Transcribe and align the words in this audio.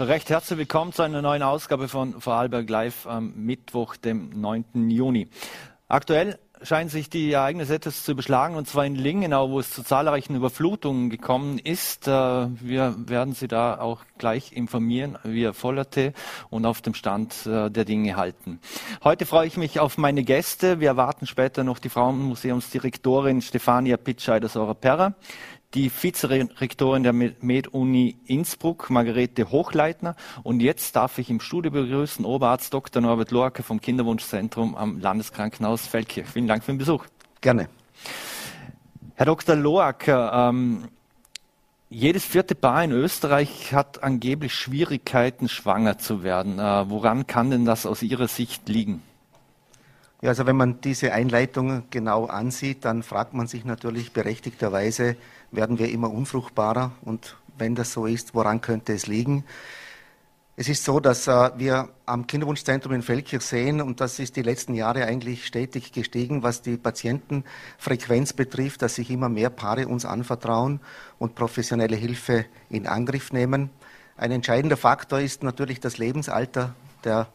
Recht 0.00 0.30
herzlich 0.30 0.58
willkommen 0.58 0.94
zu 0.94 1.02
einer 1.02 1.20
neuen 1.20 1.42
Ausgabe 1.42 1.86
von 1.86 2.22
Vorarlberg 2.22 2.70
Live 2.70 3.06
am 3.06 3.34
Mittwoch, 3.36 3.96
dem 3.96 4.30
9. 4.30 4.88
Juni. 4.88 5.28
Aktuell 5.88 6.38
scheinen 6.62 6.88
sich 6.88 7.10
die 7.10 7.32
Ereignisse 7.32 7.74
etwas 7.74 8.02
zu 8.04 8.12
überschlagen, 8.12 8.56
und 8.56 8.66
zwar 8.66 8.86
in 8.86 8.94
Lingenau, 8.94 9.50
wo 9.50 9.60
es 9.60 9.70
zu 9.70 9.82
zahlreichen 9.82 10.36
Überflutungen 10.36 11.10
gekommen 11.10 11.58
ist. 11.58 12.08
Äh, 12.08 12.12
wir 12.12 12.94
werden 12.96 13.34
Sie 13.34 13.46
da 13.46 13.78
auch 13.78 14.00
gleich 14.16 14.52
informieren 14.52 15.18
via 15.22 15.52
Vollerte 15.52 16.14
und 16.48 16.64
auf 16.64 16.80
dem 16.80 16.94
Stand 16.94 17.46
äh, 17.46 17.70
der 17.70 17.84
Dinge 17.84 18.16
halten. 18.16 18.58
Heute 19.04 19.26
freue 19.26 19.46
ich 19.46 19.58
mich 19.58 19.80
auf 19.80 19.98
meine 19.98 20.22
Gäste. 20.22 20.80
Wir 20.80 20.88
erwarten 20.88 21.26
später 21.26 21.62
noch 21.62 21.78
die 21.78 21.90
Frauenmuseumsdirektorin 21.90 23.42
Stefania 23.42 23.98
Pitscheider-Sora-Perra, 23.98 25.14
die 25.74 25.90
Vizerektorin 25.90 27.02
der 27.02 27.12
Med-Uni 27.12 28.16
Innsbruck, 28.26 28.90
Margarete 28.90 29.50
Hochleitner. 29.50 30.16
Und 30.42 30.60
jetzt 30.60 30.96
darf 30.96 31.18
ich 31.18 31.30
im 31.30 31.40
Studio 31.40 31.70
begrüßen 31.70 32.24
Oberarzt 32.24 32.74
Dr. 32.74 33.00
Norbert 33.00 33.30
Lorke 33.30 33.62
vom 33.62 33.80
Kinderwunschzentrum 33.80 34.74
am 34.74 34.98
Landeskrankenhaus 34.98 35.86
Feldkirch. 35.86 36.26
Vielen 36.26 36.48
Dank 36.48 36.64
für 36.64 36.72
den 36.72 36.78
Besuch. 36.78 37.04
Gerne. 37.40 37.68
Herr 39.14 39.26
Dr. 39.26 39.54
Loacker, 39.54 40.48
ähm, 40.48 40.88
jedes 41.88 42.24
vierte 42.24 42.54
Paar 42.54 42.82
in 42.82 42.92
Österreich 42.92 43.72
hat 43.72 44.02
angeblich 44.02 44.54
Schwierigkeiten, 44.54 45.48
schwanger 45.48 45.98
zu 45.98 46.22
werden. 46.22 46.58
Äh, 46.58 46.90
woran 46.90 47.26
kann 47.26 47.50
denn 47.50 47.64
das 47.64 47.86
aus 47.86 48.02
Ihrer 48.02 48.28
Sicht 48.28 48.68
liegen? 48.68 49.02
Ja, 50.22 50.30
also 50.30 50.46
wenn 50.46 50.56
man 50.56 50.80
diese 50.82 51.12
Einleitung 51.12 51.84
genau 51.90 52.26
ansieht, 52.26 52.84
dann 52.84 53.02
fragt 53.02 53.32
man 53.32 53.46
sich 53.46 53.64
natürlich 53.64 54.12
berechtigterweise, 54.12 55.16
werden 55.52 55.78
wir 55.78 55.90
immer 55.90 56.10
unfruchtbarer 56.10 56.92
und 57.02 57.36
wenn 57.58 57.74
das 57.74 57.92
so 57.92 58.06
ist, 58.06 58.34
woran 58.34 58.60
könnte 58.60 58.92
es 58.92 59.06
liegen? 59.06 59.44
Es 60.56 60.68
ist 60.68 60.84
so, 60.84 61.00
dass 61.00 61.26
äh, 61.26 61.50
wir 61.56 61.88
am 62.04 62.26
Kinderwunschzentrum 62.26 62.92
in 62.92 63.02
Feldkirch 63.02 63.42
sehen, 63.42 63.80
und 63.80 64.00
das 64.02 64.18
ist 64.18 64.36
die 64.36 64.42
letzten 64.42 64.74
Jahre 64.74 65.06
eigentlich 65.06 65.46
stetig 65.46 65.90
gestiegen, 65.92 66.42
was 66.42 66.60
die 66.60 66.76
Patientenfrequenz 66.76 68.34
betrifft, 68.34 68.82
dass 68.82 68.96
sich 68.96 69.10
immer 69.10 69.30
mehr 69.30 69.48
Paare 69.48 69.88
uns 69.88 70.04
anvertrauen 70.04 70.80
und 71.18 71.34
professionelle 71.34 71.96
Hilfe 71.96 72.44
in 72.68 72.86
Angriff 72.86 73.32
nehmen. 73.32 73.70
Ein 74.18 74.32
entscheidender 74.32 74.76
Faktor 74.76 75.20
ist 75.20 75.42
natürlich 75.42 75.80
das 75.80 75.96
Lebensalter 75.96 76.74
der 77.04 77.28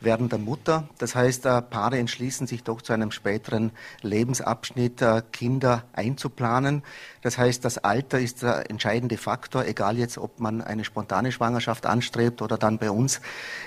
werdender 0.00 0.38
Mutter. 0.38 0.88
Das 0.98 1.14
heißt, 1.14 1.46
äh, 1.46 1.62
Paare 1.62 1.98
entschließen 1.98 2.46
sich 2.46 2.62
doch 2.62 2.82
zu 2.82 2.92
einem 2.92 3.10
späteren 3.10 3.72
Lebensabschnitt, 4.02 5.02
äh, 5.02 5.22
Kinder 5.32 5.84
einzuplanen. 5.92 6.82
Das 7.22 7.38
heißt, 7.38 7.64
das 7.64 7.78
Alter 7.78 8.18
ist 8.18 8.42
der 8.42 8.70
entscheidende 8.70 9.16
Faktor, 9.16 9.64
egal 9.66 9.98
jetzt, 9.98 10.18
ob 10.18 10.40
man 10.40 10.62
eine 10.62 10.84
spontane 10.84 11.32
Schwangerschaft 11.32 11.86
anstrebt 11.86 12.42
oder 12.42 12.58
dann 12.58 12.78
bei 12.78 12.90
uns 12.90 13.20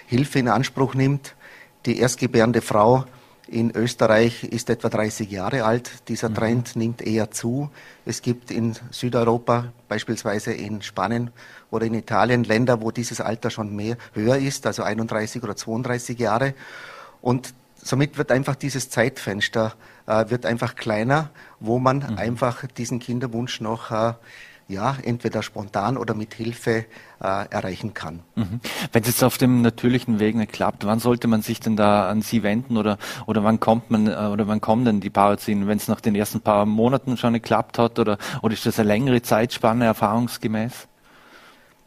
Hilfe 0.07 0.39
in 0.39 0.47
Anspruch 0.47 0.93
nimmt. 0.95 1.35
Die 1.85 1.99
erstgebärende 1.99 2.61
Frau 2.61 3.05
in 3.53 3.71
Österreich 3.75 4.43
ist 4.43 4.69
etwa 4.69 4.89
30 4.89 5.29
Jahre 5.29 5.63
alt. 5.63 6.09
Dieser 6.09 6.29
mhm. 6.29 6.35
Trend 6.35 6.75
nimmt 6.75 7.01
eher 7.01 7.29
zu. 7.29 7.69
Es 8.03 8.21
gibt 8.23 8.49
in 8.49 8.75
Südeuropa, 8.89 9.71
beispielsweise 9.87 10.53
in 10.53 10.81
Spanien 10.81 11.29
oder 11.69 11.85
in 11.85 11.93
Italien, 11.93 12.43
Länder, 12.43 12.81
wo 12.81 12.89
dieses 12.89 13.21
Alter 13.21 13.51
schon 13.51 13.75
mehr 13.75 13.97
höher 14.13 14.37
ist, 14.37 14.65
also 14.65 14.81
31 14.81 15.43
oder 15.43 15.55
32 15.55 16.17
Jahre. 16.17 16.55
Und 17.21 17.53
somit 17.75 18.17
wird 18.17 18.31
einfach 18.31 18.55
dieses 18.55 18.89
Zeitfenster 18.89 19.75
äh, 20.07 20.29
wird 20.29 20.45
einfach 20.45 20.75
kleiner, 20.75 21.29
wo 21.59 21.77
man 21.77 21.97
mhm. 21.97 22.17
einfach 22.17 22.65
diesen 22.65 22.99
Kinderwunsch 22.99 23.61
noch 23.61 23.91
äh, 23.91 24.13
ja, 24.67 24.97
entweder 25.03 25.43
spontan 25.43 25.97
oder 25.97 26.13
mit 26.13 26.33
Hilfe 26.33 26.85
äh, 27.21 27.49
erreichen 27.49 27.93
kann. 27.93 28.19
Mhm. 28.35 28.59
Wenn 28.91 29.01
es 29.03 29.09
jetzt 29.09 29.23
auf 29.23 29.37
dem 29.37 29.61
natürlichen 29.61 30.19
Weg 30.19 30.35
nicht 30.35 30.53
klappt, 30.53 30.85
wann 30.85 30.99
sollte 30.99 31.27
man 31.27 31.41
sich 31.41 31.59
denn 31.59 31.75
da 31.75 32.09
an 32.09 32.21
Sie 32.21 32.43
wenden 32.43 32.77
oder, 32.77 32.97
oder 33.25 33.43
wann 33.43 33.59
kommt 33.59 33.91
man 33.91 34.07
äh, 34.07 34.29
oder 34.31 34.47
wann 34.47 34.61
kommen 34.61 34.85
denn 34.85 35.01
die 35.01 35.09
Paare 35.09 35.37
zu 35.37 35.51
Ihnen, 35.51 35.67
wenn 35.67 35.77
es 35.77 35.87
nach 35.87 36.01
den 36.01 36.15
ersten 36.15 36.41
paar 36.41 36.65
Monaten 36.65 37.17
schon 37.17 37.33
geklappt 37.33 37.77
hat 37.77 37.99
oder, 37.99 38.17
oder 38.41 38.53
ist 38.53 38.65
das 38.65 38.79
eine 38.79 38.87
längere 38.87 39.21
Zeitspanne 39.21 39.85
erfahrungsgemäß? 39.85 40.87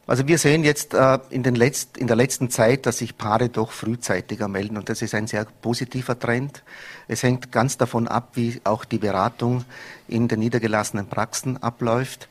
Also 0.08 0.28
wir 0.28 0.38
sehen 0.38 0.62
jetzt 0.62 0.94
äh, 0.94 1.18
in, 1.30 1.42
den 1.42 1.56
Letzt, 1.56 1.98
in 1.98 2.06
der 2.06 2.14
letzten 2.14 2.48
Zeit, 2.48 2.86
dass 2.86 2.98
sich 2.98 3.18
Paare 3.18 3.48
doch 3.48 3.72
frühzeitiger 3.72 4.46
melden 4.46 4.76
und 4.76 4.88
das 4.88 5.02
ist 5.02 5.16
ein 5.16 5.26
sehr 5.26 5.44
positiver 5.62 6.16
Trend. 6.16 6.62
Es 7.08 7.24
hängt 7.24 7.50
ganz 7.50 7.76
davon 7.76 8.06
ab, 8.06 8.30
wie 8.34 8.60
auch 8.62 8.84
die 8.84 8.98
Beratung 8.98 9.64
in 10.06 10.28
den 10.28 10.38
niedergelassenen 10.38 11.08
Praxen 11.08 11.60
abläuft 11.60 12.28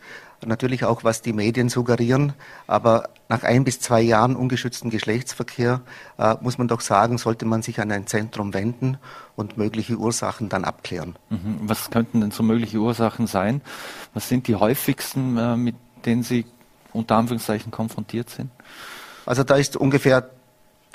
natürlich 0.48 0.84
auch, 0.86 1.04
was 1.04 1.22
die 1.22 1.34
Medien 1.34 1.70
suggerieren. 1.70 2.34
Aber 2.68 3.10
nach 3.30 3.44
ein 3.44 3.64
bis 3.64 3.80
zwei 3.80 4.02
Jahren 4.02 4.36
ungeschützten 4.36 4.90
Geschlechtsverkehr 4.90 5.82
äh, 6.18 6.36
muss 6.42 6.58
man 6.58 6.68
doch 6.68 6.82
sagen, 6.82 7.18
sollte 7.18 7.46
man 7.46 7.62
sich 7.62 7.80
an 7.80 7.92
ein 7.92 8.08
Zentrum 8.08 8.54
wenden 8.54 8.98
und 9.36 9.58
mögliche 9.58 9.98
Ursachen 9.98 10.50
dann 10.50 10.64
abklären. 10.64 11.16
Mhm. 11.30 11.60
Was 11.62 11.90
könnten 11.90 12.22
denn 12.22 12.32
so 12.32 12.44
mögliche 12.44 12.78
Ursachen 12.78 13.28
sein? 13.28 13.62
Was 14.14 14.30
sind 14.30 14.48
die 14.48 14.56
häufigsten, 14.56 15.38
äh, 15.38 15.56
mit 15.56 15.76
denen 16.06 16.24
Sie 16.24 16.46
unter 16.94 17.18
Anführungszeichen 17.18 17.72
konfrontiert 17.72 18.30
sind? 18.30 18.52
Also 19.26 19.44
da 19.44 19.56
ist 19.56 19.76
ungefähr 19.76 20.30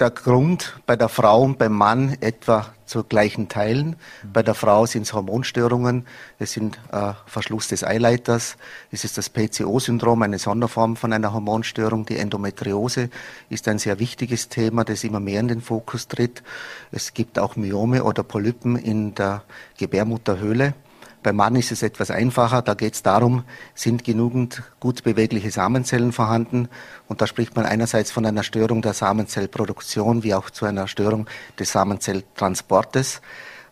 der 0.00 0.10
Grund 0.10 0.80
bei 0.86 0.96
der 0.96 1.10
Frau 1.10 1.42
und 1.42 1.58
beim 1.58 1.72
Mann 1.72 2.16
etwa 2.20 2.66
zu 2.86 3.04
gleichen 3.04 3.48
Teilen. 3.48 3.96
Bei 4.32 4.42
der 4.42 4.54
Frau 4.54 4.86
sind 4.86 5.02
es 5.02 5.12
Hormonstörungen, 5.12 6.06
es 6.38 6.52
sind 6.52 6.78
äh, 6.90 7.12
Verschluss 7.26 7.68
des 7.68 7.84
Eileiters, 7.84 8.56
es 8.90 9.04
ist 9.04 9.18
das 9.18 9.28
PCO-Syndrom, 9.28 10.22
eine 10.22 10.38
Sonderform 10.38 10.96
von 10.96 11.12
einer 11.12 11.32
Hormonstörung. 11.32 12.06
Die 12.06 12.16
Endometriose 12.16 13.10
ist 13.50 13.68
ein 13.68 13.78
sehr 13.78 13.98
wichtiges 13.98 14.48
Thema, 14.48 14.84
das 14.84 15.04
immer 15.04 15.20
mehr 15.20 15.40
in 15.40 15.48
den 15.48 15.60
Fokus 15.60 16.08
tritt. 16.08 16.42
Es 16.90 17.12
gibt 17.12 17.38
auch 17.38 17.56
Myome 17.56 18.02
oder 18.02 18.22
Polypen 18.22 18.76
in 18.76 19.14
der 19.14 19.42
Gebärmutterhöhle. 19.78 20.74
Beim 21.22 21.36
Mann 21.36 21.54
ist 21.56 21.70
es 21.70 21.82
etwas 21.82 22.10
einfacher. 22.10 22.62
Da 22.62 22.74
geht 22.74 22.94
es 22.94 23.02
darum, 23.02 23.44
sind 23.74 24.04
genügend 24.04 24.62
gut 24.80 25.04
bewegliche 25.04 25.50
Samenzellen 25.50 26.12
vorhanden. 26.12 26.68
Und 27.08 27.20
da 27.20 27.26
spricht 27.26 27.54
man 27.56 27.66
einerseits 27.66 28.10
von 28.10 28.24
einer 28.24 28.42
Störung 28.42 28.80
der 28.80 28.94
Samenzellproduktion 28.94 30.22
wie 30.22 30.34
auch 30.34 30.48
zu 30.48 30.64
einer 30.64 30.88
Störung 30.88 31.26
des 31.58 31.72
Samenzelltransportes. 31.72 33.20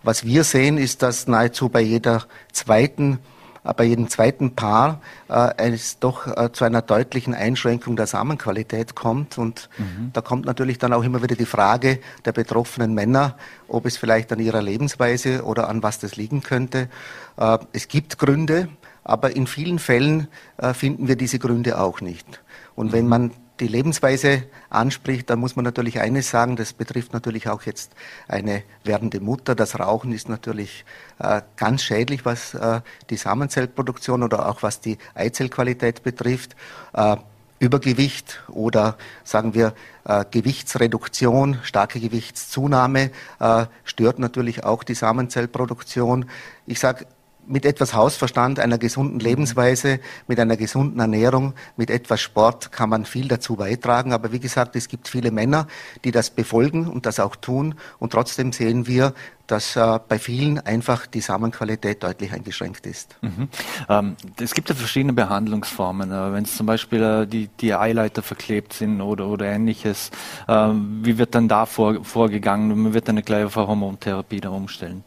Was 0.03 0.25
wir 0.25 0.45
sehen, 0.45 0.79
ist, 0.79 1.03
dass 1.03 1.27
nahezu 1.27 1.71
bei 1.71 1.81
jeder 1.81 2.25
zweiten 2.53 3.19
bei 3.63 3.85
jedem 3.85 4.09
zweiten 4.09 4.55
Paar 4.55 5.01
äh, 5.29 5.53
es 5.57 5.99
doch 5.99 6.27
äh, 6.27 6.53
zu 6.53 6.65
einer 6.65 6.83
deutlichen 6.83 7.35
Einschränkung 7.35 7.97
der 7.97 8.07
Samenqualität 8.07 8.95
kommt. 8.95 9.39
Und 9.39 9.69
mhm. 9.79 10.11
da 10.13 10.21
kommt 10.21 10.47
natürlich 10.47 10.79
dann 10.79 10.93
auch 10.93 11.03
immer 11.03 11.23
wieder 11.23 11.37
die 11.37 11.47
Frage 11.47 12.01
der 12.25 12.33
betroffenen 12.33 12.95
Männer, 12.95 13.37
ob 13.67 13.87
es 13.87 13.97
vielleicht 13.97 14.33
an 14.33 14.41
ihrer 14.41 14.63
Lebensweise 14.63 15.45
oder 15.45 15.69
an 15.69 15.83
was 15.83 15.99
das 15.99 16.17
liegen 16.17 16.43
könnte. 16.43 16.89
Äh, 17.37 17.59
es 17.73 17.89
gibt 17.89 18.19
Gründe, 18.19 18.69
aber 19.05 19.35
in 19.35 19.47
vielen 19.47 19.79
Fällen 19.79 20.29
äh, 20.59 20.75
finden 20.75 21.09
wir 21.09 21.17
diese 21.17 21.39
Gründe 21.39 21.81
auch 21.81 22.01
nicht. 22.01 22.43
Und 22.75 22.89
mhm. 22.89 22.93
wenn 22.93 23.09
man 23.09 23.31
die 23.61 23.69
Lebensweise 23.69 24.45
anspricht, 24.71 25.31
dann 25.31 25.39
muss 25.39 25.57
man 25.57 25.65
natürlich 25.65 26.01
eines 26.01 26.31
sagen, 26.31 26.57
das 26.57 26.73
betrifft 26.73 27.13
natürlich 27.13 27.49
auch 27.49 27.63
jetzt 27.63 27.93
eine 28.29 28.63
werdende 28.85 29.21
Mutter. 29.21 29.55
Das 29.55 29.79
Rauchen 29.79 30.13
ist 30.13 30.29
natürlich 30.29 30.85
äh, 31.19 31.43
ganz 31.57 31.83
schädlich, 31.83 32.25
was 32.25 32.55
äh, 32.55 32.81
die 33.11 33.17
Samenzellproduktion 33.17 34.23
oder 34.23 34.49
auch 34.49 34.63
was 34.63 34.81
die 34.81 34.99
Eizellqualität 35.15 36.03
betrifft. 36.03 36.57
Äh, 36.93 37.17
Übergewicht 37.61 38.41
oder 38.49 38.97
sagen 39.25 39.53
wir 39.53 39.75
äh, 40.05 40.25
Gewichtsreduktion, 40.31 41.59
starke 41.63 41.99
Gewichtszunahme 41.99 43.11
äh, 43.41 43.67
stört 43.83 44.21
natürlich 44.21 44.63
auch 44.63 44.85
die 44.85 44.95
Samenzellproduktion. 44.95 46.31
Ich 46.67 46.79
sage 46.79 47.07
mit 47.49 47.65
etwas 47.65 47.95
Hausverstand, 47.95 48.61
einer 48.61 48.79
gesunden 48.79 49.21
Lebensweise, 49.21 50.01
mit 50.27 50.39
einer 50.39 50.57
gesunden 50.57 51.01
Ernährung, 51.01 51.55
mit 51.77 51.91
etwas 51.91 52.21
Sport 52.21 52.73
kann 52.73 52.91
man 52.91 53.05
viel 53.05 53.29
dazu 53.29 53.57
beitragen. 53.57 54.13
Aber 54.13 54.33
wie 54.33 54.39
gesagt, 54.41 54.77
es 54.77 54.89
gibt 54.89 55.09
viele 55.09 55.31
Männer, 55.31 55.67
die 56.05 56.11
das 56.11 56.31
befolgen 56.31 56.87
und 56.87 57.07
das 57.07 57.21
auch 57.21 57.37
tun. 57.37 57.75
Und 57.99 58.13
trotzdem 58.13 58.53
sehen 58.53 58.87
wir, 58.87 59.15
dass 59.47 59.77
äh, 59.77 59.99
bei 60.07 60.19
vielen 60.19 60.59
einfach 60.61 61.07
die 61.07 61.21
Samenqualität 61.21 62.03
deutlich 62.03 62.33
eingeschränkt 62.33 62.87
ist. 62.87 63.17
Mhm. 63.23 63.49
Ähm, 63.89 64.17
es 64.39 64.53
gibt 64.53 64.69
ja 64.69 64.75
verschiedene 64.75 65.15
Behandlungsformen. 65.15 66.13
Äh, 66.13 66.33
Wenn 66.33 66.45
es 66.45 66.57
zum 66.57 66.67
Beispiel 66.67 67.03
äh, 67.03 67.27
die, 67.27 67.49
die 67.61 67.75
Eileiter 67.75 68.23
verklebt 68.23 68.75
sind 68.75 69.01
oder, 69.01 69.27
oder 69.27 69.47
ähnliches, 69.47 70.11
äh, 70.47 70.69
wie 71.03 71.17
wird 71.17 71.35
dann 71.35 71.49
da 71.49 71.65
vor, 71.65 72.05
vorgegangen? 72.05 72.79
Man 72.79 72.93
wird 72.95 73.09
eine 73.09 73.23
gleich 73.23 73.45
auf 73.45 73.57
eine 73.57 73.69
Hormontherapie 73.69 74.41
da 74.41 74.51
umstellen. 74.51 75.03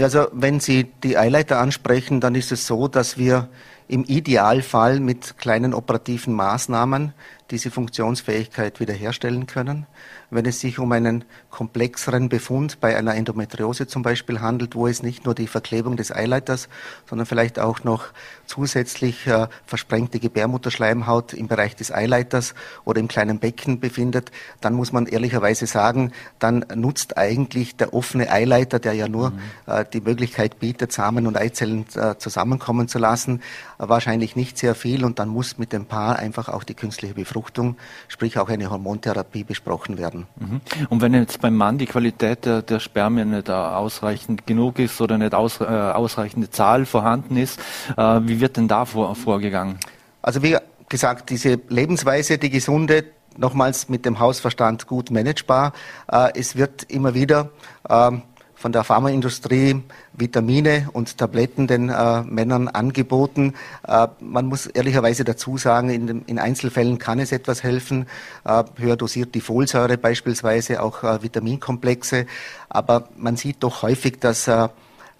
Also 0.00 0.28
wenn 0.32 0.60
Sie 0.60 0.84
die 1.02 1.18
Eileiter 1.18 1.58
ansprechen, 1.58 2.20
dann 2.20 2.34
ist 2.34 2.52
es 2.52 2.66
so, 2.66 2.88
dass 2.88 3.18
wir 3.18 3.48
im 3.88 4.04
Idealfall 4.04 5.00
mit 5.00 5.38
kleinen 5.38 5.74
operativen 5.74 6.34
Maßnahmen 6.34 7.14
diese 7.50 7.70
Funktionsfähigkeit 7.70 8.80
wiederherstellen 8.80 9.46
können. 9.46 9.86
Wenn 10.30 10.44
es 10.44 10.60
sich 10.60 10.78
um 10.78 10.92
einen 10.92 11.24
komplexeren 11.50 12.28
Befund 12.28 12.80
bei 12.80 12.96
einer 12.96 13.14
Endometriose 13.14 13.86
zum 13.86 14.02
Beispiel 14.02 14.40
handelt, 14.40 14.74
wo 14.74 14.86
es 14.86 15.02
nicht 15.02 15.24
nur 15.24 15.34
die 15.34 15.46
Verklebung 15.46 15.96
des 15.96 16.12
Eileiters, 16.12 16.68
sondern 17.08 17.26
vielleicht 17.26 17.58
auch 17.58 17.82
noch 17.84 18.08
zusätzlich 18.46 19.26
äh, 19.26 19.48
versprengte 19.66 20.18
Gebärmutterschleimhaut 20.20 21.32
im 21.32 21.48
Bereich 21.48 21.76
des 21.76 21.92
Eileiters 21.92 22.54
oder 22.84 23.00
im 23.00 23.08
kleinen 23.08 23.38
Becken 23.38 23.80
befindet, 23.80 24.30
dann 24.60 24.74
muss 24.74 24.92
man 24.92 25.06
ehrlicherweise 25.06 25.66
sagen, 25.66 26.12
dann 26.38 26.64
nutzt 26.74 27.16
eigentlich 27.16 27.76
der 27.76 27.94
offene 27.94 28.30
Eileiter, 28.30 28.78
der 28.78 28.92
ja 28.92 29.08
nur 29.08 29.30
mhm. 29.30 29.38
äh, 29.66 29.84
die 29.90 30.00
Möglichkeit 30.00 30.58
bietet, 30.58 30.92
Samen 30.92 31.26
und 31.26 31.36
Eizellen 31.36 31.86
äh, 31.94 32.16
zusammenkommen 32.18 32.88
zu 32.88 32.98
lassen, 32.98 33.40
wahrscheinlich 33.78 34.36
nicht 34.36 34.58
sehr 34.58 34.74
viel 34.74 35.04
und 35.04 35.18
dann 35.18 35.28
muss 35.28 35.58
mit 35.58 35.72
dem 35.72 35.86
Paar 35.86 36.18
einfach 36.18 36.48
auch 36.48 36.64
die 36.64 36.74
künstliche 36.74 37.14
Befruchtung, 37.14 37.76
sprich 38.08 38.38
auch 38.38 38.48
eine 38.48 38.70
Hormontherapie 38.70 39.44
besprochen 39.44 39.98
werden. 39.98 40.26
Mhm. 40.36 40.60
Und 40.88 41.00
wenn 41.00 41.14
jetzt 41.14 41.40
beim 41.40 41.56
Mann 41.56 41.78
die 41.78 41.86
Qualität 41.86 42.44
der, 42.44 42.62
der 42.62 42.80
Spermien 42.80 43.30
nicht 43.30 43.48
ausreichend 43.48 44.46
genug 44.46 44.78
ist 44.78 45.00
oder 45.00 45.16
nicht 45.18 45.34
aus, 45.34 45.60
äh, 45.60 45.64
ausreichende 45.64 46.50
Zahl 46.50 46.86
vorhanden 46.86 47.36
ist, 47.36 47.60
äh, 47.96 48.20
wie 48.22 48.40
wird 48.40 48.56
denn 48.56 48.68
da 48.68 48.84
vor, 48.84 49.14
vorgegangen? 49.14 49.78
Also 50.22 50.42
wie 50.42 50.56
gesagt, 50.88 51.30
diese 51.30 51.60
Lebensweise, 51.68 52.38
die 52.38 52.50
gesunde, 52.50 53.04
nochmals 53.38 53.88
mit 53.88 54.04
dem 54.04 54.18
Hausverstand 54.18 54.86
gut 54.86 55.10
managebar. 55.10 55.72
Äh, 56.10 56.30
es 56.34 56.56
wird 56.56 56.84
immer 56.84 57.14
wieder 57.14 57.50
ähm, 57.88 58.22
von 58.58 58.72
der 58.72 58.82
Pharmaindustrie 58.82 59.82
Vitamine 60.12 60.88
und 60.92 61.16
Tabletten 61.16 61.68
den 61.68 61.90
äh, 61.90 62.22
Männern 62.22 62.66
angeboten. 62.66 63.54
Äh, 63.86 64.08
man 64.20 64.46
muss 64.46 64.66
ehrlicherweise 64.66 65.22
dazu 65.22 65.56
sagen, 65.56 65.90
in, 65.90 66.24
in, 66.26 66.38
Einzelfällen 66.40 66.98
kann 66.98 67.20
es 67.20 67.30
etwas 67.30 67.62
helfen. 67.62 68.06
Äh, 68.44 68.64
höher 68.76 68.96
dosiert 68.96 69.34
die 69.36 69.40
Folsäure 69.40 69.96
beispielsweise, 69.96 70.82
auch 70.82 71.04
äh, 71.04 71.22
Vitaminkomplexe. 71.22 72.26
Aber 72.68 73.08
man 73.16 73.36
sieht 73.36 73.62
doch 73.62 73.82
häufig, 73.82 74.18
dass 74.18 74.48
äh, 74.48 74.68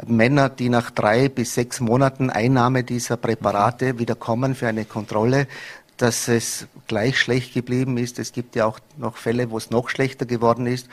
Männer, 0.05 0.49
die 0.49 0.69
nach 0.69 0.91
drei 0.91 1.29
bis 1.29 1.55
sechs 1.55 1.79
Monaten 1.79 2.31
Einnahme 2.31 2.83
dieser 2.83 3.17
Präparate 3.17 4.01
wieder 4.01 4.17
kommen 4.17 4.57
für 4.57 4.67
eine 4.67 4.85
Kontrolle, 4.85 5.47
dass 5.97 6.27
es 6.27 6.67
gleich 6.89 7.19
schlecht 7.19 7.55
geblieben 7.55 7.99
ist. 7.99 8.19
Es 8.19 8.33
gibt 8.33 8.57
ja 8.57 8.67
auch 8.67 8.81
noch 8.97 9.17
Fälle, 9.17 9.51
wo 9.51 9.59
es 9.59 9.71
noch 9.71 9.89
schlechter 9.91 10.27
geworden 10.27 10.67
ist 10.67 10.89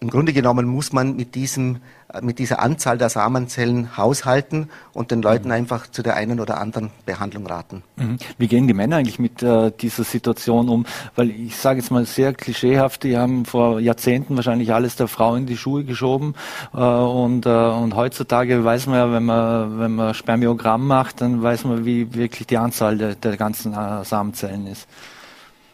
im 0.00 0.10
Grunde 0.10 0.32
genommen 0.32 0.66
muss 0.66 0.92
man 0.92 1.16
mit, 1.16 1.34
diesem, 1.34 1.78
äh, 2.12 2.20
mit 2.22 2.38
dieser 2.38 2.60
Anzahl 2.60 2.98
der 2.98 3.08
Samenzellen 3.08 3.96
haushalten 3.96 4.70
und 4.92 5.10
den 5.10 5.22
Leuten 5.22 5.48
mhm. 5.48 5.54
einfach 5.54 5.90
zu 5.90 6.02
der 6.02 6.14
einen 6.14 6.38
oder 6.38 6.60
anderen 6.60 6.90
Behandlung 7.04 7.46
raten. 7.46 7.82
Mhm. 7.96 8.18
Wie 8.38 8.46
gehen 8.46 8.68
die 8.68 8.74
Männer 8.74 8.96
eigentlich 8.96 9.18
mit 9.18 9.42
äh, 9.42 9.72
dieser 9.72 10.04
Situation 10.04 10.68
um? 10.68 10.86
Weil 11.16 11.30
ich 11.30 11.56
sage 11.56 11.80
jetzt 11.80 11.90
mal 11.90 12.04
sehr 12.04 12.32
klischeehaft, 12.32 13.02
die 13.02 13.18
haben 13.18 13.44
vor 13.44 13.80
Jahrzehnten 13.80 14.36
wahrscheinlich 14.36 14.72
alles 14.72 14.94
der 14.96 15.08
Frau 15.08 15.34
in 15.34 15.46
die 15.46 15.56
Schuhe 15.56 15.84
geschoben 15.84 16.34
äh, 16.72 16.78
und, 16.78 17.46
äh, 17.46 17.48
und 17.48 17.96
heutzutage 17.96 18.64
weiß 18.64 18.86
man 18.86 18.96
ja, 18.96 19.12
wenn 19.12 19.24
man, 19.24 19.80
wenn 19.80 19.94
man 19.94 20.14
Spermiogramm 20.14 20.86
macht, 20.86 21.20
dann 21.20 21.42
weiß 21.42 21.64
man, 21.64 21.84
wie 21.84 22.14
wirklich 22.14 22.46
die 22.46 22.58
Anzahl 22.58 22.98
der, 22.98 23.14
der 23.16 23.36
ganzen 23.36 23.74
äh, 23.74 24.04
Samenzellen 24.04 24.68
ist. 24.68 24.86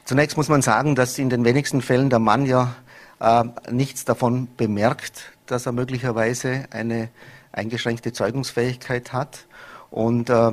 Zunächst 0.07 0.37
muss 0.37 0.49
man 0.49 0.63
sagen, 0.63 0.95
dass 0.95 1.19
in 1.19 1.31
den 1.31 1.45
wenigsten 1.45 1.81
Fällen 1.81 2.11
der 2.11 2.19
Mann 2.19 2.45
ja 2.45 2.75
äh, 3.21 3.45
nichts 3.71 4.05
davon 4.05 4.49
bemerkt, 4.57 5.33
dass 5.47 5.67
er 5.67 5.73
möglicherweise 5.73 6.65
eine 6.71 7.09
eingeschränkte 7.53 8.13
Zeugungsfähigkeit 8.13 9.13
hat. 9.13 9.47
Und 9.91 10.31
äh, 10.31 10.51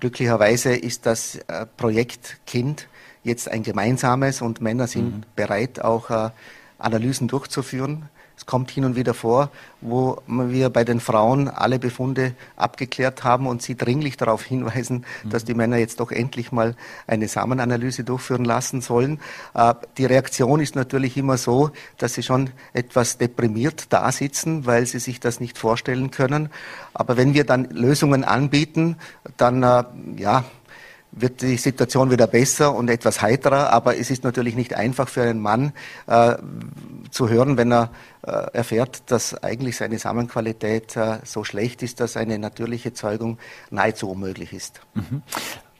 glücklicherweise 0.00 0.74
ist 0.74 1.06
das 1.06 1.36
äh, 1.48 1.66
Projekt 1.76 2.38
Kind 2.46 2.88
jetzt 3.22 3.48
ein 3.48 3.62
gemeinsames 3.62 4.42
und 4.42 4.60
Männer 4.60 4.86
sind 4.86 5.16
mhm. 5.16 5.22
bereit, 5.34 5.80
auch 5.80 6.10
äh, 6.10 6.30
Analysen 6.78 7.28
durchzuführen. 7.28 8.08
Es 8.44 8.46
kommt 8.46 8.70
hin 8.70 8.84
und 8.84 8.94
wieder 8.94 9.14
vor, 9.14 9.48
wo 9.80 10.18
wir 10.26 10.68
bei 10.68 10.84
den 10.84 11.00
Frauen 11.00 11.48
alle 11.48 11.78
Befunde 11.78 12.34
abgeklärt 12.56 13.24
haben 13.24 13.46
und 13.46 13.62
sie 13.62 13.74
dringlich 13.74 14.18
darauf 14.18 14.44
hinweisen, 14.44 15.06
mhm. 15.24 15.30
dass 15.30 15.46
die 15.46 15.54
Männer 15.54 15.78
jetzt 15.78 15.98
doch 15.98 16.10
endlich 16.10 16.52
mal 16.52 16.76
eine 17.06 17.26
Samenanalyse 17.26 18.04
durchführen 18.04 18.44
lassen 18.44 18.82
sollen. 18.82 19.18
Äh, 19.54 19.72
die 19.96 20.04
Reaktion 20.04 20.60
ist 20.60 20.76
natürlich 20.76 21.16
immer 21.16 21.38
so, 21.38 21.70
dass 21.96 22.12
sie 22.12 22.22
schon 22.22 22.50
etwas 22.74 23.16
deprimiert 23.16 23.86
da 23.88 24.12
sitzen, 24.12 24.66
weil 24.66 24.84
sie 24.84 24.98
sich 24.98 25.20
das 25.20 25.40
nicht 25.40 25.56
vorstellen 25.56 26.10
können. 26.10 26.50
Aber 26.92 27.16
wenn 27.16 27.32
wir 27.32 27.44
dann 27.44 27.64
Lösungen 27.70 28.24
anbieten, 28.24 28.96
dann 29.38 29.62
äh, 29.62 29.84
ja, 30.18 30.44
wird 31.16 31.42
die 31.42 31.56
Situation 31.56 32.10
wieder 32.10 32.26
besser 32.26 32.74
und 32.74 32.88
etwas 32.88 33.22
heiterer. 33.22 33.72
Aber 33.72 33.96
es 33.96 34.10
ist 34.10 34.24
natürlich 34.24 34.56
nicht 34.56 34.74
einfach 34.74 35.08
für 35.08 35.22
einen 35.22 35.40
Mann 35.40 35.72
äh, 36.06 36.34
zu 37.10 37.28
hören, 37.28 37.56
wenn 37.56 37.72
er 37.72 37.90
äh, 38.22 38.30
erfährt, 38.52 39.02
dass 39.10 39.34
eigentlich 39.42 39.76
seine 39.76 39.98
Samenqualität 39.98 40.96
äh, 40.96 41.18
so 41.24 41.44
schlecht 41.44 41.82
ist, 41.82 42.00
dass 42.00 42.16
eine 42.16 42.38
natürliche 42.38 42.92
Zeugung 42.92 43.38
nahezu 43.70 44.10
unmöglich 44.10 44.52
ist. 44.52 44.80
Mhm. 44.94 45.22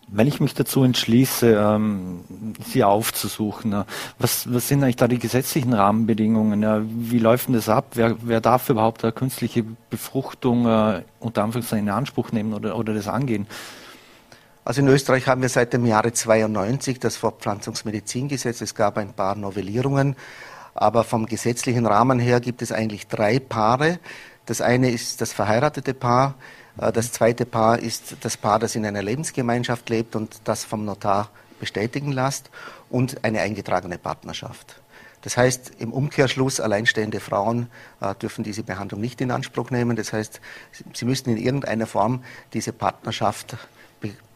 Wenn 0.07 0.29
ich 0.29 0.39
mich 0.39 0.53
dazu 0.55 0.85
entschließe, 0.85 1.55
ähm, 1.55 2.21
sie 2.65 2.85
aufzusuchen, 2.85 3.73
äh, 3.73 3.85
was, 4.19 4.53
was, 4.53 4.69
sind 4.69 4.83
eigentlich 4.83 4.97
da 4.97 5.09
die 5.09 5.19
gesetzlichen 5.19 5.73
Rahmenbedingungen? 5.73 7.11
Wie 7.11 7.19
läuft 7.19 7.49
denn 7.49 7.55
das 7.55 7.69
ab? 7.69 7.93
Wer, 7.95 8.17
wer 8.23 8.41
darf 8.41 8.69
überhaupt 8.69 9.03
eine 9.03 9.13
künstliche 9.13 9.65
Befruchtung 9.91 10.67
äh, 10.67 11.03
unter 11.19 11.43
Anführungszeichen 11.43 11.89
in 11.89 11.93
Anspruch 11.93 12.31
nehmen 12.31 12.53
oder, 12.53 12.77
oder 12.77 12.95
das 12.95 13.09
angehen? 13.09 13.47
Also 14.65 14.81
in 14.81 14.89
Österreich 14.89 15.27
haben 15.27 15.43
wir 15.43 15.51
seit 15.51 15.75
dem 15.75 15.85
Jahre 15.85 16.13
92 16.13 16.99
das 16.99 17.17
Fortpflanzungsmedizingesetz. 17.17 18.63
Es 18.63 18.75
gab 18.75 18.97
ein 18.97 19.13
paar 19.13 19.35
Novellierungen, 19.35 20.17
aber 20.73 21.05
vom 21.05 21.27
gesetzlichen 21.27 21.85
Rahmen 21.85 22.19
her 22.19 22.41
gibt 22.41 22.63
es 22.63 22.73
eigentlich 22.73 23.07
drei 23.07 23.39
Paare. 23.39 23.99
Das 24.47 24.63
eine 24.63 24.91
ist 24.91 25.21
das 25.21 25.35
verheiratete 25.35 25.93
Paar, 25.93 26.35
äh, 26.79 26.93
das 26.93 27.13
zweite 27.13 27.45
Paar 27.45 27.79
ist 27.79 28.17
das 28.23 28.39
Paar, 28.39 28.59
das 28.59 28.75
in 28.75 28.87
einer 28.87 29.03
Lebensgemeinschaft 29.03 29.91
lebt 29.91 30.17
und 30.17 30.41
das 30.45 30.65
vom 30.65 30.87
Notar 30.87 31.29
bestätigen 31.61 32.13
lässt 32.13 32.51
und 32.89 33.23
eine 33.23 33.41
eingetragene 33.41 33.99
Partnerschaft. 33.99 34.81
Das 35.25 35.39
heißt, 35.39 35.73
im 35.79 35.91
Umkehrschluss, 35.91 36.61
alleinstehende 36.61 37.19
Frauen 37.19 37.69
äh, 38.03 38.15
dürfen 38.15 38.45
diese 38.45 38.63
Behandlung 38.63 39.01
nicht 39.01 39.23
in 39.23 39.31
Anspruch 39.31 39.71
nehmen. 39.71 39.97
Das 39.97 40.13
heißt, 40.13 40.39
sie 40.93 41.05
müssen 41.07 41.31
in 41.31 41.39
irgendeiner 41.39 41.87
Form 41.87 42.23
diese 42.53 42.75
Partnerschaft 42.75 43.57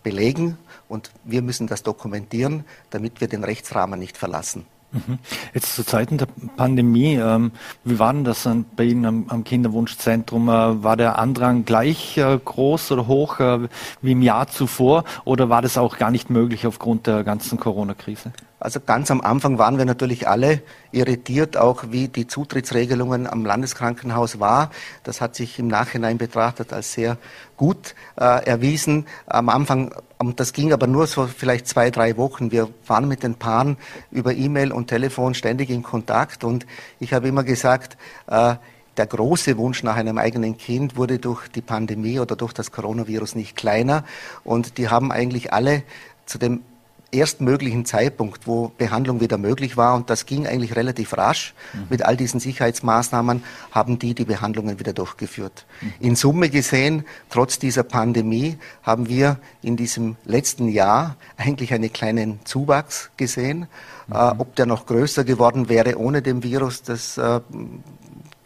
belegen 0.02 0.56
und 0.88 1.10
wir 1.24 1.42
müssen 1.42 1.66
das 1.66 1.82
dokumentieren, 1.82 2.64
damit 2.88 3.20
wir 3.20 3.28
den 3.28 3.44
Rechtsrahmen 3.44 4.00
nicht 4.00 4.16
verlassen. 4.16 4.64
Mhm. 4.90 5.18
Jetzt 5.52 5.74
zu 5.74 5.84
Zeiten 5.84 6.16
der 6.16 6.28
Pandemie, 6.56 7.16
ähm, 7.16 7.52
wie 7.84 7.98
war 7.98 8.12
denn 8.12 8.24
das 8.24 8.48
bei 8.74 8.84
Ihnen 8.84 9.04
am, 9.04 9.26
am 9.28 9.44
Kinderwunschzentrum? 9.44 10.48
Äh, 10.48 10.82
war 10.82 10.96
der 10.96 11.18
Andrang 11.18 11.66
gleich 11.66 12.16
äh, 12.16 12.38
groß 12.42 12.92
oder 12.92 13.06
hoch 13.06 13.38
äh, 13.40 13.68
wie 14.00 14.12
im 14.12 14.22
Jahr 14.22 14.48
zuvor 14.48 15.04
oder 15.24 15.50
war 15.50 15.60
das 15.60 15.76
auch 15.76 15.98
gar 15.98 16.10
nicht 16.10 16.30
möglich 16.30 16.66
aufgrund 16.66 17.06
der 17.06 17.22
ganzen 17.22 17.60
Corona-Krise? 17.60 18.32
Also 18.60 18.80
ganz 18.80 19.10
am 19.10 19.20
Anfang 19.20 19.58
waren 19.58 19.78
wir 19.78 19.84
natürlich 19.84 20.26
alle 20.26 20.62
irritiert, 20.90 21.56
auch 21.56 21.84
wie 21.90 22.08
die 22.08 22.26
Zutrittsregelungen 22.26 23.26
am 23.28 23.44
Landeskrankenhaus 23.44 24.40
war. 24.40 24.70
Das 25.04 25.20
hat 25.20 25.36
sich 25.36 25.58
im 25.58 25.68
Nachhinein 25.68 26.18
betrachtet 26.18 26.72
als 26.72 26.92
sehr 26.92 27.18
gut 27.56 27.94
äh, 28.16 28.44
erwiesen. 28.46 29.06
Am 29.26 29.48
Anfang, 29.48 29.94
das 30.18 30.52
ging 30.52 30.72
aber 30.72 30.86
nur 30.86 31.06
so 31.06 31.26
vielleicht 31.26 31.68
zwei, 31.68 31.90
drei 31.90 32.16
Wochen. 32.16 32.50
Wir 32.50 32.68
waren 32.86 33.06
mit 33.06 33.22
den 33.22 33.36
Paaren 33.36 33.76
über 34.10 34.34
E-Mail 34.34 34.72
und 34.72 34.88
Telefon 34.88 35.34
ständig 35.34 35.70
in 35.70 35.82
Kontakt 35.82 36.44
und 36.44 36.66
ich 36.98 37.12
habe 37.12 37.28
immer 37.28 37.44
gesagt, 37.44 37.96
äh, 38.26 38.56
der 38.96 39.06
große 39.06 39.56
Wunsch 39.56 39.84
nach 39.84 39.94
einem 39.94 40.18
eigenen 40.18 40.58
Kind 40.58 40.96
wurde 40.96 41.20
durch 41.20 41.46
die 41.46 41.60
Pandemie 41.60 42.18
oder 42.18 42.34
durch 42.34 42.52
das 42.52 42.72
Coronavirus 42.72 43.36
nicht 43.36 43.56
kleiner 43.56 44.04
und 44.42 44.76
die 44.76 44.88
haben 44.88 45.12
eigentlich 45.12 45.52
alle 45.52 45.84
zu 46.26 46.36
dem 46.38 46.62
erstmöglichen 47.10 47.86
Zeitpunkt, 47.86 48.46
wo 48.46 48.70
Behandlung 48.76 49.20
wieder 49.20 49.38
möglich 49.38 49.76
war, 49.76 49.94
und 49.94 50.10
das 50.10 50.26
ging 50.26 50.46
eigentlich 50.46 50.76
relativ 50.76 51.16
rasch, 51.16 51.54
mhm. 51.72 51.86
mit 51.88 52.04
all 52.04 52.16
diesen 52.16 52.38
Sicherheitsmaßnahmen 52.38 53.42
haben 53.70 53.98
die 53.98 54.14
die 54.14 54.24
Behandlungen 54.24 54.78
wieder 54.78 54.92
durchgeführt. 54.92 55.64
Mhm. 55.80 55.92
In 56.00 56.16
Summe 56.16 56.50
gesehen, 56.50 57.04
trotz 57.30 57.58
dieser 57.58 57.82
Pandemie, 57.82 58.58
haben 58.82 59.08
wir 59.08 59.38
in 59.62 59.76
diesem 59.76 60.16
letzten 60.24 60.68
Jahr 60.68 61.16
eigentlich 61.36 61.72
einen 61.72 61.92
kleinen 61.92 62.40
Zuwachs 62.44 63.10
gesehen. 63.16 63.68
Mhm. 64.08 64.14
Äh, 64.14 64.18
ob 64.38 64.54
der 64.56 64.66
noch 64.66 64.84
größer 64.84 65.24
geworden 65.24 65.68
wäre 65.68 65.96
ohne 65.98 66.20
dem 66.20 66.42
Virus, 66.42 66.82
das 66.82 67.16
äh, 67.16 67.40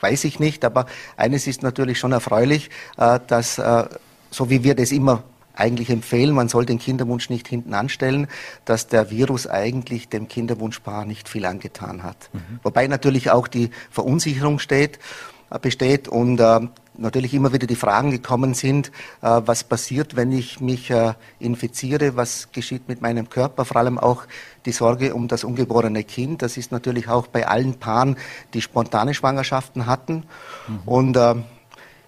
weiß 0.00 0.24
ich 0.24 0.38
nicht, 0.38 0.64
aber 0.64 0.86
eines 1.16 1.46
ist 1.46 1.62
natürlich 1.62 1.98
schon 1.98 2.12
erfreulich, 2.12 2.70
äh, 2.96 3.18
dass 3.26 3.58
äh, 3.58 3.84
so 4.30 4.50
wie 4.50 4.64
wir 4.64 4.74
das 4.74 4.92
immer 4.92 5.24
eigentlich 5.54 5.90
empfehlen, 5.90 6.34
man 6.34 6.48
soll 6.48 6.66
den 6.66 6.78
Kinderwunsch 6.78 7.30
nicht 7.30 7.48
hinten 7.48 7.74
anstellen, 7.74 8.28
dass 8.64 8.86
der 8.86 9.10
Virus 9.10 9.46
eigentlich 9.46 10.08
dem 10.08 10.28
Kinderwunschpaar 10.28 11.04
nicht 11.04 11.28
viel 11.28 11.44
angetan 11.44 12.02
hat. 12.02 12.30
Mhm. 12.32 12.60
Wobei 12.62 12.86
natürlich 12.86 13.30
auch 13.30 13.48
die 13.48 13.70
Verunsicherung 13.90 14.58
steht, 14.58 14.98
äh, 15.50 15.58
besteht 15.58 16.08
und 16.08 16.40
äh, 16.40 16.60
natürlich 16.96 17.34
immer 17.34 17.52
wieder 17.52 17.66
die 17.66 17.76
Fragen 17.76 18.10
gekommen 18.10 18.54
sind, 18.54 18.88
äh, 19.22 19.40
was 19.44 19.64
passiert, 19.64 20.16
wenn 20.16 20.32
ich 20.32 20.60
mich 20.60 20.90
äh, 20.90 21.14
infiziere, 21.38 22.16
was 22.16 22.50
geschieht 22.52 22.88
mit 22.88 23.00
meinem 23.00 23.28
Körper, 23.28 23.64
vor 23.64 23.76
allem 23.76 23.98
auch 23.98 24.24
die 24.66 24.72
Sorge 24.72 25.14
um 25.14 25.28
das 25.28 25.44
ungeborene 25.44 26.04
Kind. 26.04 26.42
Das 26.42 26.56
ist 26.56 26.72
natürlich 26.72 27.08
auch 27.08 27.26
bei 27.26 27.46
allen 27.46 27.74
Paaren, 27.74 28.16
die 28.54 28.62
spontane 28.62 29.14
Schwangerschaften 29.14 29.86
hatten. 29.86 30.24
Mhm. 30.68 30.80
Und 30.86 31.16
äh, 31.16 31.34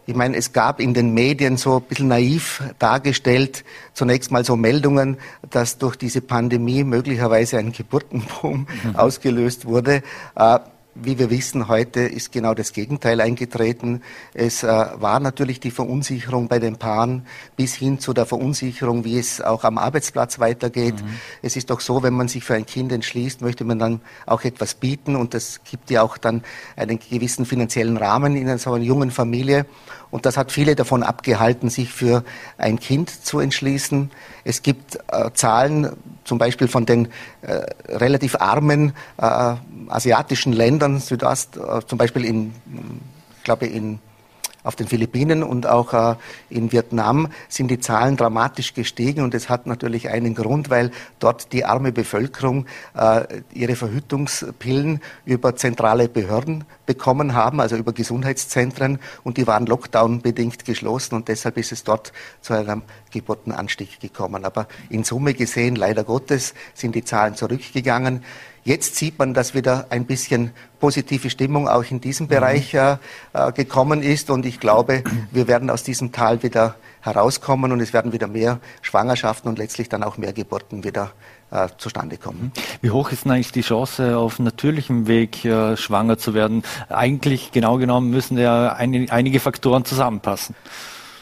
ich 0.06 0.14
meine, 0.14 0.36
es 0.36 0.52
gab 0.52 0.80
in 0.80 0.94
den 0.94 1.14
Medien 1.14 1.56
so 1.56 1.76
ein 1.76 1.82
bisschen 1.82 2.08
naiv 2.08 2.62
dargestellt, 2.78 3.64
zunächst 3.94 4.30
mal 4.30 4.44
so 4.44 4.56
Meldungen, 4.56 5.16
dass 5.50 5.78
durch 5.78 5.96
diese 5.96 6.20
Pandemie 6.20 6.84
möglicherweise 6.84 7.58
ein 7.58 7.72
Geburtenboom 7.72 8.66
mhm. 8.84 8.96
ausgelöst 8.96 9.66
wurde. 9.66 10.02
Äh, 10.36 10.58
wie 10.94 11.18
wir 11.18 11.30
wissen, 11.30 11.68
heute 11.68 12.00
ist 12.00 12.30
genau 12.30 12.54
das 12.54 12.72
Gegenteil 12.72 13.20
eingetreten. 13.20 14.02
Es 14.32 14.62
äh, 14.62 14.66
war 14.68 15.18
natürlich 15.20 15.60
die 15.60 15.70
Verunsicherung 15.70 16.48
bei 16.48 16.58
den 16.58 16.76
Paaren 16.76 17.26
bis 17.56 17.74
hin 17.74 17.98
zu 17.98 18.12
der 18.12 18.26
Verunsicherung, 18.26 19.04
wie 19.04 19.18
es 19.18 19.40
auch 19.40 19.64
am 19.64 19.78
Arbeitsplatz 19.78 20.38
weitergeht. 20.38 21.02
Mhm. 21.02 21.08
Es 21.42 21.56
ist 21.56 21.70
doch 21.70 21.80
so, 21.80 22.02
wenn 22.02 22.14
man 22.14 22.28
sich 22.28 22.44
für 22.44 22.54
ein 22.54 22.66
Kind 22.66 22.92
entschließt, 22.92 23.40
möchte 23.40 23.64
man 23.64 23.78
dann 23.78 24.00
auch 24.26 24.44
etwas 24.44 24.74
bieten 24.74 25.16
und 25.16 25.34
das 25.34 25.60
gibt 25.64 25.90
ja 25.90 26.02
auch 26.02 26.16
dann 26.16 26.42
einen 26.76 26.98
gewissen 26.98 27.44
finanziellen 27.44 27.96
Rahmen 27.96 28.36
in 28.36 28.56
so 28.58 28.72
einer 28.72 28.84
jungen 28.84 29.10
Familie. 29.10 29.66
Und 30.14 30.26
das 30.26 30.36
hat 30.36 30.52
viele 30.52 30.76
davon 30.76 31.02
abgehalten, 31.02 31.70
sich 31.70 31.90
für 31.90 32.22
ein 32.56 32.78
Kind 32.78 33.10
zu 33.10 33.40
entschließen. 33.40 34.12
Es 34.44 34.62
gibt 34.62 34.96
äh, 35.08 35.30
Zahlen, 35.34 35.90
zum 36.22 36.38
Beispiel 36.38 36.68
von 36.68 36.86
den 36.86 37.08
äh, 37.42 37.66
relativ 37.88 38.36
armen 38.36 38.92
äh, 39.18 39.54
asiatischen 39.88 40.52
Ländern, 40.52 40.83
Südast, 41.00 41.56
äh, 41.56 41.80
zum 41.86 41.98
Beispiel 41.98 42.24
in, 42.24 42.54
glaube 43.42 43.66
in 43.66 43.98
auf 44.64 44.74
den 44.76 44.88
Philippinen 44.88 45.42
und 45.42 45.66
auch 45.66 45.92
äh, 45.92 46.16
in 46.48 46.72
Vietnam 46.72 47.28
sind 47.48 47.70
die 47.70 47.78
Zahlen 47.78 48.16
dramatisch 48.16 48.74
gestiegen 48.74 49.22
und 49.22 49.34
es 49.34 49.48
hat 49.48 49.66
natürlich 49.66 50.08
einen 50.08 50.34
Grund, 50.34 50.70
weil 50.70 50.90
dort 51.20 51.52
die 51.52 51.64
arme 51.64 51.92
Bevölkerung 51.92 52.66
äh, 52.96 53.42
ihre 53.52 53.76
Verhütungspillen 53.76 55.00
über 55.26 55.54
zentrale 55.54 56.08
Behörden 56.08 56.64
bekommen 56.86 57.34
haben, 57.34 57.60
also 57.60 57.76
über 57.76 57.92
Gesundheitszentren 57.92 58.98
und 59.22 59.36
die 59.36 59.46
waren 59.46 59.66
Lockdown-bedingt 59.66 60.64
geschlossen 60.64 61.14
und 61.14 61.28
deshalb 61.28 61.58
ist 61.58 61.70
es 61.70 61.84
dort 61.84 62.12
zu 62.40 62.54
einem 62.54 62.82
Geburtenanstieg 63.12 64.00
gekommen. 64.00 64.46
Aber 64.46 64.66
in 64.88 65.04
Summe 65.04 65.34
gesehen, 65.34 65.76
leider 65.76 66.04
Gottes, 66.04 66.54
sind 66.72 66.94
die 66.94 67.04
Zahlen 67.04 67.34
zurückgegangen. 67.34 68.24
Jetzt 68.64 68.96
sieht 68.96 69.18
man, 69.18 69.34
dass 69.34 69.54
wieder 69.54 69.86
ein 69.90 70.06
bisschen 70.06 70.52
positive 70.80 71.28
Stimmung 71.28 71.68
auch 71.68 71.84
in 71.90 72.00
diesem 72.00 72.28
Bereich 72.28 72.72
mhm. 72.72 72.98
äh, 73.34 73.52
gekommen 73.52 74.02
ist. 74.02 74.30
Und 74.30 74.46
ich 74.46 74.58
glaube, 74.58 75.04
wir 75.30 75.46
werden 75.48 75.68
aus 75.68 75.82
diesem 75.82 76.12
Tal 76.12 76.42
wieder 76.42 76.76
herauskommen 77.02 77.72
und 77.72 77.80
es 77.80 77.92
werden 77.92 78.14
wieder 78.14 78.26
mehr 78.26 78.60
Schwangerschaften 78.80 79.50
und 79.50 79.58
letztlich 79.58 79.90
dann 79.90 80.02
auch 80.02 80.16
mehr 80.16 80.32
Geburten 80.32 80.82
wieder 80.82 81.12
äh, 81.50 81.68
zustande 81.76 82.16
kommen. 82.16 82.52
Mhm. 82.54 82.62
Wie 82.80 82.90
hoch 82.90 83.12
ist 83.12 83.26
denn 83.26 83.32
eigentlich 83.32 83.52
die 83.52 83.60
Chance, 83.60 84.16
auf 84.16 84.38
natürlichem 84.38 85.06
Weg 85.06 85.44
äh, 85.44 85.76
schwanger 85.76 86.16
zu 86.16 86.32
werden? 86.32 86.62
Eigentlich 86.88 87.52
genau 87.52 87.76
genommen 87.76 88.08
müssen 88.08 88.38
ja 88.38 88.72
ein, 88.72 89.10
einige 89.10 89.40
Faktoren 89.40 89.84
zusammenpassen. 89.84 90.54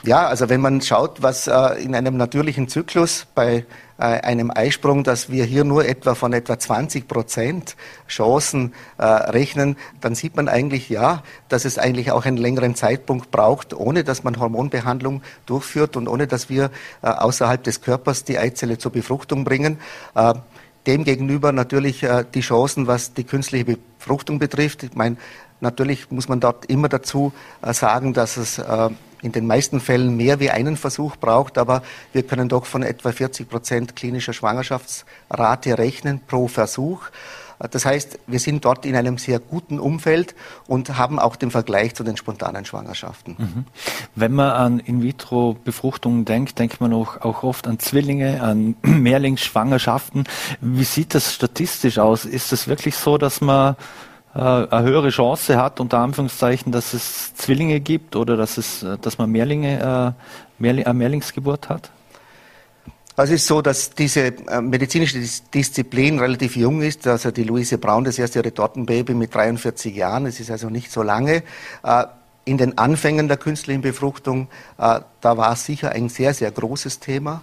Ja, 0.05 0.27
also 0.27 0.49
wenn 0.49 0.61
man 0.61 0.81
schaut, 0.81 1.23
was 1.23 1.47
äh, 1.47 1.81
in 1.81 1.95
einem 1.95 2.17
natürlichen 2.17 2.67
Zyklus 2.67 3.29
bei 3.37 3.65
äh, 3.99 4.03
einem 4.03 4.51
Eisprung, 4.51 5.05
dass 5.05 5.31
wir 5.31 5.45
hier 5.45 5.63
nur 5.63 5.85
etwa 5.85 6.17
von 6.17 6.33
etwa 6.33 6.59
20 6.59 7.07
Prozent 7.07 7.77
Chancen 8.09 8.75
äh, 8.99 9.05
rechnen, 9.05 9.77
dann 10.01 10.17
sieht 10.17 10.35
man 10.35 10.49
eigentlich 10.49 10.89
ja, 10.89 11.23
dass 11.49 11.65
es 11.65 11.79
eigentlich 11.79 12.11
auch 12.11 12.25
einen 12.25 12.37
längeren 12.37 12.75
Zeitpunkt 12.75 13.31
braucht, 13.31 13.75
ohne 13.75 14.03
dass 14.03 14.25
man 14.25 14.41
Hormonbehandlung 14.41 15.23
durchführt 15.47 15.97
und 15.97 16.09
ohne 16.09 16.27
dass 16.27 16.51
wir 16.51 16.73
äh, 17.03 17.07
außerhalb 17.07 17.63
des 17.63 17.81
Körpers 17.81 18.25
die 18.25 18.39
Eizelle 18.39 18.79
zur 18.79 18.91
Befruchtung 18.91 19.45
bringen. 19.45 19.79
Äh, 20.17 20.35
Demgegenüber 20.85 21.53
natürlich 21.53 22.03
äh, 22.03 22.25
die 22.35 22.41
Chancen, 22.41 22.89
was 22.89 23.15
die 23.15 23.23
künstliche 23.23 23.77
Befruchtung 23.77 24.41
betrifft. 24.41 24.83
Ich 24.83 24.97
meine, 24.97 25.17
natürlich 25.61 26.11
muss 26.11 26.29
man 26.29 26.41
dort 26.41 26.67
immer 26.67 26.89
dazu 26.89 27.33
sagen, 27.63 28.15
dass 28.15 28.37
es 28.37 28.61
in 29.23 29.33
den 29.33 29.47
meisten 29.47 29.81
Fällen 29.81 30.17
mehr 30.17 30.41
wie 30.41 30.51
einen 30.51 30.77
Versuch 30.77 31.17
braucht, 31.17 31.57
aber 31.57 31.83
wir 32.13 32.25
können 32.25 32.49
doch 32.49 32.67
von 32.67 32.83
etwa 32.83 33.13
40 33.13 33.49
Prozent 33.49 33.97
klinischer 33.97 34.33
Schwangerschaftsrate 34.33 35.79
rechnen 35.79 36.21
pro 36.27 36.49
Versuch. 36.49 37.07
Das 37.71 37.85
heißt, 37.85 38.19
wir 38.27 38.41
sind 38.41 38.65
dort 38.65 38.85
in 38.85 38.97
einem 38.97 39.19
sehr 39.19 39.39
guten 39.39 39.79
Umfeld 39.79 40.35
und 40.67 40.99
haben 40.99 41.19
auch 41.19 41.37
den 41.37 41.51
Vergleich 41.51 41.95
zu 41.95 42.03
den 42.03 42.17
spontanen 42.17 42.65
Schwangerschaften. 42.65 43.37
Mhm. 43.39 43.65
Wenn 44.17 44.33
man 44.33 44.51
an 44.51 44.79
In-vitro-Befruchtungen 44.81 46.25
denkt, 46.25 46.59
denkt 46.59 46.81
man 46.81 46.93
auch, 46.93 47.21
auch 47.21 47.45
oft 47.45 47.69
an 47.69 47.79
Zwillinge, 47.79 48.43
an 48.43 48.75
Mehrlingsschwangerschaften. 48.83 50.25
Wie 50.61 50.85
sieht 50.85 51.15
das 51.15 51.35
statistisch 51.35 51.99
aus? 51.99 52.25
Ist 52.25 52.53
es 52.53 52.67
wirklich 52.67 52.97
so, 52.97 53.17
dass 53.17 53.41
man 53.41 53.77
eine 54.35 54.87
höhere 54.87 55.11
Chance 55.11 55.59
hat, 55.59 55.79
unter 55.79 55.99
Anführungszeichen, 55.99 56.73
dass 56.73 56.95
es 56.95 57.35
Zwillinge 57.35 57.81
gibt 57.81 58.17
oder 58.17 58.37
dass, 58.37 58.57
es, 58.57 58.83
äh, 58.83 58.97
dass 58.99 59.19
man 59.19 59.31
Mehrlinge, 59.31 60.15
äh, 60.19 60.63
Mehrling, 60.63 60.87
eine 60.87 60.95
Mehrlingsgeburt 60.95 61.69
hat? 61.69 61.91
Also 63.15 63.35
es 63.35 63.43
ist 63.43 63.47
so, 63.47 63.61
dass 63.61 63.91
diese 63.91 64.33
medizinische 64.63 65.23
Disziplin 65.53 66.19
relativ 66.19 66.57
jung 66.57 66.81
ist. 66.81 67.07
Also 67.07 67.31
die 67.31 67.45
Luise 67.45 67.77
Braun, 67.77 68.05
das 68.05 68.19
erste 68.19 68.43
Retortenbaby 68.43 69.13
mit 69.13 69.35
43 69.35 69.95
Jahren, 69.95 70.25
es 70.25 70.41
ist 70.41 70.51
also 70.51 70.71
nicht 70.71 70.91
so 70.91 71.03
lange. 71.03 71.43
In 72.47 72.57
den 72.57 72.79
Anfängen 72.79 73.29
der 73.29 73.37
künstlichen 73.37 73.83
Befruchtung, 73.83 74.49
da 74.79 75.05
war 75.21 75.53
es 75.53 75.67
sicher 75.67 75.91
ein 75.91 76.09
sehr, 76.09 76.33
sehr 76.33 76.51
großes 76.51 77.01
Thema. 77.01 77.43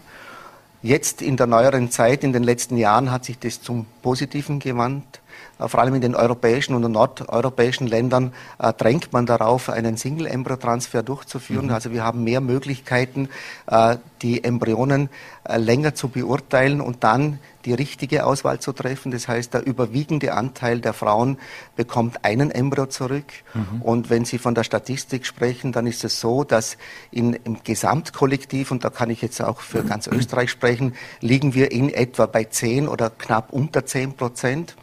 Jetzt 0.82 1.22
in 1.22 1.38
der 1.38 1.46
neueren 1.46 1.92
Zeit, 1.92 2.24
in 2.24 2.34
den 2.34 2.44
letzten 2.44 2.76
Jahren, 2.76 3.12
hat 3.12 3.26
sich 3.26 3.38
das 3.38 3.62
zum 3.62 3.86
Positiven 4.02 4.58
gewandt. 4.58 5.20
Äh, 5.60 5.68
vor 5.68 5.80
allem 5.80 5.96
in 5.96 6.02
den 6.02 6.16
europäischen 6.16 6.74
und 6.74 6.90
nordeuropäischen 6.92 7.88
Ländern 7.88 8.34
äh, 8.58 8.74
drängt 8.74 9.14
man 9.14 9.26
darauf, 9.26 9.70
einen 9.70 9.98
Single-Embryo-Transfer 9.98 11.04
durchzuführen. 11.04 11.68
Mhm. 11.68 11.74
Also 11.74 11.92
wir 11.92 12.04
haben 12.04 12.24
mehr 12.24 12.42
Möglichkeiten, 12.42 13.30
äh, 13.68 13.98
die 14.22 14.44
Embryonen 14.44 15.10
äh, 15.44 15.58
länger 15.58 15.96
zu 15.96 16.10
beurteilen 16.10 16.82
und 16.82 17.04
dann 17.04 17.40
die 17.66 17.74
richtige 17.74 18.26
Auswahl 18.26 18.60
zu 18.60 18.72
treffen. 18.72 19.12
Das 19.12 19.28
heißt, 19.28 19.54
der 19.54 19.66
überwiegende 19.66 20.34
Anteil 20.34 20.80
der 20.80 20.94
Frauen 20.94 21.38
bekommt 21.76 22.24
einen 22.24 22.52
Embryo 22.52 22.86
zurück. 22.86 23.26
Mhm. 23.54 23.82
Und 23.82 24.10
wenn 24.10 24.26
Sie 24.26 24.38
von 24.38 24.56
der 24.56 24.64
Statistik 24.64 25.26
sprechen, 25.26 25.72
dann 25.72 25.86
ist 25.86 26.04
es 26.04 26.20
so, 26.22 26.44
dass 26.44 26.78
in, 27.12 27.34
im 27.34 27.58
Gesamtkollektiv, 27.64 28.72
und 28.72 28.86
da 28.86 28.90
kann 28.90 29.10
ich 29.10 29.22
jetzt 29.22 29.42
auch 29.42 29.60
für 29.60 29.84
ganz 29.84 30.08
Österreich 30.08 30.50
sprechen, 30.50 30.94
liegen 31.20 31.54
wir 31.54 31.72
in 31.72 31.90
etwa 31.90 32.26
bei 32.26 32.46
10 32.46 32.88
oder 32.88 33.10
knapp 33.10 33.52
unter 33.52 33.86
10 33.86 34.14
Prozent. 34.14 34.76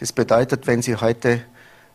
Das 0.00 0.12
bedeutet, 0.12 0.66
wenn 0.66 0.80
Sie 0.80 0.96
heute 0.96 1.42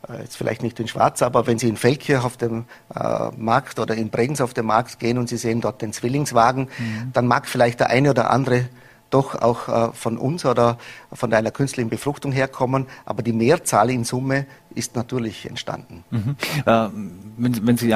äh, 0.07 0.21
jetzt 0.21 0.37
vielleicht 0.37 0.61
nicht 0.61 0.79
in 0.79 0.87
Schwarz, 0.87 1.23
aber 1.23 1.47
wenn 1.47 1.57
Sie 1.57 1.67
in 1.67 1.75
Feldkirch 1.75 2.23
auf 2.23 2.37
dem 2.37 2.65
äh, 2.95 3.29
Markt 3.35 3.79
oder 3.79 3.95
in 3.95 4.09
Bregenz 4.09 4.41
auf 4.41 4.53
dem 4.53 4.67
Markt 4.67 4.99
gehen 4.99 5.17
und 5.17 5.27
Sie 5.27 5.37
sehen 5.37 5.59
dort 5.59 5.81
den 5.81 5.91
Zwillingswagen, 5.91 6.69
mhm. 6.77 7.11
dann 7.13 7.25
mag 7.25 7.47
vielleicht 7.47 7.79
der 7.79 7.89
eine 7.89 8.11
oder 8.11 8.29
andere 8.29 8.69
doch 9.09 9.35
auch 9.35 9.67
äh, 9.67 9.93
von 9.93 10.17
uns 10.17 10.45
oder 10.45 10.77
von 11.13 11.33
einer 11.33 11.51
künstlichen 11.51 11.89
Befruchtung 11.89 12.31
herkommen, 12.31 12.87
aber 13.05 13.23
die 13.23 13.33
Mehrzahl 13.33 13.89
in 13.89 14.03
Summe 14.03 14.45
ist 14.73 14.95
natürlich 14.95 15.45
entstanden. 15.45 16.03
Mhm. 16.11 16.35
Äh, 16.65 16.89
wenn, 17.37 17.67
wenn, 17.67 17.77
Sie, 17.77 17.93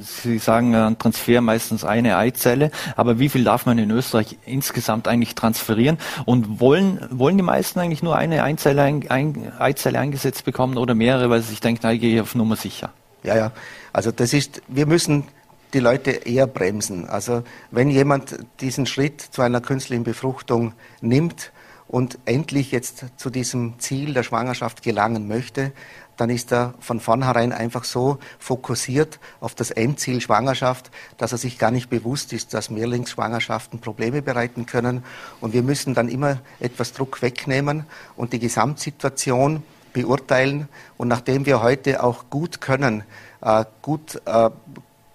Sie 0.00 0.38
sagen, 0.38 0.74
ein 0.74 0.98
Transfer 0.98 1.40
meistens 1.40 1.84
eine 1.84 2.16
Eizelle, 2.16 2.70
aber 2.96 3.18
wie 3.18 3.28
viel 3.28 3.44
darf 3.44 3.66
man 3.66 3.78
in 3.78 3.90
Österreich 3.90 4.38
insgesamt 4.46 5.08
eigentlich 5.08 5.34
transferieren? 5.34 5.98
Und 6.24 6.60
wollen, 6.60 7.06
wollen 7.10 7.36
die 7.36 7.42
meisten 7.42 7.78
eigentlich 7.80 8.02
nur 8.02 8.16
eine 8.16 8.42
Eizelle, 8.42 8.82
ein, 8.82 9.10
ein, 9.10 9.52
Eizelle 9.58 9.98
eingesetzt 9.98 10.44
bekommen 10.44 10.78
oder 10.78 10.94
mehrere, 10.94 11.28
weil 11.28 11.42
sie 11.42 11.50
sich 11.50 11.60
denken, 11.60 11.80
na, 11.82 11.92
ich 11.92 12.00
gehe 12.00 12.22
auf 12.22 12.34
Nummer 12.34 12.56
sicher? 12.56 12.90
Ja, 13.24 13.36
ja. 13.36 13.52
Also 13.92 14.10
das 14.10 14.32
ist, 14.32 14.62
wir 14.68 14.86
müssen 14.86 15.24
die 15.74 15.80
Leute 15.80 16.10
eher 16.10 16.46
bremsen. 16.46 17.08
Also 17.08 17.42
wenn 17.70 17.90
jemand 17.90 18.38
diesen 18.60 18.86
Schritt 18.86 19.20
zu 19.20 19.42
einer 19.42 19.60
künstlichen 19.60 20.04
Befruchtung 20.04 20.74
nimmt 21.00 21.52
und 21.88 22.18
endlich 22.24 22.72
jetzt 22.72 23.04
zu 23.16 23.30
diesem 23.30 23.78
Ziel 23.78 24.14
der 24.14 24.22
Schwangerschaft 24.22 24.82
gelangen 24.82 25.28
möchte, 25.28 25.72
dann 26.16 26.30
ist 26.30 26.52
er 26.52 26.74
von 26.78 27.00
vornherein 27.00 27.52
einfach 27.52 27.84
so 27.84 28.18
fokussiert 28.38 29.18
auf 29.40 29.54
das 29.54 29.70
Endziel 29.70 30.20
Schwangerschaft, 30.20 30.90
dass 31.16 31.32
er 31.32 31.38
sich 31.38 31.58
gar 31.58 31.70
nicht 31.70 31.90
bewusst 31.90 32.32
ist, 32.32 32.54
dass 32.54 32.70
Mehrlingsschwangerschaften 32.70 33.80
Probleme 33.80 34.22
bereiten 34.22 34.66
können. 34.66 35.04
Und 35.40 35.52
wir 35.52 35.62
müssen 35.62 35.94
dann 35.94 36.08
immer 36.08 36.38
etwas 36.60 36.92
Druck 36.92 37.22
wegnehmen 37.22 37.86
und 38.16 38.32
die 38.32 38.38
Gesamtsituation 38.38 39.62
beurteilen. 39.92 40.68
Und 40.96 41.08
nachdem 41.08 41.46
wir 41.46 41.62
heute 41.62 42.02
auch 42.02 42.30
gut 42.30 42.60
können, 42.60 43.04
äh, 43.40 43.64
gut 43.80 44.20
äh, 44.26 44.50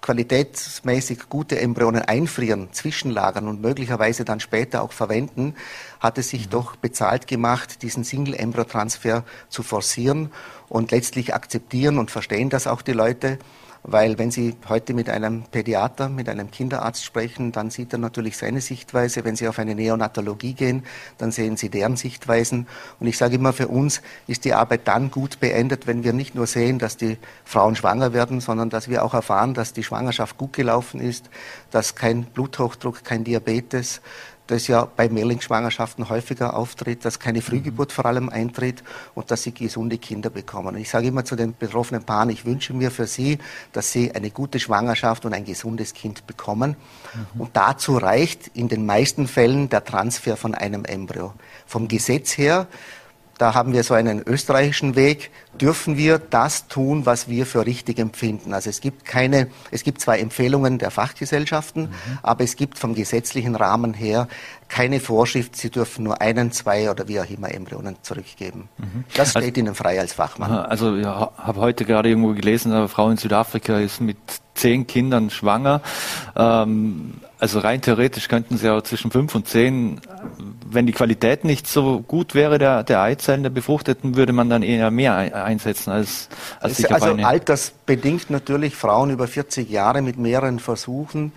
qualitätsmäßig 0.08 1.28
gute 1.28 1.60
Embryonen 1.60 2.00
einfrieren, 2.00 2.68
zwischenlagern 2.72 3.46
und 3.46 3.60
möglicherweise 3.60 4.24
dann 4.24 4.40
später 4.40 4.80
auch 4.80 4.92
verwenden, 4.92 5.54
hat 6.00 6.16
es 6.16 6.30
sich 6.30 6.46
mhm. 6.46 6.50
doch 6.50 6.76
bezahlt 6.76 7.26
gemacht, 7.26 7.82
diesen 7.82 8.04
Single-Embryo-Transfer 8.04 9.24
zu 9.50 9.62
forcieren 9.62 10.32
und 10.70 10.92
letztlich 10.92 11.34
akzeptieren 11.34 11.98
und 11.98 12.10
verstehen 12.10 12.48
das 12.48 12.66
auch 12.66 12.80
die 12.80 12.94
Leute. 12.94 13.38
Weil 13.82 14.18
wenn 14.18 14.30
Sie 14.30 14.56
heute 14.68 14.94
mit 14.94 15.08
einem 15.08 15.44
Pädiater, 15.44 16.08
mit 16.08 16.28
einem 16.28 16.50
Kinderarzt 16.50 17.04
sprechen, 17.04 17.52
dann 17.52 17.70
sieht 17.70 17.92
er 17.92 17.98
natürlich 17.98 18.36
seine 18.36 18.60
Sichtweise. 18.60 19.24
Wenn 19.24 19.36
Sie 19.36 19.48
auf 19.48 19.58
eine 19.58 19.74
Neonatologie 19.74 20.54
gehen, 20.54 20.84
dann 21.18 21.32
sehen 21.32 21.56
Sie 21.56 21.68
deren 21.68 21.96
Sichtweisen. 21.96 22.66
Und 23.00 23.06
ich 23.06 23.16
sage 23.16 23.36
immer, 23.36 23.52
für 23.52 23.68
uns 23.68 24.02
ist 24.26 24.44
die 24.44 24.54
Arbeit 24.54 24.88
dann 24.88 25.10
gut 25.10 25.40
beendet, 25.40 25.86
wenn 25.86 26.04
wir 26.04 26.12
nicht 26.12 26.34
nur 26.34 26.46
sehen, 26.46 26.78
dass 26.78 26.96
die 26.96 27.18
Frauen 27.44 27.76
schwanger 27.76 28.12
werden, 28.12 28.40
sondern 28.40 28.70
dass 28.70 28.88
wir 28.88 29.04
auch 29.04 29.14
erfahren, 29.14 29.54
dass 29.54 29.72
die 29.72 29.84
Schwangerschaft 29.84 30.36
gut 30.38 30.52
gelaufen 30.52 31.00
ist, 31.00 31.30
dass 31.70 31.94
kein 31.94 32.24
Bluthochdruck, 32.24 33.04
kein 33.04 33.24
Diabetes, 33.24 34.00
das 34.48 34.66
ja 34.66 34.88
bei 34.96 35.08
Mehrlingsschwangerschaften 35.08 36.08
häufiger 36.08 36.56
auftritt, 36.56 37.04
dass 37.04 37.20
keine 37.20 37.42
Frühgeburt 37.42 37.92
vor 37.92 38.06
allem 38.06 38.28
eintritt 38.28 38.82
und 39.14 39.30
dass 39.30 39.42
sie 39.42 39.52
gesunde 39.52 39.98
Kinder 39.98 40.30
bekommen. 40.30 40.74
Und 40.74 40.80
ich 40.80 40.90
sage 40.90 41.06
immer 41.06 41.24
zu 41.24 41.36
den 41.36 41.54
betroffenen 41.56 42.02
Paaren, 42.02 42.30
ich 42.30 42.44
wünsche 42.44 42.72
mir 42.74 42.90
für 42.90 43.06
sie, 43.06 43.38
dass 43.72 43.92
sie 43.92 44.12
eine 44.12 44.30
gute 44.30 44.58
Schwangerschaft 44.58 45.24
und 45.24 45.34
ein 45.34 45.44
gesundes 45.44 45.94
Kind 45.94 46.26
bekommen. 46.26 46.76
Mhm. 47.34 47.40
Und 47.40 47.56
dazu 47.56 47.96
reicht 47.96 48.48
in 48.54 48.68
den 48.68 48.86
meisten 48.86 49.28
Fällen 49.28 49.68
der 49.68 49.84
Transfer 49.84 50.36
von 50.36 50.54
einem 50.54 50.84
Embryo. 50.84 51.34
Vom 51.66 51.86
Gesetz 51.86 52.36
her 52.38 52.66
da 53.38 53.54
haben 53.54 53.72
wir 53.72 53.84
so 53.84 53.94
einen 53.94 54.20
österreichischen 54.20 54.96
Weg, 54.96 55.30
dürfen 55.60 55.96
wir 55.96 56.18
das 56.18 56.68
tun, 56.68 57.06
was 57.06 57.28
wir 57.28 57.46
für 57.46 57.64
richtig 57.64 57.98
empfinden. 57.98 58.52
Also 58.52 58.68
es 58.68 58.80
gibt 58.80 59.04
keine, 59.04 59.48
es 59.70 59.84
gibt 59.84 60.00
zwar 60.00 60.18
Empfehlungen 60.18 60.78
der 60.78 60.90
Fachgesellschaften, 60.90 61.82
mhm. 61.82 62.18
aber 62.22 62.44
es 62.44 62.56
gibt 62.56 62.78
vom 62.78 62.94
gesetzlichen 62.94 63.54
Rahmen 63.54 63.94
her 63.94 64.28
keine 64.68 65.00
Vorschrift, 65.00 65.56
sie 65.56 65.70
dürfen 65.70 66.04
nur 66.04 66.20
einen, 66.20 66.52
zwei 66.52 66.90
oder 66.90 67.08
wie 67.08 67.20
auch 67.20 67.28
immer 67.28 67.50
Embryonen 67.52 67.96
zurückgeben. 68.02 68.68
Mhm. 68.78 69.04
Das 69.14 69.30
steht 69.30 69.42
also, 69.42 69.60
Ihnen 69.60 69.74
frei 69.74 69.98
als 69.98 70.12
Fachmann. 70.12 70.50
Also 70.50 70.96
ich 70.96 71.06
habe 71.06 71.60
heute 71.60 71.84
gerade 71.84 72.10
irgendwo 72.10 72.34
gelesen, 72.34 72.72
eine 72.72 72.88
Frau 72.88 73.10
in 73.10 73.16
Südafrika 73.16 73.78
ist 73.78 74.00
mit 74.00 74.18
zehn 74.54 74.86
Kindern 74.86 75.30
schwanger. 75.30 75.80
Ähm, 76.36 77.14
also 77.38 77.60
rein 77.60 77.80
theoretisch 77.80 78.28
könnten 78.28 78.58
sie 78.58 78.68
auch 78.68 78.82
zwischen 78.82 79.10
fünf 79.10 79.34
und 79.34 79.46
zehn, 79.46 80.00
wenn 80.68 80.86
die 80.86 80.92
Qualität 80.92 81.44
nicht 81.44 81.68
so 81.68 82.00
gut 82.00 82.34
wäre 82.34 82.58
der, 82.58 82.82
der 82.82 83.00
Eizellen 83.00 83.44
der 83.44 83.50
Befruchteten, 83.50 84.16
würde 84.16 84.32
man 84.32 84.50
dann 84.50 84.62
eher 84.62 84.90
mehr 84.90 85.14
einsetzen 85.14 85.92
als, 85.92 86.28
als 86.60 86.78
sich 86.78 86.92
Also 86.92 87.14
altersbedingt 87.14 88.30
natürlich 88.30 88.74
Frauen 88.74 89.10
über 89.10 89.28
40 89.28 89.70
Jahre 89.70 90.02
mit 90.02 90.18
mehreren 90.18 90.58
Versuchen 90.58 91.32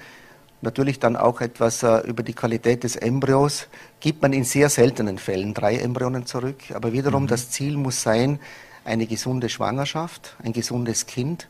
natürlich 0.61 0.99
dann 0.99 1.15
auch 1.15 1.41
etwas 1.41 1.83
äh, 1.83 1.99
über 2.07 2.23
die 2.23 2.33
Qualität 2.33 2.83
des 2.83 2.95
Embryos, 2.95 3.67
gibt 3.99 4.21
man 4.21 4.33
in 4.33 4.43
sehr 4.43 4.69
seltenen 4.69 5.17
Fällen 5.17 5.53
drei 5.53 5.77
Embryonen 5.77 6.25
zurück. 6.25 6.57
Aber 6.73 6.93
wiederum, 6.93 7.23
mhm. 7.23 7.27
das 7.27 7.49
Ziel 7.49 7.77
muss 7.77 8.01
sein, 8.01 8.39
eine 8.85 9.05
gesunde 9.05 9.49
Schwangerschaft, 9.49 10.35
ein 10.43 10.53
gesundes 10.53 11.05
Kind. 11.05 11.47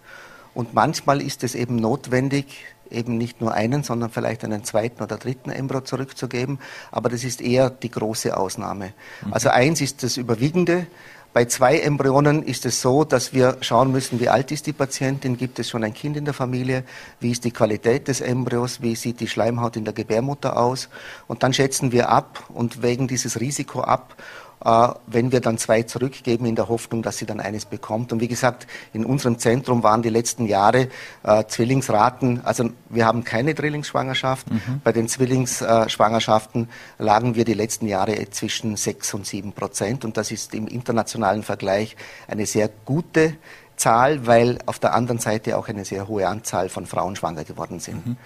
Und 0.53 0.74
manchmal 0.74 1.22
ist 1.22 1.44
es 1.44 1.56
eben 1.56 1.77
notwendig, 1.77 2.65
eben 2.89 3.18
nicht 3.18 3.39
nur 3.39 3.53
einen, 3.53 3.84
sondern 3.84 4.10
vielleicht 4.10 4.44
einen 4.44 4.63
zweiten 4.63 5.01
oder 5.01 5.18
dritten 5.18 5.50
Embryo 5.50 5.82
zurückzugeben. 5.82 6.60
Aber 6.91 7.10
das 7.10 7.24
ist 7.24 7.41
eher 7.41 7.70
die 7.70 7.89
große 7.89 8.36
Ausnahme. 8.36 8.94
Mhm. 9.25 9.34
Also 9.34 9.50
eins 9.50 9.82
ist 9.82 10.03
das 10.03 10.18
Überwiegende. 10.18 10.88
Bei 11.33 11.45
zwei 11.45 11.79
Embryonen 11.79 12.43
ist 12.43 12.65
es 12.65 12.81
so, 12.81 13.05
dass 13.05 13.31
wir 13.31 13.55
schauen 13.61 13.93
müssen, 13.93 14.19
wie 14.19 14.27
alt 14.27 14.51
ist 14.51 14.67
die 14.67 14.73
Patientin, 14.73 15.38
gibt 15.38 15.59
es 15.59 15.69
schon 15.69 15.81
ein 15.81 15.93
Kind 15.93 16.17
in 16.17 16.25
der 16.25 16.33
Familie, 16.33 16.83
wie 17.21 17.31
ist 17.31 17.45
die 17.45 17.51
Qualität 17.51 18.09
des 18.09 18.19
Embryos, 18.19 18.81
wie 18.81 18.95
sieht 18.97 19.21
die 19.21 19.29
Schleimhaut 19.29 19.77
in 19.77 19.85
der 19.85 19.93
Gebärmutter 19.93 20.57
aus. 20.57 20.89
Und 21.27 21.43
dann 21.43 21.53
schätzen 21.53 21.93
wir 21.93 22.09
ab 22.09 22.43
und 22.50 22.81
wägen 22.81 23.07
dieses 23.07 23.39
Risiko 23.39 23.79
ab 23.79 24.17
wenn 24.63 25.32
wir 25.32 25.41
dann 25.41 25.58
zwei 25.58 25.84
zurückgeben 25.84 26.46
in 26.46 26.56
der 26.56 26.70
Hoffnung, 26.70 27.01
dass 27.01 27.18
sie 27.18 27.25
dann 27.25 27.39
eines 27.39 27.65
bekommt. 27.65 28.13
Und 28.13 28.22
wie 28.22 28.27
gesagt, 28.27 28.68
in 28.94 29.06
unserem 29.06 29.39
Zentrum 29.39 29.84
waren 29.84 30.01
die 30.01 30.10
letzten 30.10 30.46
Jahre 30.46 30.88
äh, 31.24 31.44
Zwillingsraten, 31.48 32.41
also 32.46 32.70
wir 32.89 33.06
haben 33.06 33.24
keine 33.24 33.53
Drillingsschwangerschaft. 33.53 34.50
Mhm. 34.51 34.82
Bei 34.84 34.91
den 34.91 35.08
Zwillingsschwangerschaften 35.08 36.65
äh, 37.00 37.03
lagen 37.03 37.36
wir 37.36 37.46
die 37.46 37.53
letzten 37.53 37.88
Jahre 37.88 38.30
zwischen 38.30 38.75
sechs 38.75 39.13
und 39.13 39.25
sieben 39.25 39.53
Prozent. 39.53 40.06
Und 40.06 40.18
das 40.18 40.32
ist 40.32 40.53
im 40.53 40.68
internationalen 40.68 41.44
Vergleich 41.44 41.96
eine 42.27 42.46
sehr 42.46 42.70
gute 42.86 43.36
Zahl, 43.81 44.27
weil 44.27 44.59
auf 44.67 44.77
der 44.77 44.93
anderen 44.93 45.17
Seite 45.17 45.57
auch 45.57 45.67
eine 45.67 45.85
sehr 45.85 46.07
hohe 46.07 46.27
Anzahl 46.27 46.69
von 46.69 46.85
Frauen 46.85 47.15
schwanger 47.15 47.43
geworden 47.43 47.79
sind. 47.79 48.05
Mhm. 48.05 48.17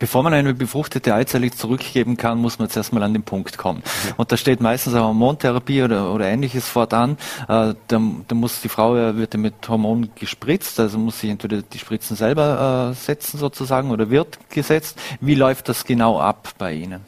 Bevor 0.00 0.24
man 0.24 0.34
eine 0.34 0.54
befruchtete 0.54 1.14
Eizelle 1.14 1.52
zurückgeben 1.52 2.16
kann, 2.16 2.38
muss 2.38 2.58
man 2.58 2.68
zuerst 2.68 2.92
mal 2.92 3.02
an 3.02 3.12
den 3.12 3.22
Punkt 3.22 3.56
kommen. 3.56 3.78
Mhm. 3.78 4.12
Und 4.16 4.32
da 4.32 4.36
steht 4.36 4.60
meistens 4.60 4.94
eine 4.94 5.04
Hormontherapie 5.04 5.84
oder, 5.84 6.12
oder 6.12 6.26
ähnliches 6.26 6.68
fortan. 6.68 7.12
Äh, 7.42 7.74
da, 7.86 8.00
da, 8.28 8.34
muss 8.34 8.60
die 8.60 8.68
Frau, 8.68 8.96
äh, 8.96 9.16
wird 9.16 9.34
mit 9.34 9.68
Hormonen 9.68 10.10
gespritzt, 10.16 10.80
also 10.80 10.98
muss 10.98 11.20
sie 11.20 11.30
entweder 11.30 11.62
die 11.62 11.78
Spritzen 11.78 12.16
selber 12.16 12.90
äh, 12.90 12.94
setzen 12.94 13.38
sozusagen 13.38 13.92
oder 13.92 14.10
wird 14.10 14.38
gesetzt. 14.50 14.98
Wie 15.20 15.36
läuft 15.36 15.68
das 15.68 15.84
genau 15.84 16.18
ab 16.18 16.48
bei 16.58 16.72
Ihnen? 16.72 17.02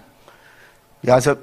Ja, 1.02 1.14
also 1.14 1.34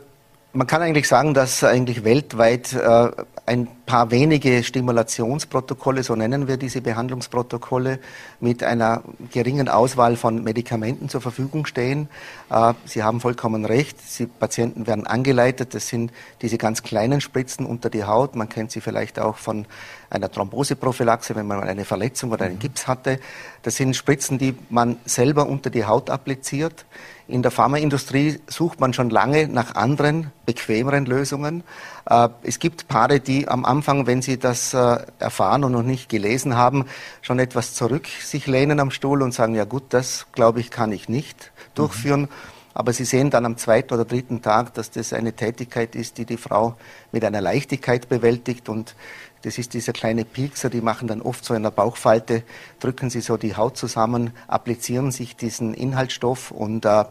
man 0.53 0.67
kann 0.67 0.81
eigentlich 0.81 1.07
sagen, 1.07 1.33
dass 1.33 1.63
eigentlich 1.63 2.03
weltweit 2.03 2.73
äh, 2.73 3.11
ein 3.45 3.67
paar 3.86 4.10
wenige 4.10 4.63
Stimulationsprotokolle, 4.63 6.03
so 6.03 6.15
nennen 6.15 6.47
wir 6.47 6.56
diese 6.56 6.82
Behandlungsprotokolle, 6.82 7.99
mit 8.39 8.63
einer 8.63 9.03
geringen 9.32 9.67
Auswahl 9.67 10.15
von 10.15 10.43
Medikamenten 10.43 11.10
zur 11.10 11.19
Verfügung 11.19 11.65
stehen. 11.65 12.08
Äh, 12.49 12.73
Sie 12.86 13.03
haben 13.03 13.19
vollkommen 13.19 13.65
recht, 13.65 13.97
die 14.17 14.27
Patienten 14.27 14.88
werden 14.88 15.06
angeleitet. 15.06 15.73
Das 15.73 15.89
sind 15.89 16.13
diese 16.41 16.58
ganz 16.58 16.84
kleinen 16.84 17.19
Spritzen 17.19 17.65
unter 17.65 17.89
die 17.89 18.06
Haut. 18.06 18.36
Man 18.36 18.47
kennt 18.47 18.71
sie 18.71 18.79
vielleicht 18.79 19.19
auch 19.19 19.38
von 19.38 19.65
einer 20.10 20.32
Thromboseprophylaxe, 20.32 21.36
wenn 21.36 21.47
man 21.47 21.63
eine 21.63 21.84
Verletzung 21.84 22.32
oder 22.32 22.45
einen 22.45 22.60
Gips 22.60 22.88
hatte. 22.88 23.19
Das 23.63 23.75
sind 23.75 23.95
Spritzen, 23.95 24.38
die 24.38 24.56
man 24.69 24.97
selber 25.06 25.47
unter 25.47 25.69
die 25.69 25.86
Haut 25.86 26.10
appliziert. 26.10 26.86
In 27.27 27.41
der 27.41 27.51
Pharmaindustrie 27.51 28.39
sucht 28.47 28.79
man 28.79 28.93
schon 28.93 29.10
lange 29.10 29.47
nach 29.47 29.75
anderen, 29.75 30.32
bequemeren 30.45 31.06
Lösungen. 31.06 31.63
Äh, 32.05 32.29
es 32.43 32.59
gibt 32.59 32.87
Paare, 32.87 33.19
die 33.19 33.47
am 33.47 33.65
Anfang, 33.65 34.07
wenn 34.07 34.21
sie 34.21 34.37
das 34.37 34.73
äh, 34.73 34.97
erfahren 35.19 35.63
und 35.63 35.71
noch 35.71 35.83
nicht 35.83 36.09
gelesen 36.09 36.55
haben, 36.55 36.85
schon 37.21 37.39
etwas 37.39 37.73
zurück 37.73 38.07
sich 38.07 38.47
lehnen 38.47 38.79
am 38.79 38.91
Stuhl 38.91 39.21
und 39.21 39.33
sagen, 39.33 39.55
ja 39.55 39.65
gut, 39.65 39.83
das 39.89 40.27
glaube 40.31 40.59
ich, 40.59 40.71
kann 40.71 40.91
ich 40.91 41.09
nicht 41.09 41.51
durchführen. 41.75 42.21
Mhm. 42.21 42.29
Aber 42.75 42.91
Sie 42.91 43.05
sehen 43.05 43.29
dann 43.29 43.45
am 43.45 43.57
zweiten 43.57 43.93
oder 43.93 44.03
dritten 44.03 44.41
Tag, 44.41 44.73
dass 44.73 44.89
das 44.89 45.13
eine 45.13 45.33
Tätigkeit 45.33 45.93
ist, 45.95 46.17
die 46.17 46.25
die 46.25 46.37
Frau 46.37 46.75
mit 47.11 47.23
einer 47.23 47.39
Leichtigkeit 47.39 48.09
bewältigt 48.09 48.67
und 48.67 48.95
das 49.43 49.57
ist 49.57 49.73
dieser 49.73 49.91
kleine 49.91 50.23
Piekser, 50.23 50.69
die 50.69 50.79
machen 50.79 51.09
dann 51.09 51.21
oft 51.21 51.43
so 51.43 51.53
in 51.53 51.63
der 51.63 51.71
Bauchfalte, 51.71 52.43
drücken 52.79 53.09
sie 53.09 53.19
so 53.19 53.35
die 53.35 53.57
Haut 53.57 53.75
zusammen, 53.77 54.31
applizieren 54.47 55.11
sich 55.11 55.35
diesen 55.35 55.73
Inhaltsstoff 55.73 56.49
und 56.49 56.85
äh, 56.85 57.03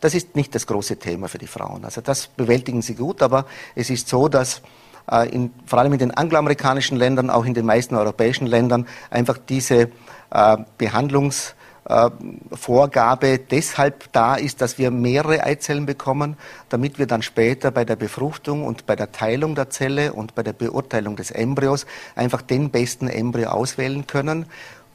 das 0.00 0.14
ist 0.14 0.36
nicht 0.36 0.54
das 0.54 0.66
große 0.66 0.96
Thema 0.96 1.28
für 1.28 1.38
die 1.38 1.46
Frauen. 1.46 1.84
Also 1.84 2.00
das 2.00 2.26
bewältigen 2.28 2.82
sie 2.82 2.94
gut, 2.94 3.22
aber 3.22 3.46
es 3.74 3.90
ist 3.90 4.08
so, 4.08 4.28
dass 4.28 4.62
äh, 5.10 5.28
in, 5.28 5.52
vor 5.66 5.78
allem 5.78 5.92
in 5.92 5.98
den 5.98 6.10
angloamerikanischen 6.10 6.96
Ländern, 6.96 7.30
auch 7.30 7.44
in 7.44 7.54
den 7.54 7.66
meisten 7.66 7.94
europäischen 7.94 8.46
Ländern, 8.46 8.86
einfach 9.10 9.38
diese 9.38 9.90
äh, 10.30 10.56
Behandlungs- 10.78 11.54
äh, 11.90 13.38
deshalb 13.50 14.12
da 14.12 14.34
ist, 14.36 14.60
dass 14.60 14.78
wir 14.78 14.90
mehrere 14.90 15.42
Eizellen 15.42 15.86
bekommen, 15.86 16.36
damit 16.68 16.98
wir 16.98 17.06
dann 17.06 17.22
später 17.22 17.70
bei 17.70 17.84
der 17.84 17.96
Befruchtung 17.96 18.64
und 18.64 18.86
bei 18.86 18.94
der 18.94 19.10
Teilung 19.12 19.54
der 19.54 19.70
Zelle 19.70 20.12
und 20.12 20.34
bei 20.34 20.42
der 20.42 20.52
Beurteilung 20.52 21.16
des 21.16 21.30
Embryos 21.30 21.86
einfach 22.14 22.42
den 22.42 22.70
besten 22.70 23.08
Embryo 23.08 23.48
auswählen 23.48 24.06
können 24.06 24.46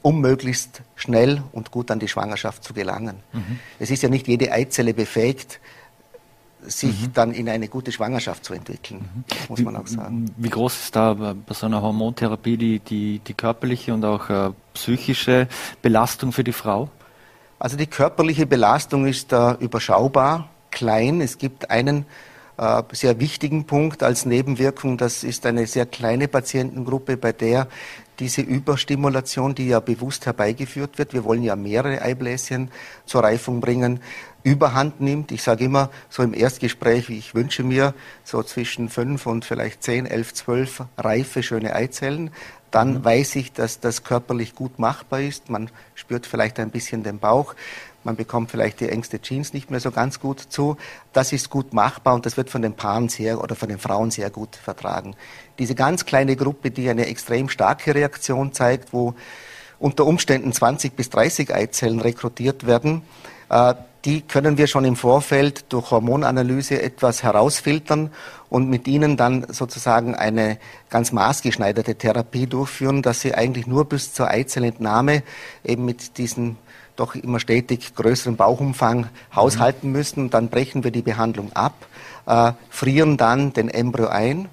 um 0.06 0.20
möglichst 0.20 0.82
schnell 0.94 1.42
und 1.50 1.72
gut 1.72 1.90
an 1.90 1.98
die 1.98 2.06
Schwangerschaft 2.06 2.62
zu 2.62 2.72
gelangen. 2.72 3.16
Mhm. 3.32 3.58
Es 3.80 3.90
ist 3.90 4.04
ja 4.04 4.08
nicht 4.08 4.28
jede 4.28 4.52
Eizelle 4.52 4.94
befähigt, 4.94 5.58
sich 6.62 7.00
mhm. 7.02 7.12
dann 7.12 7.32
in 7.32 7.48
eine 7.48 7.66
gute 7.66 7.90
Schwangerschaft 7.90 8.44
zu 8.44 8.54
entwickeln, 8.54 9.00
mhm. 9.00 9.24
muss 9.48 9.58
wie, 9.58 9.64
man 9.64 9.74
auch 9.74 9.88
sagen. 9.88 10.30
Wie 10.36 10.48
groß 10.48 10.78
ist 10.78 10.94
da 10.94 11.14
bei 11.14 11.54
so 11.54 11.66
einer 11.66 11.82
Hormontherapie 11.82 12.56
die, 12.56 12.78
die, 12.78 13.18
die 13.18 13.34
körperliche 13.34 13.92
und 13.94 14.04
auch 14.04 14.30
äh, 14.30 14.50
psychische 14.74 15.48
Belastung 15.82 16.30
für 16.30 16.44
die 16.44 16.52
Frau? 16.52 16.88
Also 17.58 17.76
die 17.76 17.88
körperliche 17.88 18.46
Belastung 18.46 19.08
ist 19.08 19.32
da 19.32 19.56
überschaubar, 19.58 20.50
klein. 20.70 21.20
Es 21.20 21.36
gibt 21.36 21.68
einen 21.68 22.06
äh, 22.58 22.82
sehr 22.92 23.18
wichtigen 23.18 23.64
Punkt 23.64 24.04
als 24.04 24.24
Nebenwirkung. 24.24 24.98
Das 24.98 25.24
ist 25.24 25.46
eine 25.46 25.66
sehr 25.66 25.84
kleine 25.84 26.28
Patientengruppe, 26.28 27.16
bei 27.16 27.32
der 27.32 27.66
diese 28.18 28.40
Überstimulation, 28.40 29.54
die 29.54 29.68
ja 29.68 29.80
bewusst 29.80 30.26
herbeigeführt 30.26 30.98
wird, 30.98 31.12
wir 31.12 31.24
wollen 31.24 31.42
ja 31.42 31.56
mehrere 31.56 32.02
Eibläschen 32.02 32.70
zur 33.04 33.22
Reifung 33.22 33.60
bringen, 33.60 34.00
überhand 34.42 35.00
nimmt. 35.00 35.32
Ich 35.32 35.42
sage 35.42 35.64
immer 35.64 35.90
so 36.08 36.22
im 36.22 36.32
Erstgespräch, 36.32 37.10
ich 37.10 37.34
wünsche 37.34 37.62
mir, 37.62 37.94
so 38.24 38.42
zwischen 38.42 38.88
fünf 38.88 39.26
und 39.26 39.44
vielleicht 39.44 39.82
zehn, 39.82 40.06
elf, 40.06 40.34
zwölf 40.34 40.84
reife, 40.96 41.42
schöne 41.42 41.74
Eizellen. 41.74 42.30
Dann 42.70 42.94
mhm. 42.94 43.04
weiß 43.04 43.36
ich, 43.36 43.52
dass 43.52 43.80
das 43.80 44.04
körperlich 44.04 44.54
gut 44.54 44.78
machbar 44.78 45.20
ist. 45.20 45.50
Man 45.50 45.70
spürt 45.94 46.26
vielleicht 46.26 46.60
ein 46.60 46.70
bisschen 46.70 47.02
den 47.02 47.18
Bauch. 47.18 47.54
Man 48.06 48.14
bekommt 48.14 48.52
vielleicht 48.52 48.78
die 48.78 48.88
engste 48.88 49.20
Jeans 49.20 49.52
nicht 49.52 49.68
mehr 49.72 49.80
so 49.80 49.90
ganz 49.90 50.20
gut 50.20 50.38
zu. 50.38 50.76
Das 51.12 51.32
ist 51.32 51.50
gut 51.50 51.74
machbar 51.74 52.14
und 52.14 52.24
das 52.24 52.36
wird 52.36 52.50
von 52.50 52.62
den 52.62 52.74
Paaren 52.74 53.08
sehr 53.08 53.42
oder 53.42 53.56
von 53.56 53.68
den 53.68 53.80
Frauen 53.80 54.12
sehr 54.12 54.30
gut 54.30 54.54
vertragen. 54.54 55.16
Diese 55.58 55.74
ganz 55.74 56.06
kleine 56.06 56.36
Gruppe, 56.36 56.70
die 56.70 56.88
eine 56.88 57.06
extrem 57.06 57.48
starke 57.48 57.96
Reaktion 57.96 58.52
zeigt, 58.52 58.92
wo 58.92 59.16
unter 59.80 60.06
Umständen 60.06 60.52
20 60.52 60.94
bis 60.94 61.10
30 61.10 61.52
Eizellen 61.52 61.98
rekrutiert 61.98 62.64
werden, 62.68 63.02
äh, 63.48 63.74
die 64.04 64.20
können 64.20 64.56
wir 64.56 64.68
schon 64.68 64.84
im 64.84 64.94
Vorfeld 64.94 65.72
durch 65.72 65.90
Hormonanalyse 65.90 66.80
etwas 66.80 67.24
herausfiltern 67.24 68.12
und 68.48 68.70
mit 68.70 68.86
ihnen 68.86 69.16
dann 69.16 69.48
sozusagen 69.48 70.14
eine 70.14 70.58
ganz 70.90 71.10
maßgeschneiderte 71.10 71.96
Therapie 71.96 72.46
durchführen, 72.46 73.02
dass 73.02 73.20
sie 73.20 73.34
eigentlich 73.34 73.66
nur 73.66 73.84
bis 73.84 74.14
zur 74.14 74.28
Eizellentnahme 74.28 75.24
eben 75.64 75.84
mit 75.84 76.18
diesen 76.18 76.56
doch 76.96 77.14
immer 77.14 77.40
stetig 77.40 77.94
größeren 77.94 78.36
Bauchumfang 78.36 79.08
haushalten 79.34 79.92
müssen. 79.92 80.30
Dann 80.30 80.48
brechen 80.48 80.84
wir 80.84 80.90
die 80.90 81.02
Behandlung 81.02 81.52
ab, 81.52 81.74
äh, 82.26 82.52
frieren 82.70 83.16
dann 83.16 83.52
den 83.52 83.68
Embryo 83.68 84.08
ein 84.08 84.48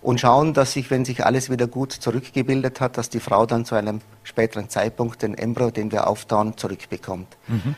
und 0.00 0.20
schauen, 0.20 0.54
dass 0.54 0.72
sich, 0.72 0.90
wenn 0.90 1.04
sich 1.04 1.24
alles 1.24 1.50
wieder 1.50 1.66
gut 1.66 1.92
zurückgebildet 1.92 2.80
hat, 2.80 2.98
dass 2.98 3.10
die 3.10 3.20
Frau 3.20 3.46
dann 3.46 3.64
zu 3.64 3.74
einem 3.74 4.00
späteren 4.22 4.68
Zeitpunkt 4.68 5.22
den 5.22 5.34
Embryo, 5.34 5.70
den 5.70 5.90
wir 5.90 6.06
auftauen, 6.06 6.56
zurückbekommt. 6.56 7.36
Mhm. 7.48 7.74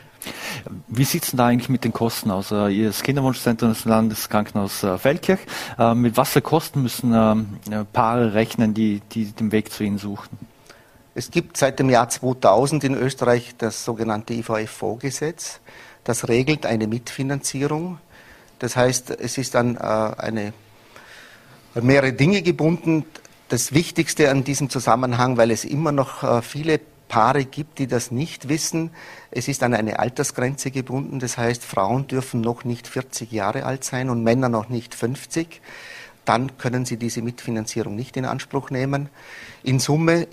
Wie 0.87 1.03
sieht 1.03 1.23
es 1.23 1.31
denn 1.31 1.37
da 1.37 1.47
eigentlich 1.47 1.69
mit 1.69 1.83
den 1.83 1.93
Kosten 1.93 2.29
aus? 2.29 2.51
Äh, 2.51 2.69
Ihr 2.69 2.91
Kinderwunschzentrum 2.91 3.69
des 3.69 3.85
Landeskrankenhaus 3.85 4.83
äh, 4.83 4.97
Feldkirch. 4.97 5.39
Äh, 5.79 5.95
mit 5.95 6.15
was 6.15 6.29
für 6.29 6.41
Kosten 6.41 6.83
müssen 6.83 7.13
ähm, 7.15 7.85
Paare 7.91 8.33
rechnen, 8.33 8.73
die, 8.73 9.01
die 9.11 9.25
den 9.31 9.51
Weg 9.51 9.71
zu 9.71 9.83
Ihnen 9.83 9.97
suchen? 9.97 10.37
Es 11.13 11.29
gibt 11.29 11.57
seit 11.57 11.77
dem 11.79 11.89
Jahr 11.89 12.07
2000 12.07 12.85
in 12.85 12.93
Österreich 12.95 13.55
das 13.57 13.83
sogenannte 13.83 14.33
IVFO-Gesetz. 14.33 15.59
Das 16.05 16.29
regelt 16.29 16.65
eine 16.65 16.87
Mitfinanzierung. 16.87 17.97
Das 18.59 18.77
heißt, 18.77 19.09
es 19.11 19.37
ist 19.37 19.55
dann 19.55 19.77
eine 19.77 20.53
mehrere 21.73 22.13
Dinge 22.13 22.41
gebunden. 22.41 23.05
Das 23.49 23.73
Wichtigste 23.73 24.31
an 24.31 24.45
diesem 24.45 24.69
Zusammenhang, 24.69 25.35
weil 25.35 25.51
es 25.51 25.65
immer 25.65 25.91
noch 25.91 26.43
viele 26.43 26.79
Paare 27.09 27.43
gibt, 27.43 27.79
die 27.79 27.87
das 27.87 28.11
nicht 28.11 28.47
wissen. 28.47 28.91
Es 29.31 29.49
ist 29.49 29.63
an 29.63 29.73
eine 29.73 29.99
Altersgrenze 29.99 30.71
gebunden. 30.71 31.19
Das 31.19 31.37
heißt, 31.37 31.65
Frauen 31.65 32.07
dürfen 32.07 32.39
noch 32.39 32.63
nicht 32.63 32.87
40 32.87 33.33
Jahre 33.33 33.65
alt 33.65 33.83
sein 33.83 34.09
und 34.09 34.23
Männer 34.23 34.47
noch 34.47 34.69
nicht 34.69 34.95
50. 34.95 35.59
Dann 36.23 36.57
können 36.57 36.85
sie 36.85 36.95
diese 36.95 37.21
Mitfinanzierung 37.21 37.97
nicht 37.97 38.15
in 38.15 38.23
Anspruch 38.23 38.69
nehmen. 38.69 39.09
In 39.63 39.79
Summe 39.79 40.27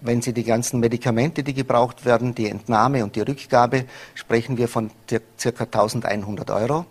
wenn 0.00 0.22
Sie 0.22 0.32
die 0.32 0.44
ganzen 0.44 0.80
Medikamente, 0.80 1.42
die 1.42 1.54
gebraucht 1.54 2.04
werden, 2.04 2.34
die 2.34 2.48
Entnahme 2.48 3.04
und 3.04 3.16
die 3.16 3.20
Rückgabe, 3.20 3.84
sprechen 4.14 4.56
wir 4.56 4.68
von 4.68 4.90
circa 5.38 5.64
1100 5.64 6.50
Euro. 6.50 6.86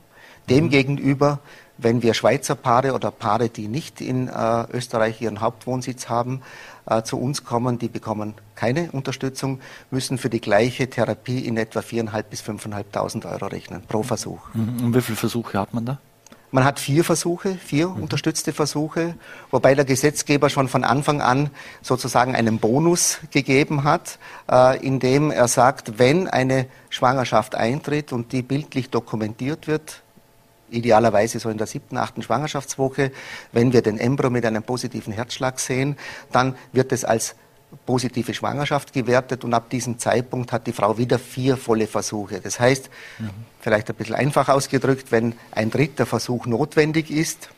Demgegenüber, 0.50 1.40
wenn 1.78 2.02
wir 2.02 2.14
Schweizer 2.14 2.56
Paare 2.56 2.94
oder 2.94 3.12
Paare, 3.12 3.50
die 3.50 3.68
nicht 3.68 4.02
in 4.02 4.28
äh, 4.28 4.66
Österreich 4.72 5.22
ihren 5.22 5.42
Hauptwohnsitz 5.42 6.10
haben, 6.10 6.42
äh, 6.86 7.04
zu 7.04 7.20
uns 7.20 7.44
kommen, 7.44 7.80
die 7.80 7.88
bekommen 7.88 8.34
keine 8.56 8.92
Unterstützung, 8.92 9.60
müssen 9.92 10.18
für 10.18 10.30
die 10.30 10.42
gleiche 10.42 10.90
Therapie 10.90 11.40
in 11.40 11.56
etwa 11.58 11.80
4.500 11.80 12.24
bis 12.24 12.42
5.500 12.42 13.32
Euro 13.32 13.46
rechnen 13.48 13.84
pro 13.88 14.04
Versuch. 14.04 14.42
Mhm. 14.54 14.86
Und 14.86 14.96
wie 14.96 15.02
viele 15.02 15.16
Versuche 15.16 15.60
hat 15.60 15.74
man 15.74 15.86
da? 15.86 16.00
Man 16.52 16.64
hat 16.64 16.80
vier 16.80 17.04
Versuche, 17.04 17.56
vier 17.56 17.90
mhm. 17.90 18.04
unterstützte 18.04 18.54
Versuche, 18.54 19.16
wobei 19.52 19.76
der 19.76 19.86
Gesetzgeber 19.86 20.50
schon 20.50 20.68
von 20.68 20.84
Anfang 20.84 21.22
an 21.22 21.52
sozusagen 21.82 22.36
einen 22.36 22.60
Bonus 22.60 23.20
gegeben 23.32 23.84
hat, 23.84 24.18
äh, 24.52 24.84
indem 24.86 25.30
er 25.30 25.48
sagt, 25.48 26.00
wenn 26.00 26.28
eine 26.28 26.66
Schwangerschaft 26.90 27.54
eintritt 27.54 28.12
und 28.12 28.32
die 28.32 28.42
bildlich 28.42 28.90
dokumentiert 28.90 29.68
wird, 29.68 30.02
idealerweise 30.72 31.40
so 31.40 31.50
in 31.50 31.58
der 31.58 31.68
siebten, 31.68 31.98
achten 31.98 32.22
Schwangerschaftswoche. 32.22 33.12
Wenn 33.52 33.74
wir 33.74 33.82
den 33.82 33.98
Embryo 33.98 34.30
mit 34.30 34.46
einem 34.46 34.64
positiven 34.64 35.14
Herzschlag 35.14 35.60
sehen, 35.60 35.98
dann 36.32 36.56
wird 36.72 36.92
es 36.92 37.06
als 37.06 37.36
positive 37.86 38.34
Schwangerschaft 38.34 38.94
gewertet 38.94 39.44
und 39.44 39.54
ab 39.54 39.70
diesem 39.70 40.00
Zeitpunkt 40.00 40.52
hat 40.52 40.68
die 40.68 40.74
Frau 40.74 40.98
wieder 40.98 41.20
vier 41.20 41.58
volle 41.58 41.88
Versuche. 41.88 42.40
Das 42.40 42.60
heißt, 42.60 42.90
mhm. 43.20 43.30
vielleicht 43.60 43.90
ein 43.90 43.96
bisschen 43.96 44.16
einfach 44.16 44.50
ausgedrückt, 44.50 45.12
wenn 45.12 45.36
ein 45.52 45.70
dritter 45.70 46.06
Versuch 46.06 46.46
notwendig 46.46 47.12
ist 47.12 47.50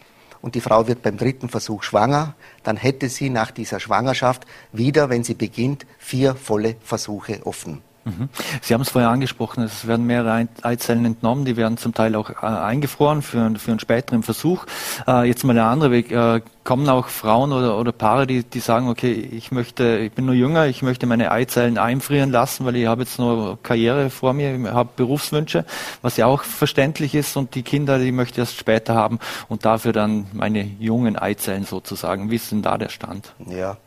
und 0.42 0.56
die 0.56 0.62
Frau 0.62 0.88
wird 0.88 1.02
beim 1.02 1.18
dritten 1.18 1.50
Versuch 1.50 1.84
schwanger, 1.84 2.36
dann 2.64 2.78
hätte 2.78 3.10
sie 3.10 3.30
nach 3.30 3.52
dieser 3.52 3.80
Schwangerschaft 3.80 4.46
wieder, 4.72 5.10
wenn 5.10 5.24
sie 5.24 5.36
beginnt, 5.36 5.86
vier 5.98 6.36
volle 6.36 6.76
Versuche 6.84 7.46
offen. 7.46 7.82
Mhm. 8.04 8.30
Sie 8.62 8.74
haben 8.74 8.82
es 8.82 8.90
vorher 8.90 9.10
angesprochen, 9.10 9.64
es 9.64 9.88
werden 9.88 10.08
mehrere 10.08 10.48
Eizellen 10.64 11.06
entnommen, 11.06 11.46
die 11.46 11.56
werden 11.56 11.78
zum 11.78 11.94
Teil 11.94 12.16
auch 12.16 12.30
äh, 12.30 12.46
eingefroren 12.46 13.22
für, 13.22 13.54
für 13.58 13.72
einen 13.72 13.80
späteren 13.80 14.24
Versuch. 14.24 14.66
Äh, 15.08 15.28
jetzt 15.28 15.44
mal 15.44 15.54
der 15.54 15.66
andere 15.66 15.92
Weg. 15.92 16.12
Äh, 16.12 16.42
kommen 16.64 16.88
auch 16.90 17.08
Frauen 17.08 17.52
oder, 17.52 17.78
oder 17.78 17.92
Paare, 17.92 18.28
die, 18.28 18.44
die 18.44 18.60
sagen, 18.60 18.88
okay, 18.88 19.14
ich 19.14 19.52
möchte, 19.52 19.98
ich 19.98 20.12
bin 20.12 20.26
nur 20.26 20.36
jünger, 20.36 20.68
ich 20.68 20.84
möchte 20.84 21.08
meine 21.08 21.32
Eizellen 21.32 21.78
einfrieren 21.78 22.32
lassen, 22.32 22.66
weil 22.66 22.76
ich 22.76 22.86
habe 22.86 23.02
jetzt 23.02 23.18
nur 23.18 23.58
Karriere 23.64 24.10
vor 24.10 24.34
mir, 24.34 24.56
ich 24.56 24.68
habe 24.68 24.90
Berufswünsche, 24.96 25.66
was 26.02 26.18
ja 26.18 26.28
auch 26.28 26.44
verständlich 26.44 27.16
ist 27.16 27.36
und 27.36 27.56
die 27.56 27.64
Kinder, 27.64 27.98
die 27.98 28.12
möchte 28.12 28.34
ich 28.34 28.40
erst 28.40 28.58
später 28.58 28.94
haben 28.94 29.20
und 29.50 29.66
dafür 29.66 29.92
dann 29.92 30.28
meine 30.34 30.64
jungen 30.80 31.18
Eizellen 31.18 31.66
sozusagen. 31.66 32.30
Wie 32.30 32.36
ist 32.36 32.52
denn 32.52 32.62
da 32.62 32.78
der 32.78 32.90
Stand? 32.90 33.34
Ja, 33.48 33.78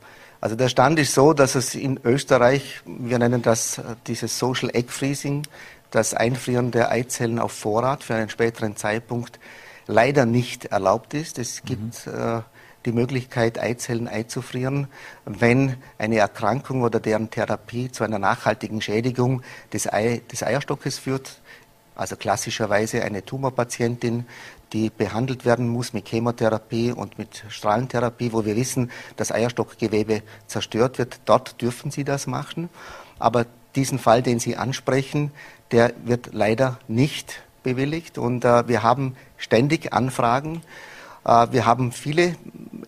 also 0.44 0.56
der 0.56 0.68
Stand 0.68 0.98
ist 0.98 1.14
so, 1.14 1.32
dass 1.32 1.54
es 1.54 1.74
in 1.74 1.98
Österreich, 2.04 2.82
wir 2.84 3.18
nennen 3.18 3.40
das 3.40 3.78
äh, 3.78 3.82
dieses 4.06 4.38
Social 4.38 4.68
Egg 4.74 4.90
Freezing, 4.90 5.46
das 5.90 6.12
Einfrieren 6.12 6.70
der 6.70 6.90
Eizellen 6.90 7.38
auf 7.38 7.52
Vorrat 7.52 8.04
für 8.04 8.14
einen 8.14 8.28
späteren 8.28 8.76
Zeitpunkt, 8.76 9.40
leider 9.86 10.26
nicht 10.26 10.66
erlaubt 10.66 11.14
ist. 11.14 11.38
Es 11.38 11.62
mhm. 11.62 11.66
gibt 11.66 12.06
äh, 12.08 12.42
die 12.84 12.92
Möglichkeit, 12.92 13.58
Eizellen 13.58 14.06
einzufrieren, 14.06 14.88
wenn 15.24 15.76
eine 15.96 16.18
Erkrankung 16.18 16.82
oder 16.82 17.00
deren 17.00 17.30
Therapie 17.30 17.90
zu 17.90 18.04
einer 18.04 18.18
nachhaltigen 18.18 18.82
Schädigung 18.82 19.40
des, 19.72 19.90
Ei, 19.90 20.20
des 20.30 20.42
Eierstockes 20.42 20.98
führt. 20.98 21.40
Also 21.96 22.16
klassischerweise 22.16 23.02
eine 23.02 23.24
Tumorpatientin, 23.24 24.26
die 24.74 24.90
behandelt 24.90 25.44
werden 25.44 25.68
muss 25.68 25.92
mit 25.92 26.08
Chemotherapie 26.08 26.90
und 26.90 27.16
mit 27.16 27.44
Strahlentherapie, 27.48 28.32
wo 28.32 28.44
wir 28.44 28.56
wissen, 28.56 28.90
dass 29.16 29.30
Eierstockgewebe 29.30 30.22
zerstört 30.48 30.98
wird. 30.98 31.20
Dort 31.24 31.62
dürfen 31.62 31.92
Sie 31.92 32.02
das 32.02 32.26
machen. 32.26 32.68
Aber 33.20 33.46
diesen 33.76 34.00
Fall, 34.00 34.20
den 34.20 34.40
Sie 34.40 34.56
ansprechen, 34.56 35.30
der 35.70 35.92
wird 36.04 36.30
leider 36.32 36.80
nicht 36.88 37.42
bewilligt. 37.62 38.18
Und 38.18 38.44
äh, 38.44 38.66
wir 38.66 38.82
haben 38.82 39.14
ständig 39.36 39.92
Anfragen. 39.92 40.60
Äh, 41.24 41.46
wir 41.52 41.66
haben 41.66 41.92
viele 41.92 42.34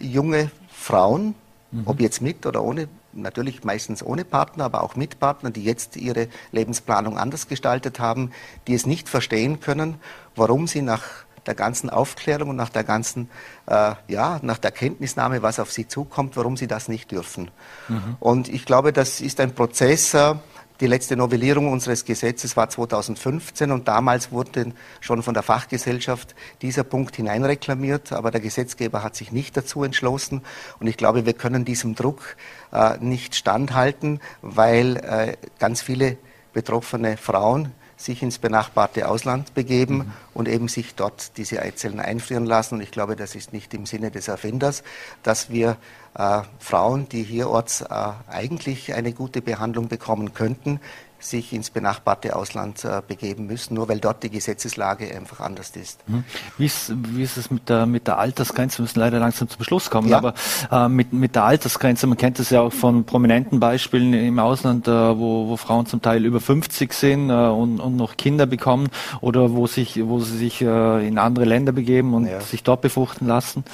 junge 0.01 0.51
Frauen, 0.69 1.37
mhm. 1.71 1.83
ob 1.87 2.01
jetzt 2.01 2.21
mit 2.21 2.47
oder 2.47 2.65
ohne, 2.65 2.89
natürlich 3.13 3.63
meistens 3.63 4.05
ohne 4.05 4.25
Partner, 4.25 4.65
aber 4.65 4.83
auch 4.83 4.97
mit 4.97 5.21
Partnern, 5.21 5.53
die 5.53 5.63
jetzt 5.63 5.97
ihre 5.97 6.27
Lebensplanung 6.51 7.17
anders 7.17 7.47
gestaltet 7.47 8.01
haben, 8.01 8.33
die 8.67 8.75
es 8.75 8.87
nicht 8.87 9.09
verstehen 9.09 9.61
können, 9.61 9.95
warum 10.35 10.67
sie 10.67 10.83
nach 10.83 11.26
der 11.47 11.55
ganzen 11.55 11.91
Aufklärung 11.91 12.51
und 12.51 12.57
nach 12.57 12.71
der 12.71 12.85
ganzen, 12.85 13.29
äh, 13.67 13.95
ja, 14.09 14.39
nach 14.43 14.59
der 14.59 14.71
Kenntnisnahme, 14.71 15.43
was 15.43 15.59
auf 15.61 15.73
sie 15.73 15.89
zukommt, 15.89 16.37
warum 16.37 16.57
sie 16.57 16.67
das 16.67 16.89
nicht 16.89 17.11
dürfen. 17.11 17.51
Mhm. 17.89 18.17
Und 18.21 18.49
ich 18.49 18.65
glaube, 18.65 18.93
das 18.93 19.21
ist 19.21 19.41
ein 19.41 19.55
Prozess, 19.55 20.15
äh, 20.15 20.35
die 20.81 20.87
letzte 20.87 21.17
Novellierung 21.17 21.73
unseres 21.73 22.05
Gesetzes 22.05 22.55
war 22.55 22.69
2015 22.69 23.71
und 23.71 23.89
damals 23.89 24.31
wurde 24.31 24.75
schon 25.01 25.23
von 25.23 25.33
der 25.33 25.43
Fachgesellschaft 25.43 26.35
dieser 26.61 26.85
Punkt 26.85 27.17
hineinreklamiert, 27.17 28.13
aber 28.13 28.31
der 28.31 28.43
Gesetzgeber 28.43 29.03
hat 29.03 29.17
sich 29.17 29.33
nicht 29.33 29.57
dazu 29.57 29.85
entschlossen 29.85 30.43
und 30.79 30.87
ich 30.87 30.99
glaube, 30.99 31.25
wir 31.25 31.33
können 31.33 31.65
diesem 31.65 31.95
Druck 31.95 32.37
äh, 32.73 32.99
nicht 32.99 33.35
standhalten, 33.35 34.21
weil 34.43 34.97
äh, 34.99 35.37
ganz 35.59 35.81
viele 35.81 36.19
betroffene 36.53 37.17
Frauen 37.17 37.73
sich 37.97 38.23
ins 38.23 38.39
benachbarte 38.39 39.09
Ausland 39.09 39.55
begeben 39.55 39.97
mhm. 39.97 40.13
und 40.35 40.49
eben 40.49 40.69
sich 40.69 40.95
dort 40.95 41.37
diese 41.39 41.63
Eizellen 41.63 42.01
einfrieren 42.01 42.45
lassen. 42.45 42.81
Ich 42.81 42.91
glaube, 42.91 43.17
das 43.17 43.35
ist 43.35 43.53
nicht 43.53 43.73
im 43.75 43.87
Sinne 43.87 44.11
des 44.11 44.29
Erfinders, 44.29 44.83
dass 45.23 45.51
wir 45.51 45.79
äh, 46.17 46.43
Frauen, 46.59 47.09
die 47.09 47.23
hierorts 47.23 47.81
äh, 47.81 47.87
eigentlich 48.29 48.95
eine 48.95 49.13
gute 49.13 49.41
Behandlung 49.41 49.89
bekommen 49.89 50.35
könnten, 50.35 50.81
sich 51.19 51.53
ins 51.53 51.71
benachbarte 51.71 52.37
Ausland 52.37 52.85
äh, 52.85 53.03
begeben 53.07 53.47
müssen, 53.47 53.75
nur 53.75 53.89
weil 53.89 53.99
dort 54.01 54.23
die 54.23 54.31
Gesetzeslage 54.31 55.15
einfach 55.15 55.41
anders 55.41 55.71
ist. 55.71 56.07
Mhm. 56.09 56.25
Wie, 56.59 56.67
ist 56.67 56.93
wie 57.15 57.23
ist 57.23 57.37
es 57.37 57.51
mit 57.51 57.69
der, 57.69 57.87
mit 57.87 58.07
der 58.07 58.19
Altersgrenze? 58.19 58.79
Wir 58.79 58.83
müssen 58.83 59.01
leider 59.01 59.19
langsam 59.19 59.49
zum 59.49 59.63
Schluss 59.65 59.91
kommen, 59.91 60.09
ja. 60.09 60.19
aber 60.19 60.35
äh, 60.71 60.89
mit, 60.89 61.13
mit 61.13 61.35
der 61.35 61.45
Altersgrenze, 61.45 62.07
man 62.07 62.19
kennt 62.19 62.39
das 62.39 62.51
ja 62.51 62.61
auch 62.61 62.73
von 62.73 63.05
prominenten 63.05 63.61
Beispielen 63.61 64.13
im 64.13 64.39
Ausland, 64.39 64.89
äh, 64.89 64.91
wo, 64.91 65.49
wo 65.49 65.57
Frauen 65.57 65.87
zum 65.87 66.03
Teil 66.03 66.25
über 66.25 66.41
50 66.41 66.93
sind 66.93 67.31
äh, 67.31 67.33
und, 67.33 67.81
und 67.81 67.97
noch 67.97 68.17
Kinder 68.17 68.47
bekommen 68.47 68.89
oder 69.21 69.53
wo, 69.53 69.67
sich, 69.67 70.07
wo 70.07 70.21
sie 70.21 70.37
sich 70.37 70.63
äh, 70.63 71.07
in 71.07 71.19
andere 71.19 71.45
Länder 71.45 71.73
begeben 71.73 72.15
und 72.15 72.27
ja. 72.27 72.41
sich 72.41 72.63
dort 72.63 72.83
befruchten 72.83 73.27
lassen. 73.27 73.65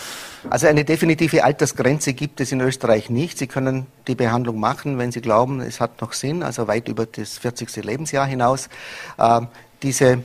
Also 0.50 0.66
eine 0.66 0.84
definitive 0.84 1.44
Altersgrenze 1.44 2.14
gibt 2.14 2.40
es 2.40 2.50
in 2.52 2.60
Österreich 2.60 3.10
nicht. 3.10 3.38
Sie 3.38 3.46
können 3.46 3.86
die 4.08 4.14
Behandlung 4.14 4.58
machen, 4.58 4.98
wenn 4.98 5.12
Sie 5.12 5.20
glauben, 5.20 5.60
es 5.60 5.80
hat 5.80 6.00
noch 6.00 6.12
Sinn, 6.12 6.42
also 6.42 6.66
weit 6.66 6.88
über 6.88 7.06
das 7.06 7.38
40. 7.38 7.84
Lebensjahr 7.84 8.26
hinaus. 8.26 8.68
Äh, 9.18 9.42
diese 9.82 10.24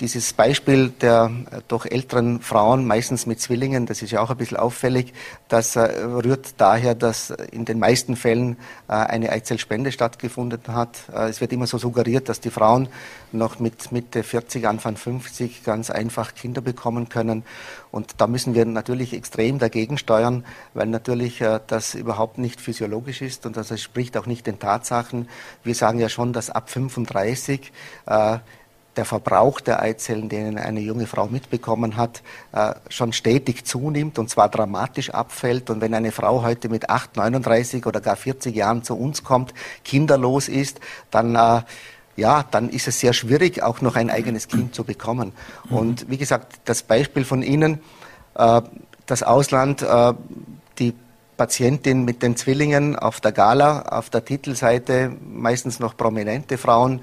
dieses 0.00 0.32
Beispiel 0.32 0.88
der 0.88 1.30
äh, 1.50 1.60
doch 1.68 1.84
älteren 1.84 2.40
Frauen, 2.40 2.86
meistens 2.86 3.26
mit 3.26 3.40
Zwillingen, 3.40 3.86
das 3.86 4.02
ist 4.02 4.10
ja 4.10 4.20
auch 4.20 4.30
ein 4.30 4.36
bisschen 4.36 4.56
auffällig, 4.56 5.12
das 5.48 5.76
äh, 5.76 5.80
rührt 5.80 6.54
daher, 6.56 6.94
dass 6.94 7.30
in 7.30 7.66
den 7.66 7.78
meisten 7.78 8.16
Fällen 8.16 8.56
äh, 8.88 8.92
eine 8.92 9.30
Eizellspende 9.30 9.92
stattgefunden 9.92 10.60
hat. 10.68 10.98
Es 11.12 11.40
wird 11.40 11.52
immer 11.52 11.66
so 11.66 11.78
suggeriert, 11.78 12.28
dass 12.28 12.40
die 12.40 12.50
Frauen 12.50 12.88
noch 13.32 13.60
mit 13.60 13.92
Mitte 13.92 14.22
40, 14.22 14.66
Anfang 14.66 14.96
50 14.96 15.64
ganz 15.64 15.90
einfach 15.90 16.34
Kinder 16.34 16.60
bekommen 16.60 17.08
können. 17.08 17.44
Und 17.90 18.14
da 18.18 18.26
müssen 18.26 18.54
wir 18.54 18.64
natürlich 18.64 19.12
extrem 19.12 19.58
dagegen 19.58 19.98
steuern, 19.98 20.44
weil 20.74 20.86
natürlich 20.86 21.42
das 21.66 21.94
überhaupt 21.94 22.38
nicht 22.38 22.60
physiologisch 22.60 23.22
ist 23.22 23.46
und 23.46 23.56
das 23.56 23.70
entspricht 23.70 24.16
auch 24.16 24.26
nicht 24.26 24.46
den 24.46 24.58
Tatsachen. 24.58 25.28
Wir 25.64 25.74
sagen 25.74 25.98
ja 25.98 26.08
schon, 26.08 26.32
dass 26.32 26.50
ab 26.50 26.70
35 26.70 27.72
äh, 28.06 28.38
der 28.96 29.04
Verbrauch 29.04 29.60
der 29.60 29.80
Eizellen, 29.80 30.28
den 30.28 30.58
eine 30.58 30.80
junge 30.80 31.06
Frau 31.06 31.26
mitbekommen 31.26 31.96
hat, 31.96 32.22
äh, 32.52 32.74
schon 32.88 33.12
stetig 33.12 33.64
zunimmt 33.64 34.18
und 34.18 34.28
zwar 34.28 34.48
dramatisch 34.48 35.10
abfällt. 35.10 35.70
Und 35.70 35.80
wenn 35.80 35.94
eine 35.94 36.12
Frau 36.12 36.42
heute 36.42 36.68
mit 36.68 36.90
8, 36.90 37.16
39 37.16 37.86
oder 37.86 38.00
gar 38.00 38.16
40 38.16 38.54
Jahren 38.54 38.82
zu 38.82 38.96
uns 38.96 39.22
kommt, 39.22 39.54
kinderlos 39.84 40.48
ist, 40.48 40.80
dann 41.10 41.34
äh, 41.34 41.62
ja, 42.16 42.44
dann 42.50 42.68
ist 42.68 42.88
es 42.88 43.00
sehr 43.00 43.12
schwierig, 43.12 43.62
auch 43.62 43.80
noch 43.80 43.96
ein 43.96 44.10
eigenes 44.10 44.48
Kind 44.48 44.74
zu 44.74 44.84
bekommen. 44.84 45.32
Mhm. 45.68 45.76
Und 45.76 46.10
wie 46.10 46.18
gesagt, 46.18 46.60
das 46.64 46.82
Beispiel 46.82 47.24
von 47.24 47.42
Ihnen, 47.42 47.80
äh, 48.34 48.60
das 49.06 49.24
Ausland, 49.24 49.84
die 50.78 50.94
Patientin 51.36 52.04
mit 52.04 52.22
den 52.22 52.36
Zwillingen 52.36 52.96
auf 52.96 53.20
der 53.20 53.32
Gala, 53.32 53.82
auf 53.88 54.08
der 54.10 54.24
Titelseite, 54.24 55.10
meistens 55.20 55.80
noch 55.80 55.96
prominente 55.96 56.58
Frauen, 56.58 57.00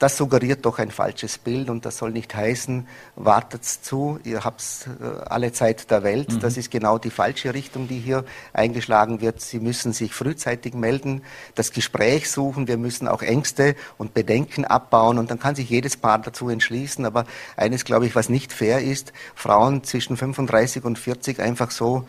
das 0.00 0.16
suggeriert 0.16 0.64
doch 0.64 0.78
ein 0.78 0.90
falsches 0.90 1.36
Bild 1.36 1.68
und 1.68 1.84
das 1.84 1.98
soll 1.98 2.10
nicht 2.10 2.34
heißen, 2.34 2.88
wartet 3.16 3.66
zu, 3.66 4.18
ihr 4.24 4.44
habt 4.44 4.88
äh, 4.98 5.28
alle 5.28 5.52
Zeit 5.52 5.90
der 5.90 6.02
Welt. 6.02 6.32
Mhm. 6.32 6.40
Das 6.40 6.56
ist 6.56 6.70
genau 6.70 6.96
die 6.96 7.10
falsche 7.10 7.52
Richtung, 7.52 7.86
die 7.86 7.98
hier 7.98 8.24
eingeschlagen 8.54 9.20
wird. 9.20 9.42
Sie 9.42 9.60
müssen 9.60 9.92
sich 9.92 10.14
frühzeitig 10.14 10.72
melden, 10.72 11.22
das 11.54 11.70
Gespräch 11.70 12.30
suchen. 12.30 12.66
Wir 12.66 12.78
müssen 12.78 13.08
auch 13.08 13.20
Ängste 13.20 13.76
und 13.98 14.14
Bedenken 14.14 14.64
abbauen 14.64 15.18
und 15.18 15.30
dann 15.30 15.38
kann 15.38 15.54
sich 15.54 15.68
jedes 15.68 15.98
Paar 15.98 16.18
dazu 16.18 16.48
entschließen. 16.48 17.04
Aber 17.04 17.26
eines, 17.58 17.84
glaube 17.84 18.06
ich, 18.06 18.16
was 18.16 18.30
nicht 18.30 18.54
fair 18.54 18.80
ist, 18.80 19.12
Frauen 19.34 19.84
zwischen 19.84 20.16
35 20.16 20.82
und 20.82 20.98
40 20.98 21.40
einfach 21.40 21.70
so 21.70 22.06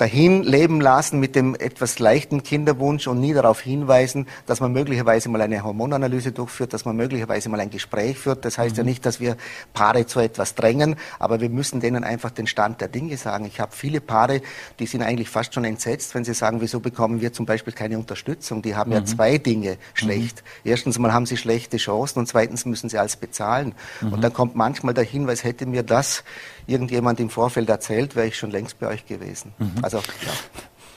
dahin 0.00 0.42
leben 0.42 0.80
lassen 0.80 1.20
mit 1.20 1.36
dem 1.36 1.54
etwas 1.54 1.98
leichten 1.98 2.42
Kinderwunsch 2.42 3.06
und 3.06 3.20
nie 3.20 3.34
darauf 3.34 3.60
hinweisen, 3.60 4.26
dass 4.46 4.60
man 4.60 4.72
möglicherweise 4.72 5.28
mal 5.28 5.42
eine 5.42 5.62
Hormonanalyse 5.62 6.32
durchführt, 6.32 6.72
dass 6.72 6.86
man 6.86 6.96
möglicherweise 6.96 7.50
mal 7.50 7.60
ein 7.60 7.68
Gespräch 7.68 8.16
führt. 8.16 8.46
Das 8.46 8.56
heißt 8.56 8.76
mhm. 8.76 8.78
ja 8.78 8.84
nicht, 8.84 9.04
dass 9.04 9.20
wir 9.20 9.36
Paare 9.74 10.06
zu 10.06 10.20
etwas 10.20 10.54
drängen, 10.54 10.96
aber 11.18 11.40
wir 11.40 11.50
müssen 11.50 11.80
denen 11.80 12.02
einfach 12.02 12.30
den 12.30 12.46
Stand 12.46 12.80
der 12.80 12.88
Dinge 12.88 13.18
sagen. 13.18 13.44
Ich 13.44 13.60
habe 13.60 13.72
viele 13.76 14.00
Paare, 14.00 14.40
die 14.78 14.86
sind 14.86 15.02
eigentlich 15.02 15.28
fast 15.28 15.52
schon 15.52 15.64
entsetzt, 15.64 16.14
wenn 16.14 16.24
sie 16.24 16.32
sagen, 16.32 16.62
wieso 16.62 16.80
bekommen 16.80 17.20
wir 17.20 17.34
zum 17.34 17.44
Beispiel 17.44 17.74
keine 17.74 17.98
Unterstützung? 17.98 18.62
Die 18.62 18.74
haben 18.74 18.90
mhm. 18.90 18.96
ja 18.96 19.04
zwei 19.04 19.36
Dinge 19.36 19.76
schlecht. 19.92 20.42
Mhm. 20.64 20.70
Erstens 20.70 20.98
mal 20.98 21.12
haben 21.12 21.26
sie 21.26 21.36
schlechte 21.36 21.76
Chancen 21.76 22.20
und 22.20 22.26
zweitens 22.26 22.64
müssen 22.64 22.88
sie 22.88 22.96
alles 22.96 23.16
bezahlen. 23.16 23.74
Und 24.00 24.16
mhm. 24.16 24.20
dann 24.22 24.32
kommt 24.32 24.56
manchmal 24.56 24.94
der 24.94 25.04
Hinweis, 25.04 25.44
hätte 25.44 25.66
mir 25.66 25.82
das 25.82 26.24
irgendjemand 26.70 27.20
im 27.20 27.30
Vorfeld 27.30 27.68
erzählt, 27.68 28.16
wäre 28.16 28.28
ich 28.28 28.38
schon 28.38 28.50
längst 28.50 28.78
bei 28.78 28.86
euch 28.86 29.06
gewesen. 29.06 29.52
Mhm. 29.58 29.72
Also, 29.82 29.98
ja. 29.98 30.32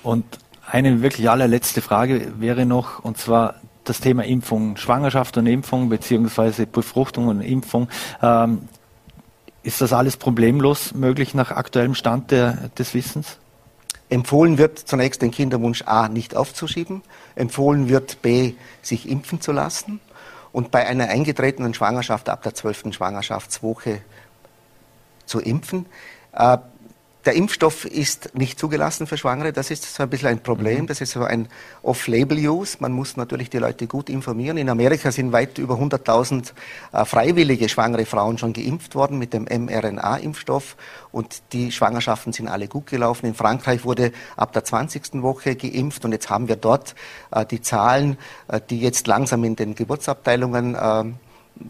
Und 0.03 0.25
eine 0.69 1.01
wirklich 1.01 1.29
allerletzte 1.29 1.81
Frage 1.81 2.33
wäre 2.39 2.65
noch, 2.65 2.99
und 2.99 3.17
zwar 3.17 3.55
das 3.83 3.99
Thema 3.99 4.23
Impfung, 4.23 4.77
Schwangerschaft 4.77 5.37
und 5.37 5.45
Impfung, 5.45 5.89
beziehungsweise 5.89 6.65
Befruchtung 6.67 7.27
und 7.27 7.41
Impfung. 7.41 7.89
Ähm, 8.21 8.69
ist 9.63 9.81
das 9.81 9.93
alles 9.93 10.17
problemlos 10.17 10.93
möglich 10.93 11.33
nach 11.33 11.51
aktuellem 11.51 11.95
Stand 11.95 12.31
der, 12.31 12.69
des 12.77 12.93
Wissens? 12.93 13.37
Empfohlen 14.09 14.57
wird 14.57 14.77
zunächst 14.77 15.21
den 15.21 15.31
Kinderwunsch 15.31 15.83
A 15.85 16.07
nicht 16.07 16.35
aufzuschieben. 16.35 17.01
Empfohlen 17.35 17.89
wird 17.89 18.21
B, 18.21 18.53
sich 18.81 19.09
impfen 19.09 19.41
zu 19.41 19.51
lassen. 19.51 19.99
Und 20.51 20.69
bei 20.69 20.85
einer 20.85 21.07
eingetretenen 21.07 21.73
Schwangerschaft 21.73 22.29
ab 22.29 22.43
der 22.43 22.53
zwölften 22.53 22.93
Schwangerschaftswoche 22.93 24.01
zu 25.25 25.39
impfen. 25.39 25.85
Äh, 26.33 26.57
der 27.25 27.35
Impfstoff 27.35 27.85
ist 27.85 28.35
nicht 28.35 28.59
zugelassen 28.59 29.07
für 29.07 29.17
Schwangere. 29.17 29.53
Das 29.53 29.71
ist 29.71 29.95
so 29.95 30.03
ein 30.03 30.09
bisschen 30.09 30.27
ein 30.27 30.43
Problem. 30.43 30.81
Mhm. 30.81 30.87
Das 30.87 30.99
ist 30.99 31.11
so 31.11 31.23
ein 31.23 31.47
Off-Label-Use. 31.81 32.77
Man 32.81 32.91
muss 32.91 33.15
natürlich 33.15 33.49
die 33.49 33.59
Leute 33.59 33.87
gut 33.87 34.09
informieren. 34.09 34.57
In 34.57 34.69
Amerika 34.69 35.09
sind 35.11 35.31
weit 35.31 35.57
über 35.57 35.75
100.000 35.75 36.51
äh, 36.91 37.05
freiwillige 37.05 37.69
schwangere 37.69 38.05
Frauen 38.05 38.37
schon 38.37 38.51
geimpft 38.51 38.95
worden 38.95 39.19
mit 39.19 39.33
dem 39.33 39.45
mRNA-Impfstoff. 39.45 40.75
Und 41.13 41.43
die 41.53 41.71
Schwangerschaften 41.71 42.33
sind 42.33 42.49
alle 42.49 42.67
gut 42.67 42.87
gelaufen. 42.87 43.27
In 43.27 43.35
Frankreich 43.35 43.85
wurde 43.85 44.11
ab 44.35 44.51
der 44.51 44.65
20. 44.65 45.21
Woche 45.21 45.55
geimpft. 45.55 46.03
Und 46.03 46.11
jetzt 46.11 46.29
haben 46.29 46.49
wir 46.49 46.57
dort 46.57 46.93
äh, 47.31 47.45
die 47.45 47.61
Zahlen, 47.61 48.17
äh, 48.49 48.59
die 48.69 48.81
jetzt 48.81 49.07
langsam 49.07 49.45
in 49.45 49.55
den 49.55 49.75
Geburtsabteilungen 49.75 50.75
äh, 50.75 51.05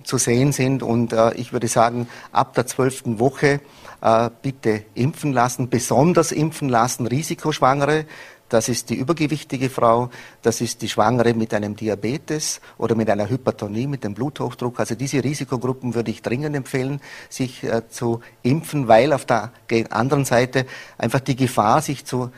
zu 0.03 0.17
sehen 0.17 0.51
sind. 0.51 0.83
Und 0.83 1.13
äh, 1.13 1.33
ich 1.35 1.53
würde 1.53 1.67
sagen, 1.67 2.07
ab 2.31 2.53
der 2.53 2.65
zwölften 2.67 3.19
Woche 3.19 3.61
äh, 4.01 4.29
bitte 4.41 4.83
impfen 4.93 5.33
lassen, 5.33 5.69
besonders 5.69 6.31
impfen 6.31 6.69
lassen, 6.69 7.07
Risikoschwangere. 7.07 8.05
Das 8.49 8.69
ist 8.69 8.91
die 8.91 8.95
übergewichtige 8.95 9.69
Frau, 9.69 10.11
das 10.43 10.61
ist 10.61 10.83
die 10.83 10.89
Schwangere 10.89 11.33
mit 11.33 11.55
einem 11.55 11.75
Diabetes 11.75 12.61
oder 12.77 12.93
mit 12.93 13.09
einer 13.09 13.27
Hypertonie, 13.27 13.87
mit 13.87 14.03
dem 14.03 14.13
Bluthochdruck. 14.13 14.79
Also 14.79 14.93
diese 14.93 15.23
Risikogruppen 15.23 15.95
würde 15.95 16.11
ich 16.11 16.21
dringend 16.21 16.55
empfehlen, 16.55 17.01
sich 17.29 17.63
äh, 17.63 17.87
zu 17.89 18.19
impfen, 18.43 18.87
weil 18.87 19.11
auf 19.11 19.25
der 19.25 19.51
anderen 19.89 20.25
Seite 20.25 20.67
einfach 20.99 21.21
die 21.21 21.35
Gefahr, 21.35 21.81
sich 21.81 22.05
zu 22.05 22.29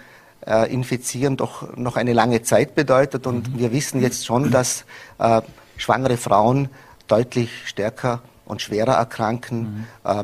äh, 0.45 0.71
infizieren, 0.71 1.35
doch 1.35 1.75
noch 1.75 1.97
eine 1.97 2.13
lange 2.13 2.43
Zeit 2.43 2.75
bedeutet. 2.75 3.27
Und 3.27 3.53
mhm. 3.53 3.59
wir 3.59 3.71
wissen 3.73 4.01
jetzt 4.01 4.25
schon, 4.25 4.51
dass 4.51 4.85
äh, 5.17 5.41
schwangere 5.75 6.17
Frauen 6.17 6.69
deutlich 7.07 7.49
stärker 7.65 8.21
und 8.45 8.61
schwerer 8.61 8.93
erkranken. 8.93 9.87
Mhm. 10.03 10.11
Äh, 10.11 10.23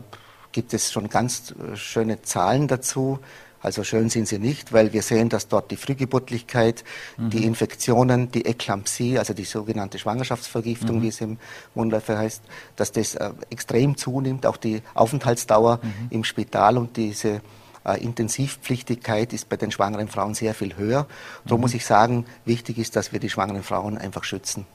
gibt 0.51 0.73
es 0.73 0.91
schon 0.91 1.09
ganz 1.09 1.51
äh, 1.51 1.75
schöne 1.75 2.21
Zahlen 2.21 2.67
dazu. 2.67 3.19
Also 3.63 3.83
schön 3.83 4.09
sind 4.09 4.27
sie 4.27 4.39
nicht, 4.39 4.73
weil 4.73 4.91
wir 4.91 5.03
sehen, 5.03 5.29
dass 5.29 5.47
dort 5.47 5.69
die 5.69 5.75
Frühgeburtlichkeit, 5.75 6.83
mhm. 7.17 7.29
die 7.29 7.45
Infektionen, 7.45 8.31
die 8.31 8.45
Eklampsie, 8.45 9.19
also 9.19 9.33
die 9.35 9.43
sogenannte 9.43 9.99
Schwangerschaftsvergiftung, 9.99 10.97
mhm. 10.97 11.01
wie 11.03 11.07
es 11.09 11.21
im 11.21 11.37
Mundläufer 11.75 12.17
heißt, 12.17 12.41
dass 12.75 12.91
das 12.91 13.15
äh, 13.15 13.31
extrem 13.51 13.97
zunimmt, 13.97 14.45
auch 14.47 14.57
die 14.57 14.81
Aufenthaltsdauer 14.95 15.79
mhm. 15.83 16.07
im 16.09 16.23
Spital 16.23 16.77
und 16.77 16.97
diese 16.97 17.41
äh, 17.85 18.03
Intensivpflichtigkeit 18.03 19.31
ist 19.31 19.47
bei 19.47 19.57
den 19.57 19.71
schwangeren 19.71 20.07
Frauen 20.07 20.33
sehr 20.33 20.55
viel 20.55 20.75
höher. 20.75 21.05
Darum 21.45 21.59
mhm. 21.59 21.61
muss 21.61 21.75
ich 21.75 21.85
sagen, 21.85 22.25
wichtig 22.45 22.79
ist, 22.79 22.95
dass 22.95 23.13
wir 23.13 23.19
die 23.19 23.29
schwangeren 23.29 23.63
Frauen 23.63 23.99
einfach 23.99 24.23
schützen. 24.23 24.65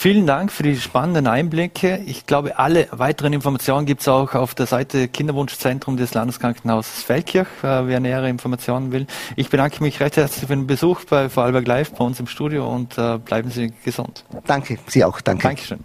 Vielen 0.00 0.26
Dank 0.26 0.50
für 0.50 0.62
die 0.62 0.76
spannenden 0.76 1.26
Einblicke. 1.26 2.02
Ich 2.06 2.24
glaube, 2.24 2.58
alle 2.58 2.88
weiteren 2.90 3.34
Informationen 3.34 3.84
gibt 3.84 4.00
es 4.00 4.08
auch 4.08 4.34
auf 4.34 4.54
der 4.54 4.64
Seite 4.64 5.08
Kinderwunschzentrum 5.08 5.98
des 5.98 6.14
Landeskrankenhauses 6.14 7.02
Feldkirch, 7.02 7.48
äh, 7.62 7.86
wer 7.86 8.00
nähere 8.00 8.30
Informationen 8.30 8.92
will. 8.92 9.06
Ich 9.36 9.50
bedanke 9.50 9.82
mich 9.82 10.00
recht 10.00 10.16
herzlich 10.16 10.46
für 10.46 10.56
den 10.56 10.66
Besuch 10.66 11.04
bei 11.04 11.28
Vorarlberg 11.28 11.66
Live 11.66 11.92
bei 11.92 12.02
uns 12.02 12.18
im 12.18 12.28
Studio 12.28 12.66
und 12.66 12.96
äh, 12.96 13.18
bleiben 13.18 13.50
Sie 13.50 13.74
gesund. 13.84 14.24
Danke, 14.46 14.78
Sie 14.86 15.04
auch, 15.04 15.20
danke. 15.20 15.42
Dankeschön. 15.42 15.80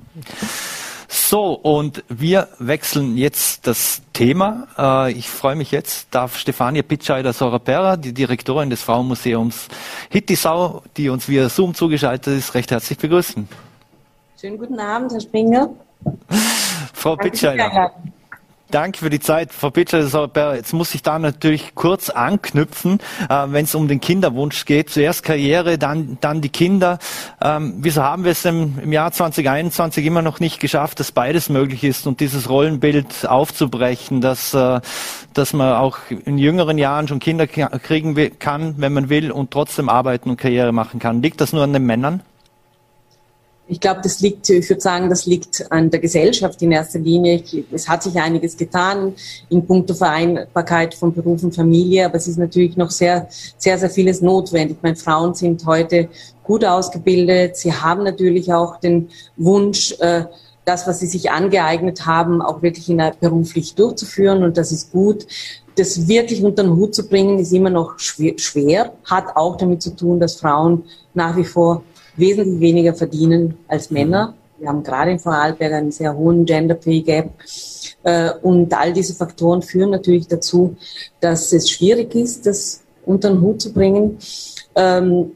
So, 1.10 1.51
und 1.51 2.01
wir 2.08 2.47
wechseln 2.58 3.17
jetzt 3.17 3.67
das 3.67 4.01
Thema. 4.13 4.67
Äh, 4.78 5.12
ich 5.12 5.28
freue 5.28 5.58
mich 5.58 5.71
jetzt, 5.71 6.08
darf 6.12 6.38
Stefania 6.38 6.84
Pitscheider 6.84 7.34
Sorapera, 7.34 7.97
die 7.97 8.13
Direktorin 8.13 8.69
des 8.69 8.82
Frauenmuseums 8.82 9.67
Hittisau, 10.10 10.84
die 10.95 11.10
uns 11.10 11.28
via 11.28 11.49
Zoom 11.49 11.73
zugeschaltet 11.73 12.38
ist, 12.38 12.54
recht 12.54 12.71
herzlich 12.71 12.97
begrüßen. 12.97 13.49
Schönen 14.39 14.58
guten 14.58 14.80
Abend, 14.80 15.13
Herr 15.13 15.21
Springer. 15.21 15.69
Frau 16.93 17.15
Pitscheider. 17.15 17.91
Danke 18.69 19.00
für 19.00 19.10
die 19.10 19.21
Zeit, 19.21 19.54
Frau 19.54 19.69
Pitscheider. 19.69 20.56
Jetzt 20.56 20.74
muss 20.74 20.93
ich 20.93 21.02
da 21.02 21.17
natürlich 21.19 21.74
kurz 21.74 22.10
anknüpfen, 22.10 23.00
äh, 23.30 23.45
wenn 23.48 23.63
es 23.63 23.76
um 23.76 23.88
den 23.88 24.02
Kinderwunsch 24.02 24.65
geht. 24.65 24.89
Zuerst 24.89 25.24
Karriere, 25.24 25.78
dann, 25.78 26.17
dann 26.19 26.41
die 26.41 26.50
Kinder. 26.50 27.00
Ähm, 27.41 27.76
wieso 27.78 28.04
haben 28.04 28.26
wir 28.26 28.34
es 28.34 28.43
im, 28.43 28.78
im 28.80 28.91
Jahr 28.91 29.13
2021 29.13 30.06
immer 30.06 30.21
noch 30.21 30.41
nicht 30.41 30.60
geschafft, 30.60 31.00
dass 31.00 31.13
beides 31.13 31.48
möglich 31.48 31.86
ist 31.86 32.06
und 32.06 32.19
dieses 32.19 32.50
Rollenbild 32.50 33.26
aufzubrechen, 33.26 34.19
dass, 34.19 34.54
äh, 34.54 34.82
dass 35.34 35.54
man 35.54 35.76
auch 35.76 36.00
in 36.10 36.38
jüngeren 36.38 36.78
Jahren 36.78 37.08
schon 37.08 37.19
Kinder 37.19 37.48
kriegen 37.48 38.38
kann, 38.39 38.76
wenn 38.80 38.91
man 38.91 39.08
will, 39.08 39.32
und 39.32 39.52
trotzdem 39.52 39.88
arbeiten 39.88 40.30
und 40.30 40.38
Karriere 40.38 40.74
machen 40.74 41.00
kann? 41.00 41.21
Liegt 41.21 41.39
das 41.39 41.54
nur 41.54 41.63
an 41.63 41.71
den 41.71 41.86
Männern? 41.86 42.21
Ich 43.67 43.80
glaube, 43.80 44.01
das 44.04 44.19
liegt, 44.21 44.47
ich 44.49 44.69
würde 44.69 44.82
sagen, 44.82 45.10
das 45.10 45.25
liegt 45.25 45.71
an 45.71 45.89
der 45.89 45.99
Gesellschaft 45.99 46.62
in 46.62 46.71
erster 46.71 46.99
Linie. 46.99 47.36
Ich, 47.36 47.63
es 47.71 47.89
hat 47.89 48.04
sich 48.04 48.15
einiges 48.15 48.56
getan 48.56 49.15
in 49.49 49.65
puncto 49.65 49.95
Vereinbarkeit 49.95 50.93
von 50.93 51.12
Beruf 51.12 51.41
und 51.41 51.56
Familie, 51.56 52.06
aber 52.06 52.15
es 52.15 52.28
ist 52.28 52.38
natürlich 52.38 52.78
noch 52.78 52.91
sehr, 52.91 53.28
sehr, 53.58 53.80
sehr 53.80 53.89
vieles 53.89 54.21
notwendig. 54.21 54.78
Meine 54.84 54.95
Frauen 54.95 55.34
sind 55.34 55.65
heute 55.65 56.10
gut 56.43 56.63
ausgebildet. 56.63 57.58
Sie 57.58 57.73
haben 57.73 58.04
natürlich 58.04 58.54
auch 58.54 58.80
den 58.80 59.10
Wunsch, 59.36 59.95
äh, 59.99 60.25
das, 60.63 60.86
was 60.88 60.99
sie 60.99 61.08
sich 61.08 61.32
angeeignet 61.32 62.06
haben, 62.06 62.41
auch 62.41 62.62
wirklich 62.62 62.89
in 62.89 62.99
der 62.99 63.15
beruflich 63.19 63.73
durchzuführen. 63.73 64.43
Und 64.43 64.58
das 64.58 64.71
ist 64.71 64.91
gut. 64.91 65.25
Das 65.75 66.08
wirklich 66.08 66.43
unter 66.43 66.63
den 66.63 66.75
Hut 66.75 66.93
zu 66.93 67.08
bringen, 67.08 67.39
ist 67.39 67.51
immer 67.51 67.69
noch 67.69 67.97
schwer, 67.97 68.93
hat 69.06 69.36
auch 69.36 69.58
damit 69.58 69.82
zu 69.82 69.95
tun, 69.95 70.19
dass 70.19 70.36
Frauen 70.36 70.84
nach 71.13 71.36
wie 71.36 71.43
vor 71.43 71.84
wesentlich 72.17 72.60
weniger 72.60 72.93
verdienen 72.93 73.58
als 73.67 73.91
Männer. 73.91 74.34
Wir 74.58 74.69
haben 74.69 74.84
gerade 74.84 75.12
in 75.12 75.19
Vorarlberg 75.19 75.73
einen 75.73 75.91
sehr 75.91 76.15
hohen 76.15 76.45
Gender 76.45 76.75
Pay 76.75 77.01
Gap. 77.01 77.32
Äh, 78.04 78.32
und 78.41 78.73
all 78.73 78.93
diese 78.93 79.13
Faktoren 79.13 79.62
führen 79.62 79.89
natürlich 79.89 80.28
dazu, 80.28 80.75
dass 81.19 81.51
es 81.51 81.69
schwierig 81.69 82.15
ist, 82.15 82.45
das 82.45 82.82
unter 83.06 83.30
den 83.30 83.41
Hut 83.41 83.62
zu 83.62 83.73
bringen. 83.73 84.17
Ähm, 84.75 85.32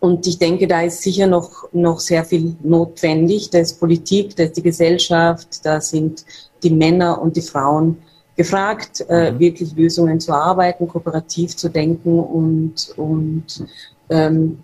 und 0.00 0.26
ich 0.26 0.38
denke, 0.38 0.66
da 0.66 0.82
ist 0.82 1.02
sicher 1.02 1.26
noch, 1.26 1.68
noch 1.72 2.00
sehr 2.00 2.24
viel 2.24 2.54
notwendig. 2.62 3.50
Da 3.50 3.58
ist 3.58 3.80
Politik, 3.80 4.36
da 4.36 4.44
ist 4.44 4.56
die 4.56 4.62
Gesellschaft, 4.62 5.64
da 5.64 5.80
sind 5.80 6.24
die 6.62 6.70
Männer 6.70 7.20
und 7.20 7.36
die 7.36 7.42
Frauen 7.42 7.98
gefragt, 8.36 9.04
äh, 9.08 9.32
mhm. 9.32 9.38
wirklich 9.38 9.74
Lösungen 9.74 10.20
zu 10.20 10.32
arbeiten, 10.32 10.86
kooperativ 10.86 11.56
zu 11.56 11.70
denken 11.70 12.18
und, 12.18 12.92
und 12.96 13.64
ähm, 14.10 14.58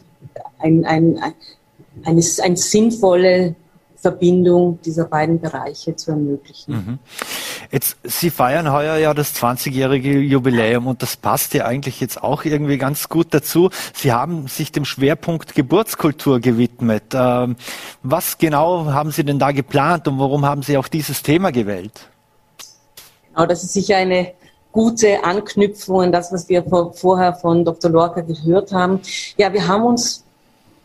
ein, 0.59 0.85
ein, 0.85 1.19
ein, 1.19 1.35
eine, 2.05 2.23
eine 2.43 2.57
sinnvolle 2.57 3.55
Verbindung 4.03 4.81
dieser 4.85 5.05
beiden 5.05 5.41
Bereiche 5.41 5.95
zu 5.95 6.11
ermöglichen. 6.11 6.75
Mhm. 6.75 6.99
Jetzt, 7.71 7.97
Sie 8.03 8.31
feiern 8.31 8.73
heuer 8.73 8.97
ja 8.97 9.15
das 9.15 9.35
20-jährige 9.37 10.19
Jubiläum 10.19 10.89
und 10.89 11.03
das 11.03 11.17
passt 11.17 11.55
ja 11.55 11.67
eigentlich 11.67 12.01
jetzt 12.01 12.21
auch 12.21 12.45
irgendwie 12.45 12.79
ganz 12.79 13.09
gut 13.09 13.29
dazu. 13.31 13.71
Sie 13.95 14.13
haben 14.13 14.49
sich 14.49 14.73
dem 14.73 14.85
Schwerpunkt 14.85 15.55
Geburtskultur 15.55 16.41
gewidmet. 16.41 17.05
Ähm, 17.15 17.55
was 18.03 18.39
genau 18.39 18.87
haben 18.87 19.13
Sie 19.13 19.25
denn 19.25 19.39
da 19.39 19.53
geplant 19.53 20.09
und 20.09 20.19
warum 20.19 20.45
haben 20.45 20.63
Sie 20.63 20.77
auch 20.77 20.89
dieses 20.89 21.23
Thema 21.23 21.53
gewählt? 21.53 22.09
Genau, 23.33 23.47
das 23.47 23.63
ist 23.63 23.73
sicher 23.73 23.99
eine 23.99 24.33
gute 24.73 25.23
Anknüpfung 25.23 26.03
an 26.03 26.13
das, 26.13 26.33
was 26.33 26.49
wir 26.49 26.65
vorher 26.65 27.35
von 27.35 27.65
Dr. 27.65 27.91
Lorca 27.91 28.23
gehört 28.23 28.73
haben. 28.73 29.01
Ja, 29.37 29.53
wir 29.53 29.69
haben 29.69 29.85
uns 29.85 30.22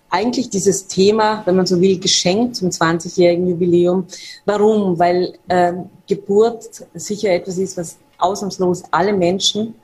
eigentlich 0.09 0.49
dieses 0.49 0.87
Thema, 0.87 1.41
wenn 1.45 1.55
man 1.55 1.65
so 1.65 1.79
will, 1.81 1.99
geschenkt 1.99 2.55
zum 2.55 2.69
20-jährigen 2.69 3.47
Jubiläum. 3.47 4.05
Warum? 4.45 4.97
Weil 4.97 5.33
äh, 5.47 5.73
Geburt 6.07 6.85
sicher 6.93 7.31
etwas 7.31 7.57
ist, 7.57 7.77
was 7.77 7.97
ausnahmslos 8.17 8.83
alle 8.91 9.13
Menschen 9.13 9.75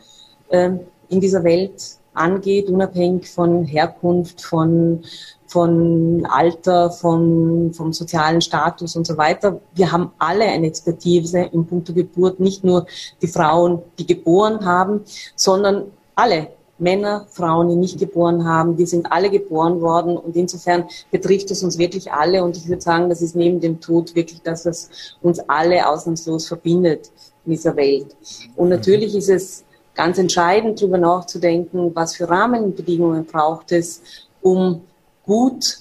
äh, 0.49 0.71
in 1.09 1.19
dieser 1.19 1.43
Welt 1.43 1.97
angeht, 2.13 2.69
unabhängig 2.69 3.29
von 3.29 3.65
Herkunft, 3.65 4.41
von, 4.41 5.03
von 5.47 6.25
Alter, 6.29 6.91
von, 6.91 7.73
vom 7.73 7.91
sozialen 7.91 8.41
Status 8.41 8.95
und 8.95 9.05
so 9.05 9.17
weiter. 9.17 9.59
Wir 9.75 9.91
haben 9.91 10.11
alle 10.19 10.45
eine 10.45 10.67
Expertise 10.67 11.49
im 11.51 11.65
Punkt 11.65 11.93
Geburt, 11.93 12.39
nicht 12.39 12.63
nur 12.63 12.85
die 13.21 13.27
Frauen, 13.27 13.81
die 13.97 14.05
geboren 14.05 14.63
haben, 14.65 15.01
sondern 15.35 15.85
alle 16.15 16.49
Männer, 16.79 17.27
Frauen, 17.29 17.69
die 17.69 17.75
nicht 17.75 17.99
geboren 17.99 18.45
haben, 18.45 18.75
die 18.75 18.85
sind 18.85 19.11
alle 19.11 19.29
geboren 19.29 19.79
worden 19.81 20.17
und 20.17 20.35
insofern 20.35 20.85
betrifft 21.11 21.51
es 21.51 21.63
uns 21.63 21.77
wirklich 21.77 22.11
alle 22.11 22.43
und 22.43 22.57
ich 22.57 22.67
würde 22.67 22.81
sagen, 22.81 23.09
das 23.09 23.21
ist 23.21 23.35
neben 23.35 23.59
dem 23.59 23.79
Tod 23.79 24.15
wirklich 24.15 24.41
das, 24.41 24.65
was 24.65 24.89
uns 25.21 25.39
alle 25.47 25.87
ausnahmslos 25.87 26.47
verbindet 26.47 27.11
in 27.45 27.51
dieser 27.51 27.75
Welt. 27.75 28.15
Und 28.55 28.69
natürlich 28.69 29.15
ist 29.15 29.29
es 29.29 29.63
ganz 29.93 30.17
entscheidend, 30.17 30.81
darüber 30.81 30.97
nachzudenken, 30.97 31.91
was 31.93 32.15
für 32.15 32.27
Rahmenbedingungen 32.27 33.25
braucht 33.25 33.71
es, 33.71 34.01
um 34.41 34.81
gut 35.25 35.79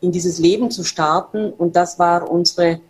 in 0.00 0.12
dieses 0.12 0.38
Leben 0.38 0.70
zu 0.70 0.84
starten 0.84 1.50
und 1.50 1.76
das 1.76 1.98
war 1.98 2.30
unsere, 2.30 2.80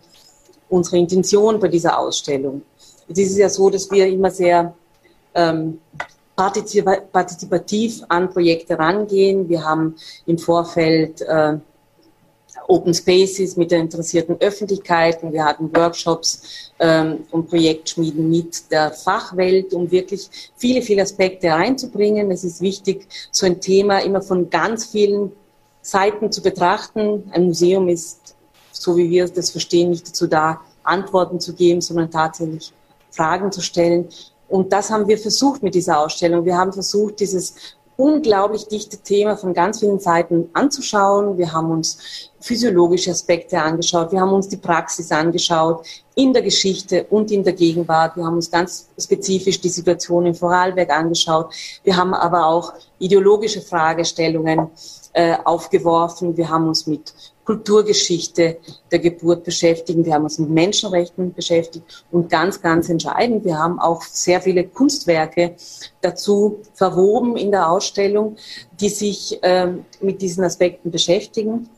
unsere 0.69 0.97
Intention 0.97 1.59
bei 1.59 1.69
dieser 1.69 1.97
Ausstellung. 1.97 2.61
Es 3.07 3.17
ist 3.17 3.37
ja 3.37 3.49
so, 3.49 3.69
dass 3.69 3.89
wir 3.91 4.07
immer 4.07 4.31
sehr 4.31 4.73
ähm, 5.33 5.79
partizipativ 6.35 8.01
an 8.09 8.29
Projekte 8.29 8.77
rangehen. 8.77 9.49
Wir 9.49 9.63
haben 9.63 9.95
im 10.25 10.37
Vorfeld 10.37 11.21
äh, 11.21 11.57
Open 12.67 12.93
Spaces 12.93 13.57
mit 13.57 13.71
der 13.71 13.79
interessierten 13.79 14.37
Öffentlichkeit. 14.39 15.19
Wir 15.23 15.43
hatten 15.43 15.75
Workshops 15.75 16.71
ähm, 16.79 17.25
und 17.31 17.49
Projektschmieden 17.49 18.29
mit 18.29 18.71
der 18.71 18.91
Fachwelt, 18.91 19.73
um 19.73 19.91
wirklich 19.91 20.29
viele, 20.55 20.81
viele 20.81 21.01
Aspekte 21.01 21.49
reinzubringen. 21.49 22.31
Es 22.31 22.43
ist 22.43 22.61
wichtig, 22.61 23.07
so 23.31 23.45
ein 23.45 23.59
Thema 23.59 23.99
immer 23.99 24.21
von 24.21 24.49
ganz 24.49 24.85
vielen 24.85 25.31
Seiten 25.81 26.31
zu 26.31 26.41
betrachten. 26.41 27.29
Ein 27.33 27.45
Museum 27.45 27.87
ist, 27.89 28.35
so 28.71 28.95
wie 28.95 29.09
wir 29.09 29.27
das 29.27 29.49
verstehen, 29.49 29.89
nicht 29.89 30.07
dazu 30.07 30.27
da, 30.27 30.61
Antworten 30.83 31.39
zu 31.39 31.53
geben, 31.53 31.81
sondern 31.81 32.09
tatsächlich 32.09 32.73
Fragen 33.11 33.51
zu 33.51 33.61
stellen. 33.61 34.07
Und 34.51 34.73
das 34.73 34.91
haben 34.91 35.07
wir 35.07 35.17
versucht 35.17 35.63
mit 35.63 35.75
dieser 35.75 35.99
Ausstellung. 35.99 36.45
Wir 36.45 36.57
haben 36.57 36.73
versucht, 36.73 37.19
dieses 37.19 37.55
unglaublich 37.95 38.67
dichte 38.67 38.97
Thema 38.97 39.37
von 39.37 39.53
ganz 39.53 39.79
vielen 39.79 39.99
Seiten 39.99 40.49
anzuschauen. 40.53 41.37
Wir 41.37 41.53
haben 41.53 41.71
uns 41.71 42.29
physiologische 42.39 43.11
Aspekte 43.11 43.61
angeschaut. 43.61 44.11
Wir 44.11 44.21
haben 44.21 44.33
uns 44.33 44.49
die 44.49 44.57
Praxis 44.57 45.11
angeschaut 45.11 45.85
in 46.15 46.33
der 46.33 46.41
Geschichte 46.41 47.05
und 47.09 47.31
in 47.31 47.43
der 47.43 47.53
Gegenwart. 47.53 48.17
Wir 48.17 48.25
haben 48.25 48.35
uns 48.35 48.49
ganz 48.49 48.89
spezifisch 48.99 49.61
die 49.61 49.69
Situation 49.69 50.25
in 50.25 50.33
Vorarlberg 50.33 50.89
angeschaut. 50.89 51.53
Wir 51.83 51.95
haben 51.95 52.13
aber 52.13 52.47
auch 52.47 52.73
ideologische 52.99 53.61
Fragestellungen 53.61 54.69
äh, 55.13 55.37
aufgeworfen. 55.43 56.35
Wir 56.35 56.49
haben 56.49 56.67
uns 56.67 56.87
mit 56.87 57.13
Kulturgeschichte 57.45 58.57
der 58.91 58.99
Geburt 58.99 59.43
beschäftigen. 59.43 60.05
Wir 60.05 60.13
haben 60.13 60.23
uns 60.23 60.37
mit 60.39 60.49
Menschenrechten 60.49 61.33
beschäftigt 61.33 62.05
und 62.11 62.29
ganz, 62.29 62.61
ganz 62.61 62.89
entscheidend, 62.89 63.45
wir 63.45 63.57
haben 63.57 63.79
auch 63.79 64.03
sehr 64.03 64.41
viele 64.41 64.67
Kunstwerke 64.67 65.55
dazu 66.01 66.59
verwoben 66.73 67.35
in 67.37 67.51
der 67.51 67.69
Ausstellung, 67.69 68.37
die 68.79 68.89
sich 68.89 69.39
ähm, 69.41 69.85
mit 70.01 70.21
diesen 70.21 70.43
Aspekten 70.43 70.91
beschäftigen. 70.91 71.69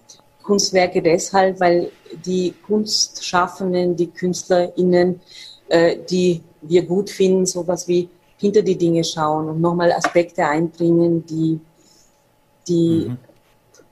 Kunstwerke 0.43 1.01
deshalb, 1.01 1.59
weil 1.61 1.91
die 2.25 2.53
Kunstschaffenden, 2.67 3.95
die 3.95 4.07
KünstlerInnen, 4.07 5.21
äh, 5.69 5.97
die 6.09 6.41
wir 6.61 6.85
gut 6.85 7.09
finden, 7.09 7.45
sowas 7.45 7.87
wie 7.87 8.09
hinter 8.37 8.61
die 8.61 8.77
Dinge 8.77 9.05
schauen 9.05 9.47
und 9.47 9.61
nochmal 9.61 9.93
Aspekte 9.93 10.45
einbringen, 10.45 11.25
die, 11.25 11.61
die 12.67 13.05
mhm 13.07 13.17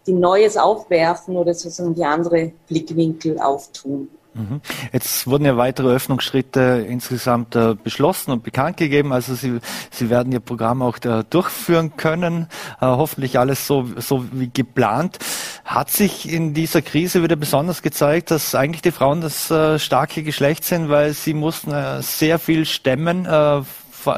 die 0.08 0.14
Neues 0.14 0.58
aufwerfen 0.58 1.36
oder 1.36 1.54
sozusagen 1.54 1.96
die 1.96 2.06
andere 2.06 2.52
Blickwinkel 2.68 3.40
auftun. 3.40 4.10
Mhm. 4.34 4.62
Jetzt 4.94 5.28
wurden 5.28 5.44
ja 5.44 5.58
weitere 5.58 5.90
Öffnungsschritte 5.90 6.86
insgesamt 6.88 7.56
äh, 7.56 7.76
beschlossen 7.76 8.32
und 8.32 8.44
bekannt 8.44 8.78
gegeben. 8.78 9.12
Also 9.12 9.36
Sie, 9.36 9.60
Sie 9.92 10.10
werden 10.10 10.32
Ihr 10.32 10.40
Programm 10.40 10.82
auch 10.82 11.00
durchführen 11.00 11.98
können. 11.98 12.48
Äh, 12.80 12.86
hoffentlich 12.86 13.38
alles 13.38 13.68
so, 13.68 13.88
so 13.98 14.26
wie 14.32 14.50
geplant. 14.50 15.20
Hat 15.66 15.90
sich 15.90 16.32
in 16.32 16.54
dieser 16.54 16.82
Krise 16.82 17.24
wieder 17.24 17.36
besonders 17.36 17.82
gezeigt, 17.82 18.32
dass 18.32 18.56
eigentlich 18.56 18.82
die 18.82 18.92
Frauen 18.92 19.20
das 19.20 19.52
äh, 19.52 19.80
starke 19.80 20.24
Geschlecht 20.24 20.64
sind, 20.64 20.90
weil 20.90 21.14
sie 21.14 21.34
mussten 21.34 21.74
sehr 22.02 22.40
viel 22.40 22.66
stemmen. 22.66 23.28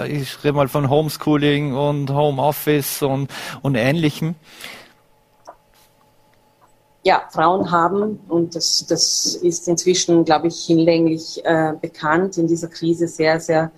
Ich 0.07 0.43
rede 0.43 0.53
mal 0.53 0.67
von 0.67 0.89
Homeschooling 0.89 1.75
und 1.75 2.09
Homeoffice 2.11 3.01
und, 3.01 3.29
und 3.61 3.75
Ähnlichem 3.75 4.35
ja, 7.03 7.23
Frauen 7.31 7.69
haben, 7.69 8.19
und 8.29 8.55
das, 8.55 8.85
das 8.87 9.35
ist 9.35 9.67
inzwischen, 9.67 10.23
glaube 10.23 10.47
ich, 10.47 10.63
hinlänglich 10.65 11.43
äh, 11.43 11.73
bekannt, 11.79 12.37
in 12.37 12.47
dieser 12.47 12.69
Krise 12.69 13.07
sehr, 13.07 13.39
sehr 13.39 13.71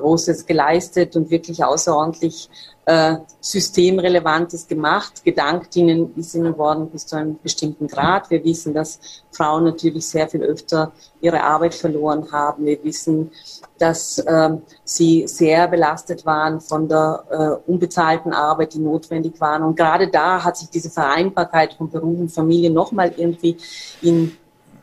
Großes 0.00 0.46
geleistet 0.46 1.16
und 1.16 1.30
wirklich 1.30 1.62
außerordentlich 1.62 2.48
äh, 2.86 3.16
Systemrelevantes 3.40 4.66
gemacht. 4.66 5.22
Gedankt 5.24 5.76
ihnen 5.76 6.12
ist 6.16 6.34
ihnen 6.34 6.58
worden 6.58 6.90
bis 6.90 7.06
zu 7.06 7.16
einem 7.16 7.38
bestimmten 7.42 7.86
Grad. 7.86 8.30
Wir 8.30 8.42
wissen, 8.42 8.74
dass 8.74 8.98
Frauen 9.30 9.64
natürlich 9.64 10.06
sehr 10.06 10.28
viel 10.28 10.42
öfter 10.42 10.90
ihre 11.20 11.42
Arbeit 11.42 11.74
verloren 11.74 12.32
haben. 12.32 12.66
Wir 12.66 12.82
wissen, 12.82 13.30
dass 13.78 14.18
äh, 14.18 14.50
sie 14.82 15.28
sehr 15.28 15.68
belastet 15.68 16.26
waren 16.26 16.60
von 16.60 16.88
der 16.88 17.24
äh, 17.30 17.70
unbezahlten 17.70 18.32
Arbeit, 18.32 18.74
die 18.74 18.80
notwendig 18.80 19.40
waren. 19.40 19.62
Und 19.62 19.76
gerade 19.76 20.08
da 20.08 20.42
hat 20.42 20.56
sich 20.56 20.68
diese 20.70 20.90
Vereinbarkeit 20.90 21.74
von 21.74 21.90
Beruf 21.90 22.18
und 22.18 22.32
Familie 22.32 22.70
nochmal 22.70 23.12
irgendwie 23.16 23.56
in 24.02 24.36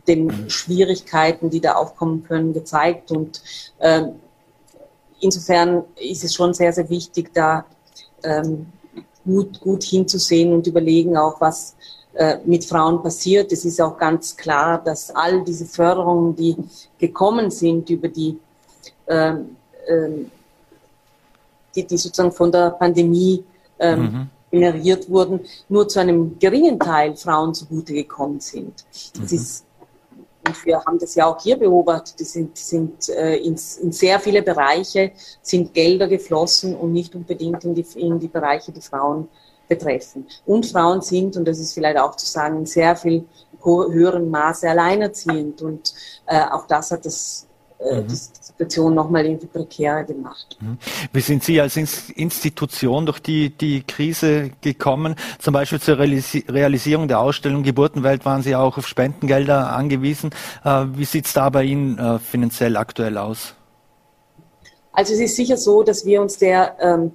den 0.08 0.50
Schwierigkeiten, 0.50 1.50
die 1.50 1.60
da 1.60 1.74
aufkommen 1.74 2.24
können, 2.24 2.54
gezeigt. 2.54 3.12
Und 3.12 3.42
äh, 3.80 4.04
insofern 5.20 5.84
ist 6.00 6.24
es 6.24 6.34
schon 6.34 6.54
sehr, 6.54 6.74
sehr 6.74 6.90
wichtig, 6.90 7.32
da 7.34 7.66
ähm, 8.24 8.68
gut, 9.26 9.60
gut 9.60 9.84
hinzusehen 9.84 10.54
und 10.54 10.66
überlegen 10.68 11.18
auch, 11.18 11.40
was 11.42 11.76
äh, 12.14 12.38
mit 12.46 12.66
Frauen 12.66 13.04
passiert. 13.04 13.52
Es 13.52 13.66
ist 13.66 13.80
auch 13.82 13.98
ganz 13.98 14.36
klar, 14.36 14.82
dass 14.84 15.16
all 15.16 15.44
diese 15.44 15.66
Förderungen, 15.66 16.36
die 16.36 16.56
gekommen 16.98 17.52
sind 17.52 17.90
über 17.90 18.08
die, 18.08 18.40
äh, 19.06 19.34
äh, 19.34 20.26
die, 21.76 21.86
die, 21.86 21.98
sozusagen 21.98 22.32
von 22.32 22.52
der 22.52 22.72
Pandemie 22.72 23.44
ähm, 23.78 24.02
mhm. 24.02 24.30
generiert 24.50 25.10
wurden, 25.10 25.42
nur 25.70 25.88
zu 25.88 26.00
einem 26.00 26.40
geringen 26.40 26.80
Teil 26.80 27.16
Frauen 27.16 27.54
zugute 27.54 27.94
gekommen 27.94 28.40
sind. 28.40 28.86
Mhm. 29.16 29.24
Es 29.24 29.32
ist 29.32 29.67
und 30.48 30.66
wir 30.66 30.84
haben 30.84 31.00
das 31.00 31.16
ja 31.16 31.26
auch 31.28 31.42
hier 31.42 31.58
beobachtet, 31.58 32.20
die 32.20 32.24
sind, 32.24 32.58
sind 32.58 33.10
äh, 33.10 33.36
in, 33.38 33.56
in, 33.82 33.92
sehr 33.92 34.20
viele 34.20 34.42
Bereiche 34.42 35.12
sind 35.42 35.74
Gelder 35.74 36.08
geflossen 36.08 36.76
und 36.76 36.94
nicht 36.94 37.14
unbedingt 37.16 37.64
in 37.64 37.76
die, 37.76 37.86
in 37.96 38.20
die 38.20 38.28
Bereiche, 38.28 38.72
die 38.72 38.82
Frauen 38.82 39.28
betreffen. 39.68 40.26
Und 40.46 40.66
Frauen 40.66 41.02
sind, 41.02 41.36
und 41.36 41.46
das 41.46 41.60
ist 41.60 41.74
vielleicht 41.74 41.98
auch 41.98 42.16
zu 42.16 42.26
sagen, 42.26 42.58
in 42.58 42.66
sehr 42.66 42.96
viel 42.96 43.26
höheren 43.64 44.30
Maße 44.30 44.70
alleinerziehend. 44.70 45.62
Und 45.62 45.94
äh, 46.26 46.42
auch 46.52 46.68
das 46.68 46.92
hat 46.92 47.06
das 47.06 47.47
mhm. 47.80 48.08
die 48.08 48.16
Situation 48.16 48.94
nochmal 48.94 49.26
irgendwie 49.26 49.48
prekärer 49.48 50.04
gemacht. 50.04 50.58
Mhm. 50.60 50.78
Wie 51.14 51.22
sind 51.22 51.44
Sie 51.44 51.60
als 51.62 51.78
Institution 51.78 53.06
durch 53.06 53.20
die, 53.20 53.50
die 53.50 53.84
Krise 53.84 54.52
gekommen? 54.62 55.16
Zum 55.40 55.54
Beispiel 55.54 55.80
zur 55.80 56.00
Realisierung 56.00 57.08
der 57.08 57.20
Ausstellung 57.20 57.64
Geburtenwelt 57.64 58.26
waren 58.26 58.42
Sie 58.42 58.56
auch 58.56 58.78
auf 58.78 58.88
Spendengelder 58.88 59.74
angewiesen. 59.74 60.32
Äh, 60.64 60.86
wie 60.94 61.06
sieht 61.06 61.26
es 61.26 61.34
da 61.34 61.50
bei 61.50 61.64
Ihnen 61.64 61.98
äh, 61.98 62.20
finanziell 62.20 62.78
aktuell 62.78 63.18
aus? 63.18 63.54
Also 64.92 65.14
es 65.14 65.20
ist 65.20 65.36
sicher 65.36 65.58
so, 65.58 65.84
dass 65.84 66.06
wir 66.06 66.22
uns 66.22 66.40
der 66.40 66.76
ähm, 66.80 67.12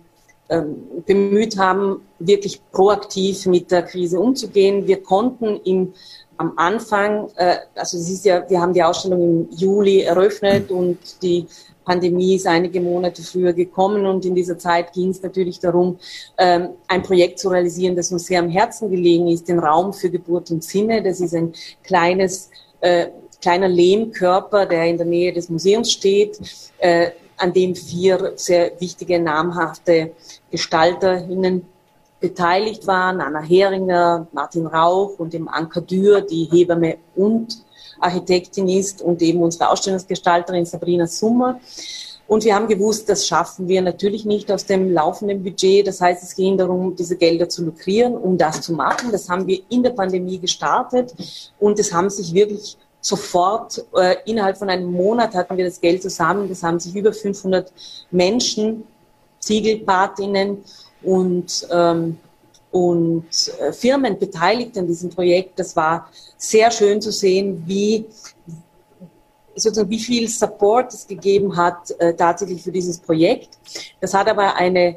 bemüht 1.07 1.57
haben, 1.57 2.03
wirklich 2.19 2.61
proaktiv 2.73 3.47
mit 3.47 3.71
der 3.71 3.83
Krise 3.83 4.21
umzugehen. 4.21 4.87
Wir 4.87 5.03
konnten 5.03 5.59
im 5.65 5.95
am 6.43 6.53
Anfang, 6.57 7.29
äh, 7.37 7.57
also 7.75 7.97
es 7.99 8.11
ist 8.11 8.25
ja, 8.25 8.49
wir 8.49 8.61
haben 8.61 8.73
die 8.73 8.83
Ausstellung 8.83 9.23
im 9.23 9.49
Juli 9.57 10.01
eröffnet 10.01 10.71
und 10.71 10.99
die 11.23 11.47
Pandemie 11.85 12.37
ist 12.37 12.47
einige 12.47 12.81
Monate 12.81 13.23
früher 13.23 13.53
gekommen 13.53 14.07
und 14.07 14.25
in 14.25 14.35
dieser 14.35 14.59
Zeit 14.59 14.93
ging 14.93 15.11
es 15.11 15.23
natürlich 15.23 15.59
darum, 15.61 15.99
ähm, 16.39 16.71
ein 16.89 17.03
Projekt 17.03 17.39
zu 17.39 17.49
realisieren, 17.49 17.97
das 17.97 18.13
uns 18.13 18.27
sehr 18.27 18.41
am 18.41 18.49
Herzen 18.49 18.91
gelegen 18.91 19.29
ist, 19.29 19.49
den 19.49 19.59
Raum 19.59 19.93
für 19.93 20.11
Geburt 20.11 20.51
und 20.51 20.65
Sinne. 20.65 21.03
Das 21.03 21.21
ist 21.21 21.35
ein 21.35 21.53
kleines, 21.83 22.51
äh, 22.81 23.09
kleiner 23.41 23.69
Lehmkörper, 23.69 24.67
der 24.67 24.87
in 24.87 24.97
der 24.97 25.07
Nähe 25.07 25.33
des 25.33 25.49
Museums 25.49 25.91
steht, 25.93 26.41
äh, 26.79 27.11
an 27.43 27.53
dem 27.53 27.75
vier 27.75 28.35
sehr 28.37 28.81
wichtige, 28.81 29.19
namhafte 29.19 30.13
GestalterInnen 30.51 31.67
beteiligt 32.21 32.87
waren, 32.87 33.21
Anna 33.21 33.41
Heringer, 33.41 34.29
Martin 34.33 34.67
Rauch 34.67 35.19
und 35.19 35.33
dem 35.33 35.49
Anka 35.49 35.81
Dürr, 35.81 36.21
die 36.21 36.45
Hebamme 36.45 36.99
und 37.17 37.65
Architektin 37.99 38.69
ist 38.69 39.03
und 39.03 39.21
eben 39.23 39.43
unsere 39.43 39.71
Ausstellungsgestalterin 39.71 40.65
Sabrina 40.65 41.09
Summer. 41.09 41.59
Und 42.29 42.45
wir 42.45 42.55
haben 42.55 42.69
gewusst, 42.69 43.09
das 43.09 43.27
schaffen 43.27 43.67
wir 43.67 43.83
natürlich 43.83 44.25
nicht 44.25 44.51
aus 44.53 44.65
dem 44.65 44.93
laufenden 44.93 45.43
Budget. 45.43 45.87
Das 45.89 46.01
heißt, 46.01 46.23
es 46.23 46.37
ging 46.37 46.57
darum, 46.57 46.95
diese 46.95 47.17
Gelder 47.17 47.49
zu 47.49 47.65
lukrieren, 47.65 48.17
um 48.17 48.39
das 48.39 48.61
zu 48.61 48.73
machen. 48.73 49.11
Das 49.11 49.29
haben 49.29 49.49
wir 49.49 49.61
in 49.69 49.83
der 49.83 49.91
Pandemie 49.91 50.39
gestartet 50.39 51.13
und 51.59 51.79
es 51.81 51.93
haben 51.93 52.09
sich 52.09 52.33
wirklich 52.33 52.79
sofort, 53.03 53.85
äh, 53.95 54.17
innerhalb 54.25 54.57
von 54.57 54.71
einem 54.71 54.91
Monat 54.91 55.35
hatten 55.35 55.57
wir 55.57 55.65
das 55.67 55.81
Geld 55.81 56.03
zusammen. 56.03 56.49
Das 56.49 56.63
haben 56.63 56.79
sich 56.79 56.95
über 56.95 57.13
500 57.13 57.71
Menschen, 58.11 58.85
Ziegelpatinnen 59.41 60.65
und, 61.03 61.67
ähm, 61.71 62.19
und 62.71 63.27
äh, 63.61 63.73
Firmen 63.73 64.19
beteiligt 64.19 64.79
an 64.79 64.87
diesem 64.87 65.11
Projekt. 65.11 65.59
Das 65.59 65.75
war 65.75 66.09
sehr 66.39 66.71
schön 66.71 67.03
zu 67.03 67.11
sehen, 67.11 67.63
wie 67.67 68.07
sozusagen 69.57 69.91
wie 69.91 69.99
viel 69.99 70.29
Support 70.29 70.95
es 70.95 71.07
gegeben 71.07 71.57
hat 71.57 71.91
äh, 71.99 72.15
tatsächlich 72.15 72.63
für 72.63 72.73
dieses 72.73 72.99
Projekt. 72.99 73.59
Das 74.01 74.15
hat 74.15 74.29
aber 74.29 74.55
eine, 74.55 74.97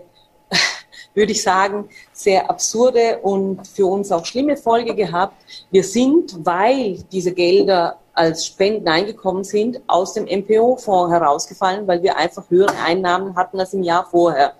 würde 1.15 1.31
ich 1.31 1.41
sagen, 1.41 1.89
sehr 2.13 2.49
absurde 2.49 3.19
und 3.23 3.67
für 3.67 3.87
uns 3.87 4.11
auch 4.11 4.25
schlimme 4.25 4.57
Folge 4.57 4.93
gehabt. 4.93 5.35
Wir 5.71 5.83
sind, 5.83 6.45
weil 6.45 6.99
diese 7.11 7.31
Gelder 7.31 7.97
als 8.13 8.45
Spenden 8.45 8.87
eingekommen 8.87 9.43
sind, 9.43 9.81
aus 9.87 10.13
dem 10.13 10.25
MPO-Fonds 10.25 11.11
herausgefallen, 11.11 11.87
weil 11.87 12.01
wir 12.01 12.17
einfach 12.17 12.49
höhere 12.49 12.77
Einnahmen 12.83 13.35
hatten 13.35 13.59
als 13.59 13.73
im 13.73 13.83
Jahr 13.83 14.05
vorher. 14.05 14.53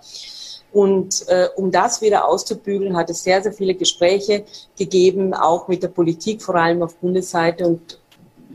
Und 0.72 1.26
äh, 1.28 1.48
um 1.56 1.70
das 1.70 2.02
wieder 2.02 2.28
auszubügeln, 2.28 2.96
hat 2.96 3.08
es 3.08 3.22
sehr, 3.22 3.42
sehr 3.42 3.52
viele 3.52 3.74
Gespräche 3.74 4.44
gegeben, 4.76 5.32
auch 5.32 5.68
mit 5.68 5.82
der 5.82 5.88
Politik, 5.88 6.42
vor 6.42 6.56
allem 6.56 6.82
auf 6.82 6.96
Bundesseite. 6.96 7.66
Und 7.66 7.98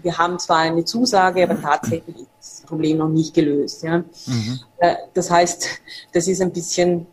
wir 0.04 0.18
haben 0.18 0.38
zwar 0.38 0.60
eine 0.60 0.86
Zusage, 0.86 1.44
aber 1.44 1.60
tatsächlich 1.60 2.16
ist 2.18 2.28
das 2.40 2.62
Problem 2.68 2.98
noch 2.98 3.10
nicht 3.10 3.34
gelöst. 3.34 3.82
Ja. 3.82 4.00
Mhm. 4.28 4.60
Äh, 4.78 4.96
das 5.16 5.32
heißt, 5.32 5.68
das 6.14 6.28
ist 6.28 6.42
ein 6.42 6.52
bisschen, 6.52 7.08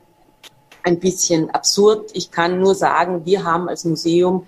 ein 0.82 0.98
bisschen 0.98 1.50
absurd. 1.50 2.10
Ich 2.14 2.30
kann 2.30 2.60
nur 2.60 2.74
sagen, 2.74 3.24
wir 3.24 3.44
haben 3.44 3.68
als 3.68 3.84
Museum 3.84 4.46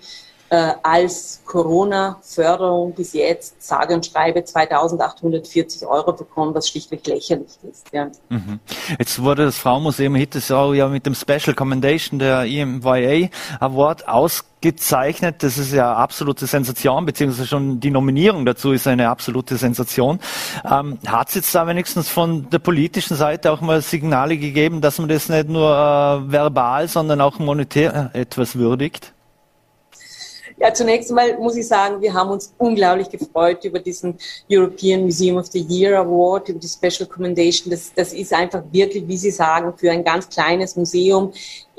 äh, 0.51 0.73
als 0.83 1.41
Corona-Förderung 1.47 2.93
bis 2.93 3.13
jetzt 3.13 3.63
sage 3.63 3.95
und 3.95 4.05
schreibe 4.05 4.45
2840 4.45 5.87
Euro 5.87 6.13
bekommen, 6.13 6.55
was 6.55 6.69
schlichtweg 6.69 7.07
lächerlich 7.07 7.53
ist. 7.71 7.87
Ja. 7.93 8.11
Mhm. 8.29 8.59
Jetzt 8.99 9.23
wurde 9.23 9.45
das 9.45 9.59
Fraumuseum 9.59 10.17
Hittesau 10.17 10.73
ja 10.73 10.89
mit 10.89 11.07
dem 11.07 11.15
Special 11.15 11.55
Commendation 11.55 12.19
der 12.19 12.45
EMYA 12.45 13.29
Award 13.61 14.09
ausgezeichnet. 14.09 15.43
Das 15.45 15.57
ist 15.57 15.73
ja 15.73 15.95
absolute 15.95 16.47
Sensation, 16.47 17.07
beziehungsweise 17.07 17.47
schon 17.47 17.79
die 17.79 17.91
Nominierung 17.91 18.45
dazu 18.45 18.73
ist 18.73 18.89
eine 18.89 19.09
absolute 19.09 19.57
Sensation. 19.57 20.19
Ähm, 20.69 20.99
Hat 21.07 21.29
es 21.29 21.37
jetzt 21.37 21.55
da 21.55 21.65
wenigstens 21.69 22.09
von 22.09 22.51
der 22.51 22.59
politischen 22.59 23.17
Seite 23.17 23.53
auch 23.53 23.61
mal 23.61 23.83
Signale 23.83 24.37
gegeben, 24.37 24.81
dass 24.81 24.99
man 24.99 25.09
das 25.09 25.29
nicht 25.29 25.49
nur 25.49 25.71
äh, 25.71 26.33
verbal, 26.33 26.89
sondern 26.89 27.21
auch 27.21 27.39
monetär 27.39 28.11
etwas 28.15 28.57
würdigt? 28.57 29.13
Ja, 30.61 30.75
zunächst 30.75 31.09
einmal 31.09 31.39
muss 31.39 31.57
ich 31.57 31.67
sagen, 31.67 32.03
wir 32.03 32.13
haben 32.13 32.29
uns 32.29 32.53
unglaublich 32.59 33.09
gefreut 33.09 33.65
über 33.65 33.79
diesen 33.79 34.19
European 34.51 35.05
Museum 35.05 35.39
of 35.39 35.47
the 35.47 35.61
Year 35.61 35.99
Award, 35.99 36.51
über 36.51 36.59
die 36.59 36.69
Special 36.69 37.09
Commendation. 37.09 37.71
Das, 37.71 37.91
das 37.95 38.13
ist 38.13 38.35
einfach 38.35 38.63
wirklich, 38.71 39.09
wie 39.09 39.17
Sie 39.17 39.31
sagen, 39.31 39.73
für 39.75 39.91
ein 39.91 40.05
ganz 40.05 40.29
kleines 40.29 40.77
Museum 40.77 41.33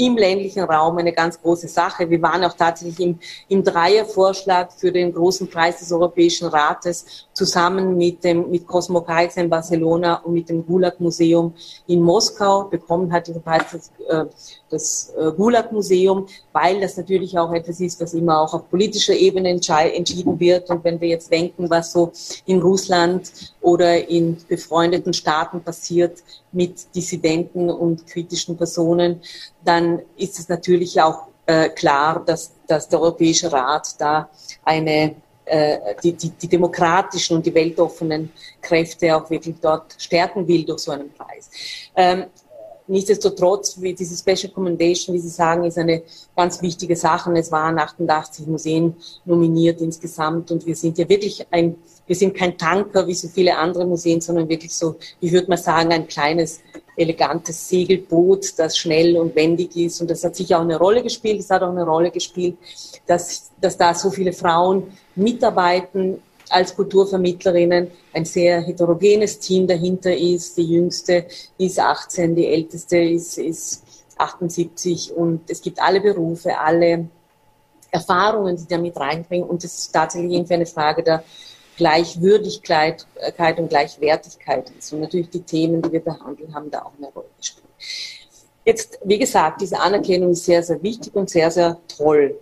im 0.05 0.17
ländlichen 0.17 0.63
Raum 0.63 0.97
eine 0.97 1.13
ganz 1.13 1.41
große 1.41 1.67
Sache. 1.67 2.09
Wir 2.09 2.21
waren 2.21 2.43
auch 2.43 2.53
tatsächlich 2.53 2.99
im, 2.99 3.19
im 3.47 3.63
Dreiervorschlag 3.63 4.71
für 4.73 4.91
den 4.91 5.13
großen 5.13 5.47
Preis 5.47 5.79
des 5.79 5.91
Europäischen 5.91 6.47
Rates 6.47 7.27
zusammen 7.33 7.97
mit 7.97 8.23
dem 8.23 8.49
mit 8.49 8.67
Cosmo 8.67 9.01
Kaiser 9.01 9.41
in 9.41 9.49
Barcelona 9.49 10.15
und 10.23 10.33
mit 10.33 10.49
dem 10.49 10.65
Gulag 10.65 10.99
Museum 10.99 11.53
in 11.87 12.01
Moskau 12.01 12.63
bekommen 12.65 13.11
hat 13.11 13.27
dieser 13.27 13.39
Preis 13.39 13.63
das, 13.71 13.91
äh, 14.07 14.25
das 14.69 15.13
äh, 15.17 15.31
Gulag 15.31 15.71
Museum, 15.71 16.25
weil 16.51 16.81
das 16.81 16.97
natürlich 16.97 17.37
auch 17.37 17.53
etwas 17.53 17.79
ist, 17.79 18.01
was 18.01 18.13
immer 18.13 18.41
auch 18.41 18.53
auf 18.53 18.69
politischer 18.69 19.13
Ebene 19.13 19.49
entschieden 19.49 20.39
wird. 20.39 20.69
Und 20.69 20.83
wenn 20.83 20.99
wir 20.99 21.09
jetzt 21.09 21.31
denken, 21.31 21.69
was 21.69 21.91
so 21.91 22.11
in 22.45 22.61
Russland 22.61 23.31
oder 23.61 24.07
in 24.09 24.37
befreundeten 24.47 25.13
Staaten 25.13 25.61
passiert 25.61 26.23
mit 26.51 26.93
Dissidenten 26.95 27.69
und 27.69 28.07
kritischen 28.07 28.57
Personen, 28.57 29.21
dann 29.63 30.01
ist 30.17 30.39
es 30.39 30.49
natürlich 30.49 31.01
auch 31.01 31.27
äh, 31.45 31.69
klar, 31.69 32.23
dass, 32.25 32.51
dass 32.67 32.89
der 32.89 33.01
Europäische 33.01 33.51
Rat 33.51 33.95
da 33.99 34.29
eine 34.63 35.15
äh, 35.45 35.95
die, 36.03 36.13
die, 36.13 36.29
die 36.29 36.47
demokratischen 36.47 37.35
und 37.35 37.45
die 37.45 37.53
weltoffenen 37.53 38.31
Kräfte 38.61 39.15
auch 39.15 39.29
wirklich 39.29 39.55
dort 39.61 39.95
stärken 39.97 40.47
will 40.47 40.63
durch 40.63 40.79
so 40.79 40.91
einen 40.91 41.11
Preis. 41.11 41.49
Ähm, 41.95 42.25
nichtsdestotrotz, 42.87 43.81
wie 43.81 43.93
diese 43.93 44.15
Special 44.15 44.53
Commendation, 44.53 45.15
wie 45.15 45.19
Sie 45.19 45.29
sagen, 45.29 45.63
ist 45.63 45.77
eine 45.77 46.03
ganz 46.35 46.61
wichtige 46.61 46.95
Sache. 46.95 47.33
Es 47.33 47.51
waren 47.51 47.79
88 47.79 48.47
Museen 48.47 48.95
nominiert 49.25 49.81
insgesamt 49.81 50.51
und 50.51 50.65
wir 50.65 50.75
sind 50.75 50.97
ja 50.97 51.09
wirklich 51.09 51.45
ein, 51.51 51.75
wir 52.07 52.15
sind 52.15 52.35
kein 52.35 52.57
Tanker 52.57 53.07
wie 53.07 53.13
so 53.13 53.27
viele 53.27 53.57
andere 53.57 53.85
Museen, 53.85 54.21
sondern 54.21 54.49
wirklich 54.49 54.73
so, 54.73 54.95
wie 55.19 55.31
würde 55.31 55.47
man 55.47 55.57
sagen, 55.57 55.91
ein 55.91 56.07
kleines 56.07 56.59
elegantes 56.95 57.69
Segelboot, 57.69 58.59
das 58.59 58.77
schnell 58.77 59.17
und 59.17 59.35
wendig 59.35 59.75
ist. 59.75 60.01
Und 60.01 60.09
das 60.09 60.23
hat 60.23 60.35
sicher 60.35 60.57
auch 60.57 60.63
eine 60.63 60.77
Rolle 60.77 61.03
gespielt. 61.03 61.39
Es 61.39 61.49
hat 61.49 61.63
auch 61.63 61.69
eine 61.69 61.85
Rolle 61.85 62.11
gespielt, 62.11 62.57
dass, 63.07 63.51
dass 63.59 63.77
da 63.77 63.93
so 63.93 64.09
viele 64.09 64.33
Frauen 64.33 64.91
mitarbeiten 65.15 66.21
als 66.49 66.75
Kulturvermittlerinnen, 66.75 67.89
ein 68.13 68.25
sehr 68.25 68.61
heterogenes 68.61 69.39
Team 69.39 69.67
dahinter 69.67 70.15
ist. 70.15 70.57
Die 70.57 70.63
jüngste 70.63 71.25
ist 71.57 71.79
18, 71.79 72.35
die 72.35 72.47
älteste 72.47 72.97
ist, 72.97 73.37
ist 73.37 73.83
78 74.17 75.13
und 75.13 75.49
es 75.49 75.61
gibt 75.61 75.81
alle 75.81 76.01
Berufe, 76.01 76.57
alle 76.57 77.07
Erfahrungen, 77.89 78.57
die 78.57 78.67
da 78.67 78.77
mit 78.77 78.97
reinbringen. 78.97 79.47
Und 79.47 79.63
das 79.63 79.77
ist 79.77 79.91
tatsächlich 79.93 80.33
irgendwie 80.33 80.53
eine 80.53 80.65
Frage 80.65 81.03
der 81.03 81.23
Gleichwürdigkeit 81.77 83.05
und 83.57 83.69
Gleichwertigkeit 83.69 84.71
ist. 84.77 84.93
Und 84.93 85.01
natürlich 85.01 85.29
die 85.29 85.41
Themen, 85.41 85.81
die 85.81 85.91
wir 85.91 86.03
behandeln, 86.03 86.53
haben 86.53 86.69
da 86.69 86.83
auch 86.83 86.91
eine 86.97 87.07
Rolle 87.07 87.27
gespielt. 87.37 87.65
Jetzt, 88.65 88.99
wie 89.03 89.17
gesagt, 89.17 89.61
diese 89.61 89.79
Anerkennung 89.79 90.31
ist 90.31 90.45
sehr, 90.45 90.61
sehr 90.61 90.81
wichtig 90.83 91.15
und 91.15 91.29
sehr, 91.29 91.49
sehr 91.49 91.77
toll. 91.87 92.37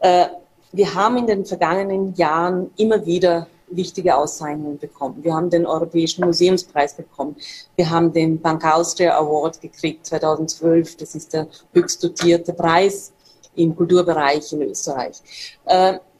Äh, 0.00 0.26
wir 0.72 0.94
haben 0.94 1.18
in 1.18 1.26
den 1.26 1.44
vergangenen 1.44 2.14
Jahren 2.14 2.70
immer 2.76 3.04
wieder 3.06 3.46
wichtige 3.70 4.16
Auszeichnungen 4.16 4.78
bekommen. 4.78 5.22
Wir 5.22 5.34
haben 5.34 5.50
den 5.50 5.66
Europäischen 5.66 6.24
Museumspreis 6.24 6.94
bekommen. 6.94 7.36
Wir 7.76 7.88
haben 7.88 8.12
den 8.12 8.40
Bank 8.40 8.64
Austria 8.64 9.16
Award 9.16 9.60
gekriegt 9.60 10.06
2012. 10.06 10.96
Das 10.96 11.14
ist 11.14 11.32
der 11.32 11.46
höchst 11.72 12.02
dotierte 12.02 12.52
Preis 12.52 13.12
im 13.54 13.74
Kulturbereich 13.76 14.52
in 14.52 14.62
Österreich. 14.62 15.20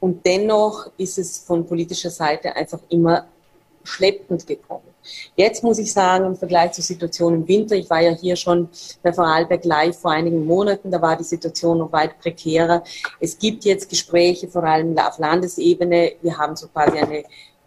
Und 0.01 0.25
dennoch 0.25 0.89
ist 0.97 1.19
es 1.19 1.37
von 1.37 1.65
politischer 1.65 2.09
Seite 2.09 2.55
einfach 2.55 2.79
immer 2.89 3.27
schleppend 3.83 4.45
gekommen. 4.45 4.83
Jetzt 5.35 5.63
muss 5.63 5.77
ich 5.77 5.93
sagen, 5.93 6.25
im 6.25 6.35
Vergleich 6.35 6.73
zur 6.73 6.83
Situation 6.83 7.35
im 7.35 7.47
Winter, 7.47 7.75
ich 7.75 7.89
war 7.89 8.01
ja 8.01 8.11
hier 8.11 8.35
schon 8.35 8.67
bei 9.01 9.13
Vorarlberg 9.13 9.63
live 9.63 9.97
vor 9.97 10.11
einigen 10.11 10.45
Monaten, 10.45 10.91
da 10.91 11.01
war 11.01 11.15
die 11.15 11.23
Situation 11.23 11.77
noch 11.77 11.91
weit 11.91 12.19
prekärer. 12.19 12.83
Es 13.19 13.37
gibt 13.37 13.63
jetzt 13.63 13.89
Gespräche, 13.89 14.47
vor 14.47 14.63
allem 14.63 14.97
auf 14.97 15.19
Landesebene. 15.19 16.13
Wir 16.21 16.37
haben 16.37 16.55
so 16.55 16.67
quasi 16.67 16.97
eine 16.97 17.23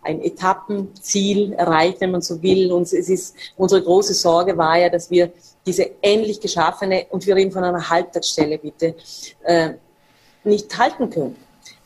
ein 0.07 0.20
Etappenziel 0.20 1.55
erreicht, 1.55 2.03
wenn 2.03 2.11
man 2.11 2.20
so 2.20 2.43
will. 2.43 2.70
Und 2.72 2.82
es 2.82 2.93
ist, 2.93 3.35
unsere 3.57 3.82
große 3.82 4.12
Sorge 4.12 4.55
war 4.59 4.78
ja, 4.78 4.91
dass 4.91 5.11
wir 5.11 5.32
diese 5.64 5.93
endlich 6.03 6.41
geschaffene, 6.41 7.07
und 7.09 7.26
wir 7.26 7.35
reden 7.35 7.51
von 7.51 7.64
einer 7.64 7.89
Halbtagsstelle 7.89 8.59
bitte, 8.59 8.95
äh, 9.45 9.70
nicht 10.45 10.76
halten 10.76 11.09
können 11.09 11.37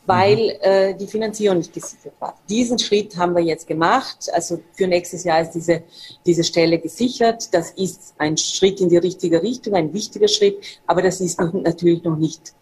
weil 0.09 0.57
äh, 0.61 0.95
die 0.95 1.05
Finanzierung 1.05 1.59
nicht 1.59 1.71
gesichert 1.71 2.13
war. 2.17 2.33
Diesen 2.49 2.79
Schritt 2.79 3.15
haben 3.15 3.35
wir 3.35 3.43
jetzt 3.43 3.67
gemacht. 3.67 4.27
Also 4.33 4.59
für 4.73 4.87
nächstes 4.87 5.23
Jahr 5.23 5.41
ist 5.41 5.51
diese, 5.51 5.83
diese 6.25 6.43
Stelle 6.43 6.79
gesichert. 6.79 7.53
Das 7.53 7.69
ist 7.71 8.15
ein 8.17 8.35
Schritt 8.35 8.81
in 8.81 8.89
die 8.89 8.97
richtige 8.97 9.43
Richtung, 9.43 9.75
ein 9.75 9.93
wichtiger 9.93 10.27
Schritt, 10.27 10.57
aber 10.87 11.03
das 11.03 11.21
ist 11.21 11.39
noch, 11.39 11.53
natürlich 11.53 12.03
noch 12.03 12.17
nicht 12.17 12.53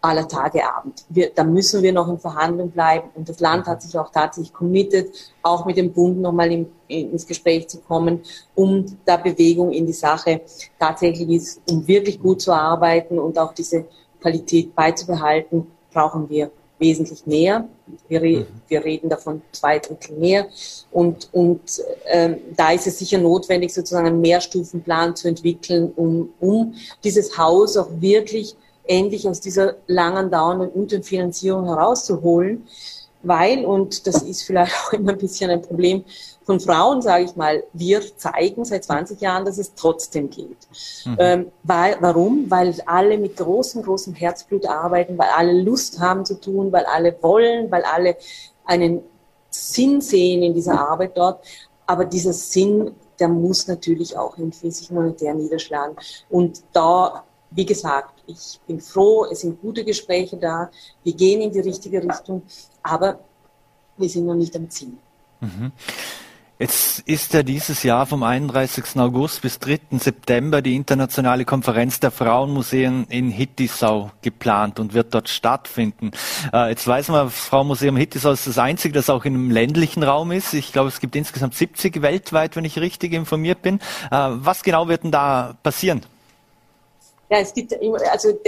aller 0.00 0.26
Tage 0.26 0.66
Abend. 0.66 1.04
Wir, 1.10 1.30
da 1.34 1.44
müssen 1.44 1.82
wir 1.82 1.92
noch 1.92 2.08
in 2.08 2.18
Verhandlung 2.18 2.70
bleiben 2.70 3.10
und 3.14 3.28
das 3.28 3.40
Land 3.40 3.66
hat 3.66 3.82
sich 3.82 3.98
auch 3.98 4.10
tatsächlich 4.10 4.54
committed, 4.54 5.10
auch 5.42 5.66
mit 5.66 5.76
dem 5.76 5.92
Bund 5.92 6.22
nochmal 6.22 6.50
in, 6.50 6.68
ins 6.86 7.26
Gespräch 7.26 7.68
zu 7.68 7.80
kommen, 7.80 8.22
um 8.54 8.86
da 9.04 9.18
Bewegung 9.18 9.72
in 9.72 9.84
die 9.84 9.92
Sache 9.92 10.40
tatsächlich 10.78 11.28
ist, 11.28 11.60
um 11.68 11.86
wirklich 11.86 12.18
gut 12.18 12.40
zu 12.40 12.52
arbeiten 12.52 13.18
und 13.18 13.38
auch 13.38 13.52
diese 13.52 13.84
Qualität 14.22 14.74
beizubehalten, 14.74 15.66
brauchen 15.92 16.30
wir 16.30 16.50
wesentlich 16.78 17.26
mehr. 17.26 17.68
Wir, 18.08 18.22
re 18.22 18.40
mhm. 18.40 18.46
wir 18.68 18.84
reden 18.84 19.08
davon 19.08 19.42
zwei 19.52 19.78
Drittel 19.78 20.16
mehr. 20.16 20.46
Und, 20.90 21.28
und 21.32 21.60
ähm, 22.06 22.36
da 22.56 22.72
ist 22.72 22.86
es 22.86 22.98
sicher 22.98 23.18
notwendig, 23.18 23.72
sozusagen 23.72 24.06
einen 24.06 24.20
Mehrstufenplan 24.20 25.16
zu 25.16 25.28
entwickeln, 25.28 25.92
um, 25.96 26.30
um 26.40 26.74
dieses 27.04 27.36
Haus 27.36 27.76
auch 27.76 27.88
wirklich 28.00 28.54
endlich 28.84 29.28
aus 29.28 29.40
dieser 29.40 29.76
langen, 29.86 30.30
dauernden 30.30 30.70
Unterfinanzierung 30.70 31.66
herauszuholen. 31.66 32.66
Weil, 33.22 33.64
und 33.64 34.06
das 34.06 34.22
ist 34.22 34.42
vielleicht 34.42 34.74
auch 34.74 34.92
immer 34.92 35.12
ein 35.12 35.18
bisschen 35.18 35.50
ein 35.50 35.62
Problem, 35.62 36.04
von 36.48 36.60
Frauen, 36.60 37.02
sage 37.02 37.24
ich 37.24 37.36
mal, 37.36 37.62
wir 37.74 38.00
zeigen 38.16 38.64
seit 38.64 38.84
20 38.84 39.20
Jahren, 39.20 39.44
dass 39.44 39.58
es 39.58 39.74
trotzdem 39.74 40.30
geht. 40.30 40.56
Mhm. 41.04 41.16
Ähm, 41.18 41.52
weil, 41.62 41.96
warum? 42.00 42.50
Weil 42.50 42.74
alle 42.86 43.18
mit 43.18 43.36
großem, 43.36 43.82
großem 43.82 44.14
Herzblut 44.14 44.64
arbeiten, 44.64 45.18
weil 45.18 45.28
alle 45.36 45.60
Lust 45.60 46.00
haben 46.00 46.24
zu 46.24 46.40
tun, 46.40 46.72
weil 46.72 46.86
alle 46.86 47.14
wollen, 47.20 47.70
weil 47.70 47.82
alle 47.82 48.16
einen 48.64 49.02
Sinn 49.50 50.00
sehen 50.00 50.42
in 50.42 50.54
dieser 50.54 50.80
Arbeit 50.80 51.18
dort. 51.18 51.44
Aber 51.86 52.06
dieser 52.06 52.32
Sinn, 52.32 52.92
der 53.20 53.28
muss 53.28 53.66
natürlich 53.66 54.16
auch 54.16 54.38
irgendwie 54.38 54.70
sich 54.70 54.90
monetär 54.90 55.34
niederschlagen. 55.34 55.96
Und 56.30 56.62
da, 56.72 57.24
wie 57.50 57.66
gesagt, 57.66 58.22
ich 58.26 58.60
bin 58.66 58.80
froh, 58.80 59.26
es 59.30 59.40
sind 59.40 59.60
gute 59.60 59.84
Gespräche 59.84 60.36
da, 60.36 60.70
wir 61.02 61.14
gehen 61.14 61.40
in 61.40 61.52
die 61.52 61.60
richtige 61.60 62.02
Richtung, 62.02 62.42
aber 62.82 63.18
wir 63.96 64.08
sind 64.08 64.26
noch 64.26 64.34
nicht 64.34 64.54
am 64.56 64.68
Ziel. 64.70 64.92
Mhm. 65.40 65.72
Jetzt 66.60 67.00
ist 67.06 67.34
ja 67.34 67.44
dieses 67.44 67.84
Jahr 67.84 68.04
vom 68.04 68.24
31. 68.24 68.96
August 68.96 69.42
bis 69.42 69.60
3. 69.60 69.78
September 69.92 70.60
die 70.60 70.74
internationale 70.74 71.44
Konferenz 71.44 72.00
der 72.00 72.10
Frauenmuseen 72.10 73.06
in 73.10 73.30
Hittisau 73.30 74.10
geplant 74.22 74.80
und 74.80 74.92
wird 74.92 75.14
dort 75.14 75.28
stattfinden. 75.28 76.10
Äh, 76.52 76.70
jetzt 76.70 76.84
weiß 76.84 77.10
man, 77.10 77.30
Frauenmuseum 77.30 77.96
Hittisau 77.96 78.32
ist 78.32 78.48
das 78.48 78.58
einzige, 78.58 78.92
das 78.92 79.08
auch 79.08 79.24
in 79.24 79.34
einem 79.34 79.52
ländlichen 79.52 80.02
Raum 80.02 80.32
ist. 80.32 80.52
Ich 80.52 80.72
glaube, 80.72 80.88
es 80.88 80.98
gibt 80.98 81.14
insgesamt 81.14 81.54
70 81.54 82.02
weltweit, 82.02 82.56
wenn 82.56 82.64
ich 82.64 82.76
richtig 82.80 83.12
informiert 83.12 83.62
bin. 83.62 83.76
Äh, 84.10 84.30
was 84.30 84.64
genau 84.64 84.88
wird 84.88 85.04
denn 85.04 85.12
da 85.12 85.54
passieren? 85.62 86.02
Ja, 87.30 87.40
es 87.40 87.52
gibt, 87.52 87.74
also 88.10 88.38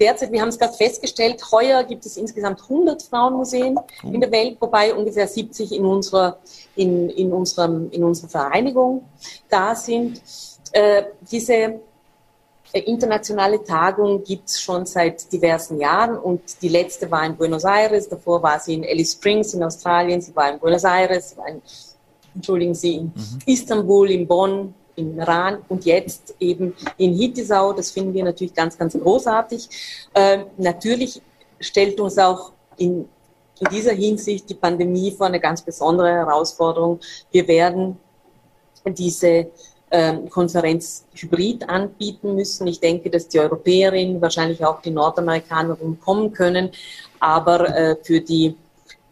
derzeit, 0.00 0.30
wir 0.30 0.40
haben 0.40 0.50
es 0.50 0.58
gerade 0.58 0.74
festgestellt, 0.74 1.42
heuer 1.50 1.82
gibt 1.82 2.06
es 2.06 2.16
insgesamt 2.16 2.62
100 2.62 3.02
Frauenmuseen 3.02 3.76
mhm. 4.02 4.14
in 4.14 4.20
der 4.20 4.30
Welt, 4.30 4.56
wobei 4.60 4.94
ungefähr 4.94 5.26
70 5.26 5.72
in 5.72 5.84
unserer, 5.84 6.38
in, 6.76 7.10
in 7.10 7.32
unserem, 7.32 7.90
in 7.90 8.04
unserer 8.04 8.28
Vereinigung 8.28 9.04
da 9.48 9.74
sind. 9.74 10.22
Äh, 10.72 11.04
diese 11.28 11.80
äh, 12.72 12.80
internationale 12.82 13.64
Tagung 13.64 14.22
gibt 14.22 14.48
es 14.48 14.60
schon 14.60 14.86
seit 14.86 15.32
diversen 15.32 15.80
Jahren 15.80 16.16
und 16.16 16.62
die 16.62 16.68
letzte 16.68 17.10
war 17.10 17.26
in 17.26 17.36
Buenos 17.36 17.64
Aires, 17.64 18.08
davor 18.08 18.40
war 18.44 18.60
sie 18.60 18.74
in 18.74 18.84
Alice 18.84 19.14
Springs 19.14 19.54
in 19.54 19.64
Australien, 19.64 20.20
sie 20.20 20.36
war 20.36 20.52
in 20.52 20.60
Buenos 20.60 20.84
Aires, 20.84 21.36
war 21.36 21.48
in, 21.48 21.62
entschuldigen 22.32 22.74
Sie, 22.74 22.94
in 22.94 23.04
mhm. 23.06 23.38
Istanbul, 23.46 24.08
in 24.08 24.28
Bonn, 24.28 24.72
im 24.96 25.18
Iran 25.18 25.58
und 25.68 25.84
jetzt 25.84 26.34
eben 26.40 26.74
in 26.96 27.14
Hittisau. 27.14 27.72
Das 27.72 27.90
finden 27.90 28.14
wir 28.14 28.24
natürlich 28.24 28.54
ganz, 28.54 28.76
ganz 28.76 28.98
großartig. 28.98 29.68
Äh, 30.14 30.44
natürlich 30.56 31.20
stellt 31.58 32.00
uns 32.00 32.18
auch 32.18 32.52
in, 32.76 33.08
in 33.60 33.68
dieser 33.70 33.92
Hinsicht 33.92 34.48
die 34.48 34.54
Pandemie 34.54 35.10
vor 35.12 35.26
eine 35.26 35.40
ganz 35.40 35.62
besondere 35.62 36.10
Herausforderung. 36.10 37.00
Wir 37.30 37.46
werden 37.46 37.98
diese 38.86 39.50
ähm, 39.90 40.30
Konferenz 40.30 41.04
hybrid 41.14 41.68
anbieten 41.68 42.34
müssen. 42.34 42.66
Ich 42.66 42.80
denke, 42.80 43.10
dass 43.10 43.28
die 43.28 43.40
Europäerinnen, 43.40 44.20
wahrscheinlich 44.20 44.64
auch 44.64 44.80
die 44.80 44.90
Nordamerikanerinnen 44.90 46.00
kommen 46.00 46.32
können, 46.32 46.70
aber 47.18 47.76
äh, 47.76 47.96
für 48.02 48.20
die 48.20 48.56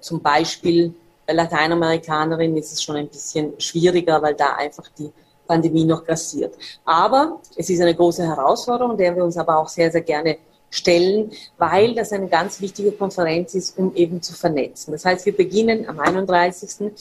zum 0.01 0.21
Beispiel 0.21 0.95
Lateinamerikanerinnen 1.27 2.57
ist 2.57 2.73
es 2.73 2.83
schon 2.83 2.97
ein 2.97 3.09
bisschen 3.09 3.61
schwieriger, 3.61 4.23
weil 4.23 4.35
da 4.35 4.55
einfach 4.55 4.89
die 4.99 5.11
Pandemie 5.49 5.85
noch 5.85 6.05
grassiert. 6.05 6.55
Aber 6.85 7.41
es 7.57 7.69
ist 7.69 7.81
eine 7.81 7.95
große 7.95 8.25
Herausforderung, 8.25 8.97
der 8.97 9.17
wir 9.17 9.25
uns 9.25 9.37
aber 9.37 9.59
auch 9.59 9.69
sehr, 9.69 9.91
sehr 9.91 10.03
gerne 10.03 10.37
stellen, 10.71 11.33
weil 11.57 11.95
das 11.95 12.13
eine 12.13 12.29
ganz 12.29 12.61
wichtige 12.61 12.93
Konferenz 12.93 13.55
ist, 13.55 13.79
um 13.79 13.95
eben 13.95 14.21
zu 14.21 14.35
vernetzen. 14.35 14.93
Das 14.93 15.05
heißt, 15.05 15.25
wir 15.27 15.37
beginnen 15.37 15.89
am 15.89 15.99
31. 15.99 16.93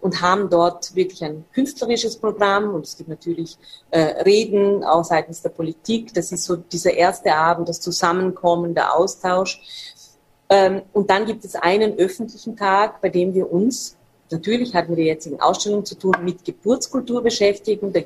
und 0.00 0.20
haben 0.20 0.50
dort 0.50 0.94
wirklich 0.94 1.24
ein 1.24 1.44
künstlerisches 1.54 2.18
Programm 2.18 2.74
und 2.74 2.84
es 2.84 2.96
gibt 2.96 3.08
natürlich 3.08 3.56
äh, 3.90 4.22
Reden 4.22 4.84
auch 4.84 5.04
seitens 5.04 5.40
der 5.42 5.50
Politik. 5.50 6.12
Das 6.14 6.32
ist 6.32 6.44
so 6.44 6.56
dieser 6.56 6.92
erste 6.92 7.34
Abend, 7.34 7.68
das 7.68 7.80
Zusammenkommen, 7.80 8.74
der 8.74 8.94
Austausch. 8.94 9.60
Ähm, 10.50 10.82
und 10.92 11.08
dann 11.08 11.24
gibt 11.24 11.44
es 11.44 11.54
einen 11.54 11.98
öffentlichen 11.98 12.56
Tag, 12.56 13.00
bei 13.00 13.08
dem 13.08 13.32
wir 13.32 13.50
uns 13.50 13.96
Natürlich 14.34 14.74
hatten 14.74 14.90
wir 14.90 14.96
die 14.96 15.08
jetzigen 15.08 15.40
Ausstellungen 15.40 15.84
zu 15.84 15.94
tun 15.94 16.16
mit 16.22 16.44
Geburtskultur 16.44 17.22
beschäftigen. 17.22 17.92
Da 17.92 18.00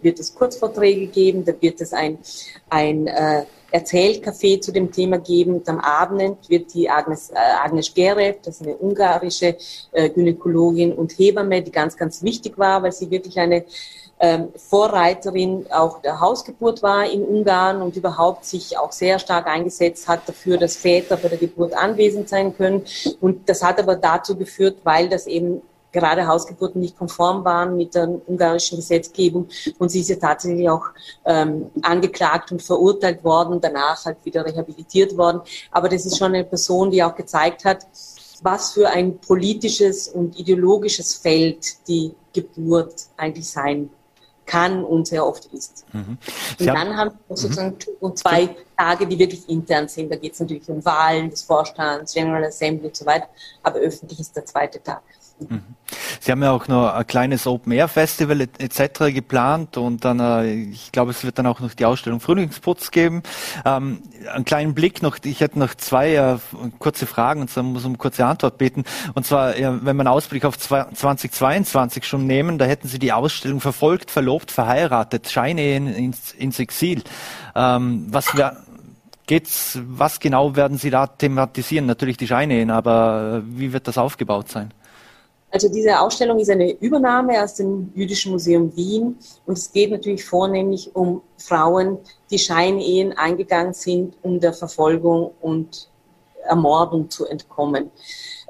wird 0.00 0.20
es 0.20 0.32
Kurzvorträge 0.32 1.06
geben, 1.08 1.44
da 1.44 1.52
wird 1.60 1.80
es 1.80 1.92
ein, 1.92 2.18
ein 2.70 3.08
äh, 3.08 3.42
Erzählcafé 3.72 4.60
zu 4.60 4.70
dem 4.70 4.92
Thema 4.92 5.18
geben. 5.18 5.54
Und 5.54 5.68
am 5.68 5.80
Abend 5.80 6.48
wird 6.48 6.72
die 6.72 6.88
Agnes, 6.88 7.30
äh, 7.30 7.34
Agnes 7.64 7.92
Gerev, 7.92 8.38
das 8.44 8.60
ist 8.60 8.62
eine 8.62 8.76
ungarische 8.76 9.56
äh, 9.90 10.08
Gynäkologin 10.08 10.92
und 10.92 11.18
Hebamme, 11.18 11.62
die 11.62 11.72
ganz, 11.72 11.96
ganz 11.96 12.22
wichtig 12.22 12.56
war, 12.58 12.80
weil 12.84 12.92
sie 12.92 13.10
wirklich 13.10 13.40
eine 13.40 13.64
ähm, 14.20 14.50
Vorreiterin 14.54 15.66
auch 15.72 16.00
der 16.00 16.20
Hausgeburt 16.20 16.80
war 16.84 17.10
in 17.10 17.24
Ungarn 17.24 17.82
und 17.82 17.96
überhaupt 17.96 18.44
sich 18.44 18.78
auch 18.78 18.92
sehr 18.92 19.18
stark 19.18 19.48
eingesetzt 19.48 20.06
hat 20.06 20.28
dafür, 20.28 20.58
dass 20.58 20.76
Väter 20.76 21.16
bei 21.16 21.28
der 21.28 21.38
Geburt 21.38 21.74
anwesend 21.74 22.28
sein 22.28 22.56
können. 22.56 22.84
Und 23.20 23.48
das 23.48 23.64
hat 23.64 23.80
aber 23.80 23.96
dazu 23.96 24.36
geführt, 24.36 24.76
weil 24.84 25.08
das 25.08 25.26
eben 25.26 25.60
gerade 25.92 26.26
Hausgeburten 26.26 26.80
nicht 26.80 26.96
konform 26.96 27.44
waren 27.44 27.76
mit 27.76 27.94
der 27.94 28.08
ungarischen 28.26 28.76
Gesetzgebung. 28.76 29.48
Und 29.78 29.90
sie 29.90 30.00
ist 30.00 30.08
ja 30.08 30.16
tatsächlich 30.16 30.68
auch 30.68 30.86
ähm, 31.24 31.70
angeklagt 31.82 32.50
und 32.50 32.62
verurteilt 32.62 33.22
worden, 33.22 33.60
danach 33.60 34.04
halt 34.04 34.18
wieder 34.24 34.44
rehabilitiert 34.44 35.16
worden. 35.16 35.42
Aber 35.70 35.88
das 35.88 36.06
ist 36.06 36.18
schon 36.18 36.34
eine 36.34 36.44
Person, 36.44 36.90
die 36.90 37.02
auch 37.02 37.14
gezeigt 37.14 37.64
hat, 37.64 37.86
was 38.42 38.72
für 38.72 38.88
ein 38.88 39.18
politisches 39.18 40.08
und 40.08 40.38
ideologisches 40.38 41.14
Feld 41.14 41.86
die 41.86 42.12
Geburt 42.32 43.06
eigentlich 43.16 43.48
sein 43.48 43.90
kann 44.44 44.84
und 44.84 45.06
sehr 45.06 45.24
oft 45.24 45.46
ist. 45.46 45.84
Mhm. 45.92 46.18
Und 46.58 46.66
dann 46.66 46.96
haben 46.96 47.12
wir 47.28 47.36
sozusagen 47.36 47.76
mhm. 48.00 48.16
zwei 48.16 48.56
Tage, 48.76 49.06
die 49.06 49.18
wirklich 49.18 49.48
intern 49.48 49.88
sind. 49.88 50.10
Da 50.10 50.16
geht 50.16 50.32
es 50.32 50.40
natürlich 50.40 50.68
um 50.68 50.84
Wahlen 50.84 51.30
des 51.30 51.42
Vorstands, 51.42 52.12
General 52.12 52.44
Assembly 52.44 52.88
und 52.88 52.96
so 52.96 53.06
weiter, 53.06 53.28
aber 53.62 53.78
öffentlich 53.78 54.18
ist 54.18 54.34
der 54.34 54.44
zweite 54.44 54.82
Tag. 54.82 55.02
Sie 56.20 56.30
haben 56.30 56.42
ja 56.42 56.52
auch 56.52 56.68
noch 56.68 56.92
ein 56.92 57.06
kleines 57.06 57.46
Open-Air-Festival 57.46 58.40
etc. 58.58 59.12
geplant 59.12 59.76
und 59.76 60.04
dann, 60.04 60.20
äh, 60.20 60.52
ich 60.52 60.92
glaube, 60.92 61.10
es 61.10 61.24
wird 61.24 61.38
dann 61.38 61.46
auch 61.46 61.60
noch 61.60 61.74
die 61.74 61.84
Ausstellung 61.84 62.20
Frühlingsputz 62.20 62.90
geben. 62.90 63.22
Ähm, 63.64 64.02
einen 64.32 64.44
kleinen 64.44 64.74
Blick 64.74 65.02
noch, 65.02 65.18
ich 65.24 65.40
hätte 65.40 65.58
noch 65.58 65.74
zwei 65.74 66.14
äh, 66.14 66.38
kurze 66.78 67.06
Fragen 67.06 67.40
und 67.40 67.54
dann 67.56 67.66
muss 67.66 67.84
um 67.84 67.98
kurze 67.98 68.24
Antwort 68.24 68.58
beten. 68.58 68.84
Und 69.14 69.26
zwar, 69.26 69.58
ja, 69.58 69.78
wenn 69.84 70.00
einen 70.00 70.08
Ausblick 70.08 70.44
auf 70.44 70.58
2022 70.58 72.04
schon 72.04 72.26
nehmen, 72.26 72.58
da 72.58 72.64
hätten 72.64 72.88
Sie 72.88 72.98
die 72.98 73.12
Ausstellung 73.12 73.60
verfolgt, 73.60 74.10
verlobt, 74.10 74.50
verheiratet, 74.50 75.28
Scheinehen 75.28 75.86
ins, 75.86 76.32
ins 76.32 76.58
Exil. 76.58 77.02
Ähm, 77.54 78.06
was 78.10 78.34
wäre 78.36 78.56
geht's, 79.26 79.78
was 79.86 80.20
genau 80.20 80.56
werden 80.56 80.78
Sie 80.78 80.90
da 80.90 81.06
thematisieren? 81.06 81.86
Natürlich 81.86 82.16
die 82.16 82.26
Scheinehen, 82.26 82.70
aber 82.70 83.42
wie 83.46 83.72
wird 83.72 83.88
das 83.88 83.98
aufgebaut 83.98 84.48
sein? 84.48 84.72
Also 85.52 85.68
diese 85.68 86.00
Ausstellung 86.00 86.38
ist 86.38 86.50
eine 86.50 86.72
Übernahme 86.72 87.42
aus 87.42 87.54
dem 87.54 87.92
Jüdischen 87.94 88.32
Museum 88.32 88.74
Wien 88.74 89.18
und 89.44 89.58
es 89.58 89.70
geht 89.70 89.90
natürlich 89.90 90.24
vornehmlich 90.24 90.96
um 90.96 91.20
Frauen, 91.36 91.98
die 92.30 92.38
Scheinehen 92.38 93.12
eingegangen 93.12 93.74
sind, 93.74 94.14
um 94.22 94.40
der 94.40 94.54
Verfolgung 94.54 95.32
und 95.42 95.90
Ermordung 96.44 97.10
zu 97.10 97.26
entkommen. 97.26 97.90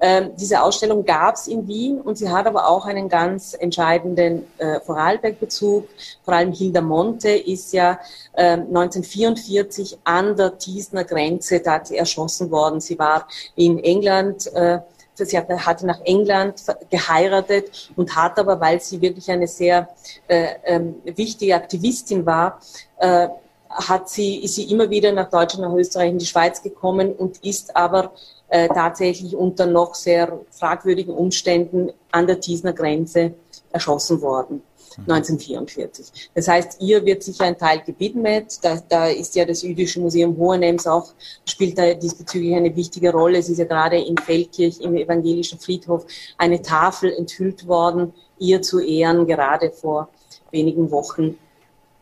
Ähm, 0.01 0.31
diese 0.37 0.63
Ausstellung 0.63 1.05
gab 1.05 1.35
es 1.37 1.47
in 1.47 1.67
Wien 1.69 2.01
und 2.01 2.19
sie 2.19 2.29
hat 2.29 2.47
aber 2.47 2.69
auch 2.69 2.87
einen 2.87 3.09
ganz 3.09 3.55
entscheidenden 3.55 4.45
äh, 4.59 4.81
Vorarlberg-Bezug. 4.81 5.89
Vor 6.25 6.35
allem 6.35 6.53
Hilda 6.53 6.81
Monte 6.81 7.31
ist 7.31 7.73
ja 7.73 8.01
äh, 8.33 8.55
1944 8.55 9.99
an 10.05 10.37
der 10.37 10.59
Tiesner 10.59 11.05
Grenze 11.05 11.65
erschossen 11.65 12.51
worden. 12.51 12.81
Sie 12.81 12.99
war 12.99 13.29
in 13.55 13.79
England 13.79 14.53
äh, 14.55 14.81
sie 15.15 15.39
hatte 15.39 15.87
nach 15.87 16.01
England 16.05 16.63
geheiratet 16.91 17.91
und 17.97 18.17
hat 18.17 18.39
aber, 18.39 18.61
weil 18.61 18.81
sie 18.81 19.01
wirklich 19.01 19.31
eine 19.31 19.47
sehr 19.47 19.89
äh, 20.29 20.49
ähm, 20.65 20.97
wichtige 21.05 21.55
Aktivistin 21.55 22.25
war, 22.25 22.61
äh, 22.99 23.29
hat 23.69 24.09
sie, 24.09 24.43
ist 24.43 24.57
sie 24.57 24.71
immer 24.71 24.91
wieder 24.91 25.13
nach 25.13 25.31
Deutschland, 25.31 25.67
nach 25.67 25.75
Österreich, 25.75 26.11
in 26.11 26.19
die 26.19 26.27
Schweiz 26.27 26.63
gekommen 26.63 27.13
und 27.13 27.39
ist 27.45 27.75
aber 27.75 28.13
äh, 28.49 28.69
tatsächlich 28.69 29.35
unter 29.35 29.67
noch 29.67 29.95
sehr 29.95 30.41
fragwürdigen 30.51 31.15
Umständen 31.15 31.91
an 32.11 32.27
der 32.27 32.41
Tiesner 32.41 32.73
Grenze 32.75 33.35
erschossen 33.71 34.21
worden. 34.21 34.63
1944. 34.99 36.31
Das 36.35 36.49
heißt, 36.49 36.81
ihr 36.81 37.05
wird 37.05 37.23
sicher 37.23 37.45
ein 37.45 37.59
Teil 37.59 37.83
gewidmet. 37.85 38.59
Da, 38.63 38.81
da 38.89 39.07
ist 39.07 39.35
ja 39.35 39.45
das 39.45 39.63
Jüdische 39.63 40.01
Museum 40.01 40.37
Hohenems 40.37 40.87
auch, 40.87 41.13
spielt 41.47 41.79
da 41.79 41.95
diesbezüglich 41.95 42.55
eine 42.55 42.75
wichtige 42.75 43.13
Rolle. 43.13 43.39
Es 43.39 43.49
ist 43.49 43.59
ja 43.59 43.65
gerade 43.65 43.99
in 43.99 44.17
Feldkirch 44.19 44.81
im 44.81 44.97
evangelischen 44.97 45.59
Friedhof 45.59 46.07
eine 46.39 46.63
Tafel 46.63 47.13
enthüllt 47.13 47.67
worden, 47.67 48.13
ihr 48.39 48.63
zu 48.63 48.81
Ehren, 48.81 49.27
gerade 49.27 49.71
vor 49.71 50.09
wenigen 50.51 50.91
Wochen. 50.91 51.37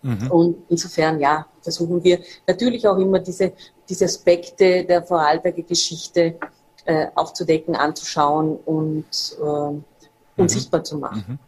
Mhm. 0.02 0.30
Und 0.30 0.56
insofern, 0.68 1.20
ja, 1.20 1.46
versuchen 1.60 2.02
wir 2.02 2.20
natürlich 2.46 2.86
auch 2.86 2.96
immer 2.96 3.18
diese, 3.18 3.52
diese 3.88 4.06
Aspekte 4.06 4.84
der 4.84 5.02
Vorarlberger 5.02 5.62
Geschichte 5.62 6.36
äh, 6.84 7.06
aufzudecken, 7.14 7.76
anzuschauen 7.76 8.56
und, 8.64 9.04
äh, 9.38 9.44
und 9.44 9.84
mhm. 10.36 10.48
sichtbar 10.48 10.82
zu 10.82 10.98
machen. 10.98 11.24
Mhm. 11.28 11.38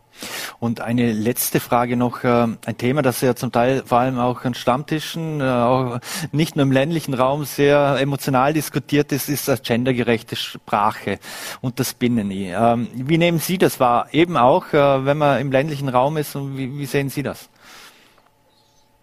Und 0.60 0.80
eine 0.80 1.12
letzte 1.12 1.60
Frage 1.60 1.96
noch, 1.96 2.24
äh, 2.24 2.28
ein 2.28 2.78
Thema, 2.78 3.02
das 3.02 3.20
ja 3.20 3.34
zum 3.34 3.52
Teil 3.52 3.82
vor 3.84 3.98
allem 3.98 4.18
auch 4.18 4.44
an 4.44 4.54
Stammtischen, 4.54 5.40
äh, 5.40 5.44
auch 5.44 5.98
nicht 6.32 6.56
nur 6.56 6.64
im 6.64 6.72
ländlichen 6.72 7.14
Raum 7.14 7.44
sehr 7.44 7.96
emotional 8.00 8.52
diskutiert 8.52 9.12
ist, 9.12 9.28
ist 9.28 9.48
das 9.48 9.62
gendergerechte 9.62 10.36
Sprache 10.36 11.18
und 11.60 11.80
das 11.80 11.94
Binnen-I. 11.94 12.52
Ähm, 12.52 12.88
wie 12.94 13.18
nehmen 13.18 13.38
Sie 13.38 13.58
das 13.58 13.80
wahr? 13.80 14.08
Eben 14.12 14.36
auch, 14.36 14.72
äh, 14.72 15.04
wenn 15.04 15.18
man 15.18 15.40
im 15.40 15.50
ländlichen 15.52 15.88
Raum 15.88 16.16
ist 16.16 16.36
und 16.36 16.56
wie, 16.56 16.78
wie 16.78 16.86
sehen 16.86 17.08
Sie 17.08 17.22
das? 17.22 17.48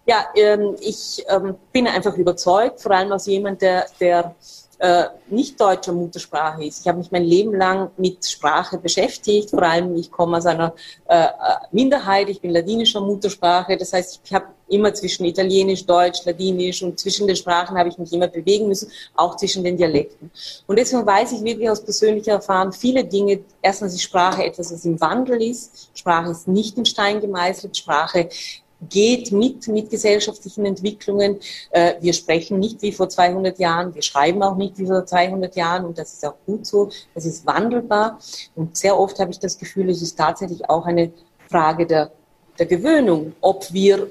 Ja, 0.06 0.24
ähm, 0.34 0.76
ich 0.80 1.24
ähm, 1.28 1.54
bin 1.72 1.86
einfach 1.86 2.16
überzeugt, 2.16 2.80
vor 2.80 2.92
allem 2.92 3.12
als 3.12 3.26
jemand, 3.26 3.62
der, 3.62 3.86
der 4.00 4.34
äh, 4.80 5.04
nicht 5.28 5.60
deutscher 5.60 5.92
Muttersprache 5.92 6.64
ist. 6.64 6.80
Ich 6.80 6.88
habe 6.88 6.98
mich 6.98 7.10
mein 7.10 7.24
Leben 7.24 7.54
lang 7.54 7.90
mit 7.98 8.24
Sprache 8.24 8.78
beschäftigt, 8.78 9.50
vor 9.50 9.62
allem 9.62 9.94
ich 9.94 10.10
komme 10.10 10.38
aus 10.38 10.46
einer 10.46 10.74
äh, 11.06 11.22
äh, 11.22 11.28
Minderheit, 11.70 12.30
ich 12.30 12.40
bin 12.40 12.50
ladinischer 12.50 13.02
Muttersprache, 13.02 13.76
das 13.76 13.92
heißt, 13.92 14.20
ich 14.24 14.32
habe 14.32 14.46
immer 14.68 14.94
zwischen 14.94 15.26
Italienisch, 15.26 15.84
Deutsch, 15.84 16.24
Ladinisch 16.24 16.82
und 16.82 16.98
zwischen 16.98 17.26
den 17.26 17.36
Sprachen 17.36 17.76
habe 17.76 17.90
ich 17.90 17.98
mich 17.98 18.12
immer 18.12 18.28
bewegen 18.28 18.68
müssen, 18.68 18.90
auch 19.16 19.36
zwischen 19.36 19.64
den 19.64 19.76
Dialekten. 19.76 20.30
Und 20.66 20.78
deswegen 20.78 21.04
weiß 21.04 21.32
ich 21.32 21.44
wirklich 21.44 21.68
aus 21.68 21.82
persönlicher 21.84 22.32
Erfahrung 22.32 22.72
viele 22.72 23.04
Dinge. 23.04 23.40
Erstens 23.60 23.94
ist 23.94 24.02
Sprache 24.02 24.44
etwas, 24.44 24.72
was 24.72 24.84
im 24.84 24.98
Wandel 25.00 25.42
ist. 25.42 25.90
Sprache 25.92 26.30
ist 26.30 26.48
nicht 26.48 26.78
in 26.78 26.86
Stein 26.86 27.20
gemeißelt. 27.20 27.76
Sprache 27.76 28.28
geht 28.88 29.32
mit, 29.32 29.68
mit 29.68 29.90
gesellschaftlichen 29.90 30.64
Entwicklungen. 30.64 31.38
Äh, 31.70 31.94
wir 32.00 32.12
sprechen 32.12 32.58
nicht 32.58 32.80
wie 32.82 32.92
vor 32.92 33.08
200 33.08 33.58
Jahren, 33.58 33.94
wir 33.94 34.02
schreiben 34.02 34.42
auch 34.42 34.56
nicht 34.56 34.78
wie 34.78 34.86
vor 34.86 35.04
200 35.04 35.54
Jahren 35.56 35.84
und 35.84 35.98
das 35.98 36.14
ist 36.14 36.24
auch 36.24 36.36
gut 36.46 36.66
so. 36.66 36.90
Das 37.14 37.26
ist 37.26 37.46
wandelbar 37.46 38.18
und 38.54 38.76
sehr 38.76 38.98
oft 38.98 39.18
habe 39.18 39.30
ich 39.30 39.38
das 39.38 39.58
Gefühl, 39.58 39.90
es 39.90 40.02
ist 40.02 40.16
tatsächlich 40.16 40.68
auch 40.70 40.86
eine 40.86 41.12
Frage 41.48 41.86
der, 41.86 42.10
der 42.58 42.66
Gewöhnung, 42.66 43.34
ob 43.40 43.72
wir 43.72 44.08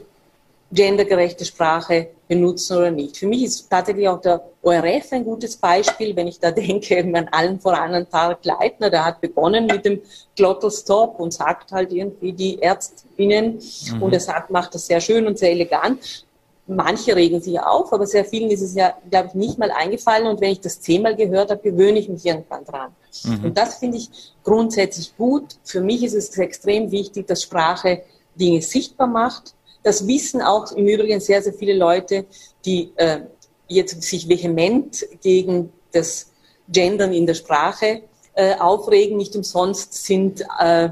gendergerechte 0.71 1.45
Sprache 1.45 2.09
benutzen 2.29 2.77
oder 2.77 2.91
nicht. 2.91 3.17
Für 3.17 3.27
mich 3.27 3.43
ist 3.43 3.69
tatsächlich 3.69 4.07
auch 4.07 4.21
der 4.21 4.41
ORF 4.61 5.11
ein 5.11 5.25
gutes 5.25 5.57
Beispiel, 5.57 6.15
wenn 6.15 6.27
ich 6.27 6.39
da 6.39 6.51
denke, 6.63 6.99
an 6.99 7.27
allen 7.31 7.59
voran 7.59 7.93
an 7.93 8.07
Tarek 8.07 8.45
Leitner, 8.45 8.89
der 8.89 9.03
hat 9.03 9.19
begonnen 9.19 9.65
mit 9.65 9.83
dem 9.83 9.99
Glottelstop 10.35 11.19
und 11.19 11.33
sagt 11.33 11.71
halt 11.71 11.91
irgendwie 11.91 12.31
die 12.31 12.61
Ärztinnen 12.61 13.59
mhm. 13.91 14.01
und 14.01 14.13
er 14.13 14.19
sagt, 14.19 14.51
macht 14.51 14.75
das 14.75 14.85
sehr 14.85 15.01
schön 15.01 15.25
und 15.25 15.39
sehr 15.39 15.51
elegant. 15.51 16.25
Manche 16.67 17.15
regen 17.15 17.41
sich 17.41 17.59
auf, 17.59 17.91
aber 17.91 18.05
sehr 18.05 18.23
vielen 18.23 18.51
ist 18.51 18.61
es 18.61 18.75
ja, 18.75 18.93
glaube 19.09 19.29
ich, 19.29 19.33
nicht 19.33 19.57
mal 19.57 19.71
eingefallen. 19.71 20.27
Und 20.27 20.39
wenn 20.39 20.51
ich 20.51 20.61
das 20.61 20.79
zehnmal 20.79 21.15
gehört 21.15 21.49
habe, 21.49 21.63
gewöhne 21.63 21.97
ich 21.97 22.09
mich 22.09 22.23
irgendwann 22.23 22.63
dran. 22.63 22.91
Mhm. 23.23 23.45
Und 23.45 23.57
das 23.57 23.79
finde 23.79 23.97
ich 23.97 24.11
grundsätzlich 24.43 25.17
gut. 25.17 25.55
Für 25.63 25.81
mich 25.81 26.03
ist 26.03 26.13
es 26.13 26.37
extrem 26.37 26.91
wichtig, 26.91 27.25
dass 27.25 27.41
Sprache 27.41 28.03
Dinge 28.35 28.61
sichtbar 28.61 29.07
macht, 29.07 29.55
das 29.83 30.07
wissen 30.07 30.41
auch 30.41 30.71
im 30.71 30.87
Übrigen 30.87 31.19
sehr, 31.19 31.41
sehr 31.41 31.53
viele 31.53 31.73
Leute, 31.73 32.25
die 32.65 32.91
äh, 32.95 33.21
jetzt 33.67 34.01
sich 34.01 34.27
vehement 34.27 35.05
gegen 35.21 35.71
das 35.91 36.31
Gendern 36.67 37.13
in 37.13 37.25
der 37.25 37.35
Sprache 37.35 38.03
äh, 38.33 38.55
aufregen. 38.55 39.17
Nicht 39.17 39.35
umsonst 39.35 39.93
sind 39.93 40.43
äh, 40.59 40.89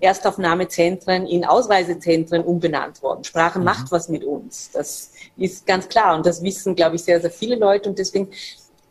Erstaufnahmezentren 0.00 1.26
in 1.26 1.44
Ausreisezentren 1.44 2.42
umbenannt 2.42 3.02
worden. 3.02 3.24
Sprache 3.24 3.58
mhm. 3.58 3.66
macht 3.66 3.92
was 3.92 4.08
mit 4.08 4.24
uns. 4.24 4.70
Das 4.72 5.12
ist 5.36 5.66
ganz 5.66 5.88
klar. 5.88 6.16
Und 6.16 6.24
das 6.24 6.42
wissen, 6.42 6.74
glaube 6.74 6.96
ich, 6.96 7.02
sehr, 7.02 7.20
sehr 7.20 7.30
viele 7.30 7.56
Leute. 7.56 7.88
Und 7.88 7.98
deswegen 7.98 8.28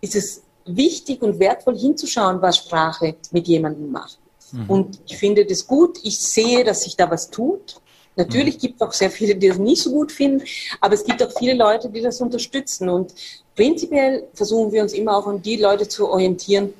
ist 0.01 0.15
es 0.15 0.43
wichtig 0.65 1.21
und 1.21 1.39
wertvoll 1.39 1.77
hinzuschauen, 1.77 2.41
was 2.41 2.57
Sprache 2.57 3.15
mit 3.31 3.47
jemandem 3.47 3.91
macht. 3.91 4.19
Mhm. 4.51 4.69
Und 4.69 4.99
ich 5.05 5.17
finde 5.17 5.45
das 5.45 5.65
gut. 5.65 5.99
Ich 6.03 6.19
sehe, 6.19 6.63
dass 6.63 6.83
sich 6.83 6.95
da 6.95 7.09
was 7.09 7.29
tut. 7.29 7.81
Natürlich 8.20 8.57
mhm. 8.57 8.59
gibt 8.59 8.76
es 8.76 8.88
auch 8.88 8.93
sehr 8.93 9.09
viele, 9.09 9.34
die 9.36 9.47
das 9.47 9.57
nicht 9.57 9.82
so 9.82 9.91
gut 9.91 10.11
finden, 10.11 10.43
aber 10.82 10.93
es 10.93 11.05
gibt 11.05 11.24
auch 11.24 11.32
viele 11.39 11.53
Leute, 11.53 11.89
die 11.89 12.01
das 12.01 12.20
unterstützen. 12.20 12.89
Und 12.89 13.13
prinzipiell 13.55 14.28
versuchen 14.34 14.72
wir 14.72 14.84
uns 14.84 14.93
immer 14.93 15.17
auch 15.17 15.26
an 15.26 15.41
die 15.41 15.55
Leute 15.55 15.88
zu 15.88 16.09
orientieren, 16.09 16.74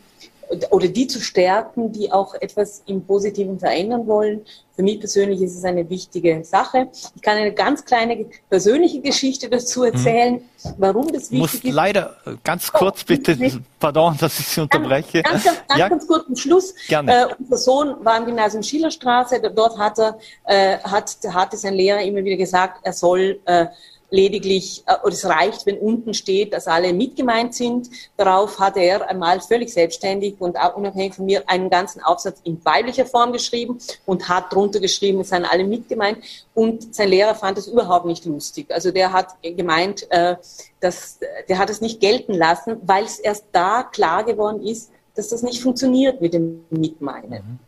oder 0.72 0.88
die 0.88 1.08
zu 1.08 1.22
stärken, 1.22 1.92
die 1.92 2.12
auch 2.12 2.34
etwas 2.36 2.82
im 2.88 3.06
Positiven 3.06 3.60
verändern 3.60 4.08
wollen. 4.08 4.46
Für 4.76 4.84
mich 4.84 5.00
persönlich 5.00 5.42
ist 5.42 5.56
es 5.56 5.64
eine 5.64 5.90
wichtige 5.90 6.44
Sache. 6.44 6.88
Ich 7.16 7.22
kann 7.22 7.38
eine 7.38 7.54
ganz 7.54 7.86
kleine 7.86 8.26
persönliche 8.50 9.02
Geschichte 9.02 9.50
dazu 9.50 9.82
mhm. 9.82 9.86
erzählen, 9.86 10.34
hm. 10.36 10.74
warum 10.78 11.08
das 11.12 11.32
wichtig 11.32 11.40
Muss 11.40 11.54
ist. 11.56 11.64
Leider 11.66 12.16
ganz 12.44 12.72
kurz 12.72 13.02
oh, 13.02 13.06
bitte, 13.08 13.62
pardon, 13.80 14.18
dass 14.20 14.40
ich 14.40 14.48
Sie 14.48 14.62
unterbreche. 14.62 15.22
Ganz, 15.22 15.44
ganz, 15.44 15.58
ganz, 15.68 15.80
ja. 15.80 15.90
ganz 15.90 16.08
kurz 16.08 16.26
zum 16.26 16.36
Schluss. 16.36 16.74
Gerne. 16.88 17.14
Äh, 17.14 17.26
unser 17.38 17.58
Sohn 17.58 17.96
war 18.04 18.18
im 18.18 18.26
Gymnasium 18.26 18.64
Schillerstraße. 18.64 19.42
Dort 19.56 19.78
hat 19.78 20.00
er, 20.00 20.18
äh, 20.46 20.80
hat, 20.80 21.16
hatte 21.32 21.58
sein 21.58 21.76
Lehrer 21.76 22.02
immer 22.02 22.24
wieder 22.24 22.38
gesagt, 22.38 22.80
er 22.84 22.94
soll 22.94 23.40
äh, 23.46 23.68
lediglich, 24.10 24.84
äh, 24.86 24.96
oder 25.04 25.14
es 25.14 25.26
reicht, 25.26 25.66
wenn 25.66 25.78
unten 25.78 26.14
steht, 26.14 26.54
dass 26.54 26.68
alle 26.68 26.94
mitgemeint 26.94 27.54
sind. 27.54 27.90
Darauf 28.18 28.60
hat 28.60 28.78
er 28.78 29.08
einmal 29.10 29.42
völlig 29.42 29.72
selbstständig 29.72 30.36
und 30.40 30.58
unabhängig 30.76 31.16
von 31.16 31.26
mir 31.26 31.44
einen 31.48 31.70
ganzen 31.70 32.02
Aufsatz 32.02 32.40
in 32.44 32.64
weiblicher 32.66 33.06
Form 33.06 33.32
geschrieben 33.32 33.80
und 34.06 34.30
hat 34.30 34.54
drunter 34.54 34.80
geschrieben, 34.80 35.22
es 35.22 35.30
seien 35.30 35.46
alle 35.46 35.64
mitgemeint. 35.64 36.20
Und 36.54 36.94
sein 36.96 37.10
Lehrer 37.10 37.36
fand 37.36 37.58
es 37.58 37.68
überhaupt 37.68 38.06
nicht 38.06 38.26
lustig. 38.26 38.72
Also 38.72 38.92
der 38.92 39.14
hat 39.14 39.36
gemeint, 39.42 40.10
äh, 40.12 40.36
dass, 40.80 41.20
der 41.48 41.58
hat 41.58 41.70
es 41.70 41.82
nicht 41.82 42.00
gelten 42.00 42.34
lassen, 42.34 42.78
weil 42.84 43.04
es 43.04 43.20
erst 43.20 43.46
da 43.52 43.84
klar 43.84 44.24
geworden 44.24 44.62
ist, 44.62 44.92
dass 45.16 45.30
das 45.30 45.44
nicht 45.44 45.62
funktioniert 45.62 46.22
mit 46.22 46.34
dem 46.34 46.66
Mitmeinen. 46.70 47.32
Mhm. 47.32 47.60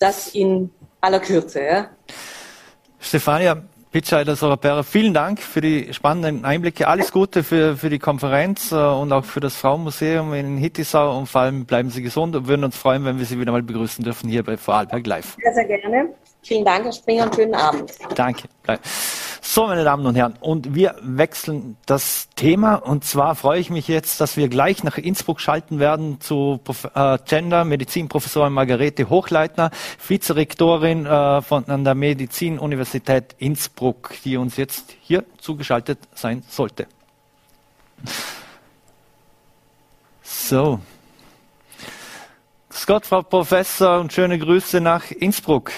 Das 0.00 0.28
in 0.34 0.70
aller 1.00 1.20
Kürze. 1.20 1.62
Ja. 1.62 1.90
Stefania, 2.98 3.62
Pitscheider 3.96 4.36
Sorapera, 4.36 4.82
vielen 4.82 5.14
Dank 5.14 5.40
für 5.40 5.62
die 5.62 5.94
spannenden 5.94 6.44
Einblicke. 6.44 6.86
Alles 6.86 7.12
Gute 7.12 7.42
für, 7.42 7.78
für 7.78 7.88
die 7.88 7.98
Konferenz 7.98 8.70
äh, 8.70 8.74
und 8.74 9.10
auch 9.10 9.24
für 9.24 9.40
das 9.40 9.56
Frauenmuseum 9.56 10.34
in 10.34 10.58
Hittisau 10.58 11.16
und 11.16 11.28
vor 11.28 11.40
allem 11.40 11.64
bleiben 11.64 11.88
Sie 11.88 12.02
gesund 12.02 12.36
und 12.36 12.46
würden 12.46 12.62
uns 12.64 12.76
freuen, 12.76 13.06
wenn 13.06 13.18
wir 13.18 13.24
Sie 13.24 13.40
wieder 13.40 13.52
mal 13.52 13.62
begrüßen 13.62 14.04
dürfen 14.04 14.28
hier 14.28 14.42
bei 14.42 14.58
Vorarlberg 14.58 15.06
Live. 15.06 15.38
Sehr, 15.40 15.54
sehr 15.54 15.64
gerne. 15.64 16.10
Vielen 16.46 16.64
Dank, 16.64 16.84
Herr 16.84 16.92
Springer, 16.92 17.24
und 17.24 17.34
schönen 17.34 17.54
Abend. 17.56 17.92
Danke. 18.14 18.48
So, 19.40 19.66
meine 19.66 19.82
Damen 19.82 20.06
und 20.06 20.14
Herren, 20.14 20.34
und 20.40 20.76
wir 20.76 20.94
wechseln 21.02 21.76
das 21.86 22.28
Thema. 22.36 22.74
Und 22.74 23.04
zwar 23.04 23.34
freue 23.34 23.58
ich 23.58 23.68
mich 23.68 23.88
jetzt, 23.88 24.20
dass 24.20 24.36
wir 24.36 24.48
gleich 24.48 24.84
nach 24.84 24.96
Innsbruck 24.96 25.40
schalten 25.40 25.80
werden 25.80 26.20
zu 26.20 26.60
äh, 26.94 27.18
Gender 27.24 27.64
Medizinprofessorin 27.64 28.52
Margarete 28.52 29.08
Hochleitner, 29.08 29.70
Vizerektorin 30.06 31.04
äh, 31.04 31.42
von 31.42 31.64
an 31.66 31.82
der 31.82 31.96
Medizinuniversität 31.96 33.34
Innsbruck, 33.38 34.14
die 34.24 34.36
uns 34.36 34.56
jetzt 34.56 34.94
hier 35.00 35.24
zugeschaltet 35.38 35.98
sein 36.14 36.44
sollte. 36.48 36.86
So. 40.22 40.78
Scott, 42.72 43.06
Frau 43.06 43.22
Professor, 43.22 43.98
und 43.98 44.12
schöne 44.12 44.38
Grüße 44.38 44.80
nach 44.80 45.10
Innsbruck. 45.10 45.72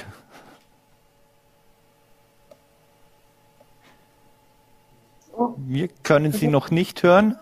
Wir 5.79 5.87
können 6.03 6.33
Sie 6.33 6.49
noch 6.49 6.73
nicht 6.73 7.05
hören. 7.05 7.37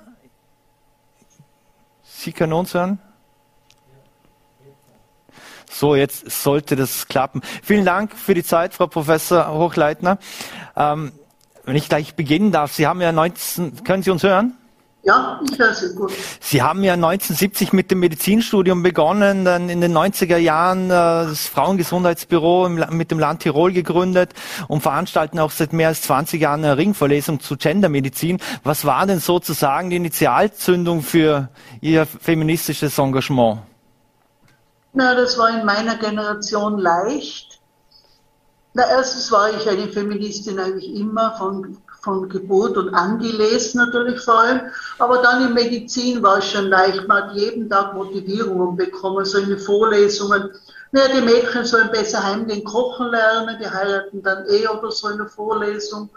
Sie 2.03 2.32
können 2.32 2.53
uns 2.53 2.74
hören? 2.74 2.99
So, 5.70 5.95
jetzt 5.95 6.30
sollte 6.30 6.76
das 6.76 7.09
klappen. 7.09 7.41
Vielen 7.62 7.87
Dank 7.87 8.12
für 8.14 8.34
die 8.34 8.45
Zeit, 8.45 8.74
Frau 8.74 8.89
Professor 8.89 9.49
Hochleitner. 9.55 10.18
Ähm, 10.76 11.12
wenn 11.64 11.76
ich 11.76 11.89
gleich 11.89 12.14
beginnen 12.14 12.53
darf, 12.53 12.74
Sie 12.74 12.87
haben 12.87 13.01
ja 13.01 13.11
19, 13.11 13.84
können 13.84 14.03
Sie 14.03 14.11
uns 14.11 14.22
hören? 14.22 14.53
Ja, 15.07 15.40
ich 15.48 15.57
höre 15.57 15.72
Sie 15.72 15.94
gut. 15.94 16.12
Sie 16.40 16.62
haben 16.62 16.82
ja 16.82 16.94
1970 16.94 17.72
mit 17.72 17.92
dem 17.92 18.00
Medizinstudium 18.00 18.82
begonnen, 18.82 19.44
dann 19.44 19.68
in 19.68 19.80
den 19.80 19.96
90er 19.96 20.36
Jahren 20.36 20.86
äh, 20.86 20.88
das 20.88 21.46
Frauengesundheitsbüro 21.46 22.68
mit 22.68 23.12
dem 23.12 23.20
Land 23.20 23.42
Tirol 23.42 23.72
gegründet 23.72 24.32
und 24.66 24.80
veranstalten 24.80 25.38
auch 25.38 25.52
seit 25.52 25.72
mehr 25.72 25.88
als 25.88 26.02
20 26.02 26.40
Jahren 26.40 26.64
eine 26.64 26.76
Ringvorlesung 26.76 27.38
zu 27.38 27.57
Gendermedizin. 27.57 28.40
Was 28.64 28.84
war 28.84 29.07
denn 29.07 29.20
sozusagen 29.20 29.90
die 29.90 29.96
Initialzündung 29.96 31.02
für 31.02 31.50
Ihr 31.80 32.04
feministisches 32.04 32.98
Engagement? 32.98 33.61
Na, 34.92 35.14
das 35.14 35.38
war 35.38 35.50
in 35.50 35.64
meiner 35.64 35.94
Generation 35.98 36.78
leicht. 36.78 37.61
Na, 38.74 38.82
erstens 38.90 39.30
war 39.30 39.50
ich 39.50 39.68
eine 39.68 39.86
Feministin 39.86 40.59
eigentlich 40.59 40.92
immer 40.96 41.36
von 41.38 41.78
von 42.07 42.28
Geburt 42.28 42.76
und 42.76 42.94
angelesen 42.94 43.78
natürlich 43.78 44.20
vor 44.20 44.38
allem. 44.38 44.61
Aber 44.98 45.18
dann 45.18 45.44
in 45.46 45.54
Medizin 45.54 46.22
war 46.22 46.38
es 46.38 46.50
schon 46.50 46.68
leicht. 46.68 47.07
Man 47.09 47.24
hat 47.24 47.34
jeden 47.34 47.68
Tag 47.68 47.94
Motivierungen 47.94 48.76
bekommen, 48.76 49.24
so 49.24 49.38
in 49.38 49.48
den 49.48 49.59
Vorlesungen. 49.59 50.50
Naja, 50.92 51.09
die 51.16 51.20
Mädchen 51.20 51.64
sollen 51.64 51.90
besser 51.90 52.22
heimgehen, 52.22 52.62
kochen 52.62 53.11
lernen, 53.11 53.57
die 53.61 53.68
heiraten 53.68 54.22
dann 54.22 54.46
eh 54.48 54.68
oder 54.68 54.92
so 54.92 55.09
in 55.09 55.18
der 55.18 55.26
Vorlesung. 55.26 56.09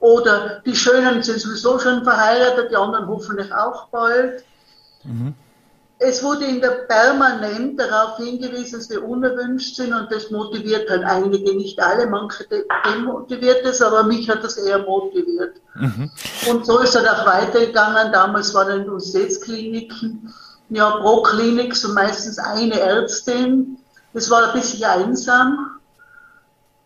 Oder 0.00 0.60
die 0.66 0.76
Schönen 0.76 1.22
sind 1.22 1.40
sowieso 1.40 1.78
schon 1.78 2.04
verheiratet, 2.04 2.70
die 2.70 2.76
anderen 2.76 3.08
hoffentlich 3.08 3.52
auch 3.52 3.88
bald. 3.88 4.44
Mhm 5.02 5.34
es 6.00 6.22
wurde 6.22 6.44
in 6.44 6.60
der 6.60 6.86
permanent 6.86 7.78
darauf 7.78 8.18
hingewiesen, 8.18 8.78
dass 8.78 8.88
wir 8.88 9.04
unerwünscht 9.04 9.74
sind 9.74 9.92
und 9.92 10.10
das 10.12 10.30
motiviert 10.30 10.88
halt 10.88 11.02
einige, 11.02 11.56
nicht 11.56 11.80
alle, 11.80 12.06
manche 12.06 12.46
demotiviert 12.84 13.64
es, 13.64 13.82
aber 13.82 14.04
mich 14.04 14.30
hat 14.30 14.44
das 14.44 14.56
eher 14.58 14.78
motiviert. 14.78 15.60
Mhm. 15.74 16.10
Und 16.48 16.66
so 16.66 16.78
ist 16.78 16.94
er 16.94 17.02
auch 17.12 17.26
weitergegangen. 17.26 18.12
Damals 18.12 18.54
waren 18.54 18.80
in 18.80 18.82
Universitätskliniken, 18.82 20.32
ja, 20.70 20.90
pro 20.98 21.22
Klinik 21.22 21.74
so 21.74 21.92
meistens 21.92 22.38
eine 22.38 22.78
Ärztin. 22.78 23.78
Das 24.12 24.30
war 24.30 24.52
ein 24.52 24.60
bisschen 24.60 24.84
einsam. 24.84 25.78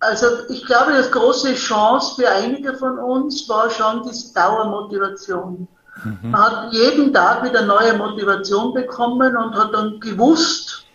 Also 0.01 0.27
ich 0.49 0.65
glaube, 0.65 0.93
das 0.93 1.11
große 1.11 1.55
Chance 1.55 2.15
für 2.17 2.29
einige 2.29 2.75
von 2.75 2.99
uns 2.99 3.47
war 3.49 3.71
schon 3.71 4.03
diese 4.09 4.33
Dauermotivation. 4.33 5.69
Mhm. 6.05 6.31
Man 6.31 6.41
hat 6.41 6.73
jeden 6.73 7.13
Tag 7.13 7.45
wieder 7.45 7.65
neue 7.65 7.97
Motivation 7.97 8.75
bekommen 8.75 9.37
und 9.37 9.55
hat 9.55 9.73
dann 9.75 10.01
gewusst, 10.01 10.87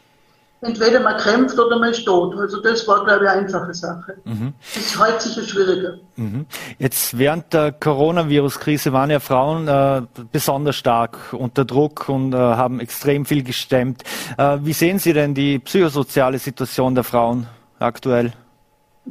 entweder 0.61 0.99
man 0.99 1.17
kämpft 1.17 1.57
oder 1.59 1.77
man 1.77 1.91
ist 1.91 2.05
tot. 2.05 2.37
Also 2.37 2.61
das 2.61 2.87
war, 2.87 3.05
glaube 3.05 3.25
ich, 3.25 3.29
eine 3.29 3.41
einfache 3.41 3.73
Sache. 3.73 4.17
Mhm. 4.25 4.53
Das 4.73 4.83
ist 4.83 4.99
heute 4.99 5.21
sicher 5.21 5.43
schwieriger. 5.43 5.97
Mhm. 6.15 6.45
Jetzt 6.79 7.17
während 7.17 7.53
der 7.53 7.71
Coronavirus-Krise 7.71 8.91
waren 8.91 9.09
ja 9.09 9.19
Frauen 9.19 9.67
äh, 9.67 10.01
besonders 10.31 10.75
stark 10.75 11.17
unter 11.33 11.63
Druck 11.63 12.09
und 12.09 12.33
äh, 12.33 12.37
haben 12.37 12.79
extrem 12.79 13.25
viel 13.25 13.43
gestemmt. 13.43 14.03
Äh, 14.37 14.57
wie 14.61 14.73
sehen 14.73 14.99
Sie 14.99 15.13
denn 15.13 15.33
die 15.33 15.59
psychosoziale 15.59 16.39
Situation 16.39 16.95
der 16.95 17.03
Frauen 17.03 17.47
aktuell? 17.79 18.33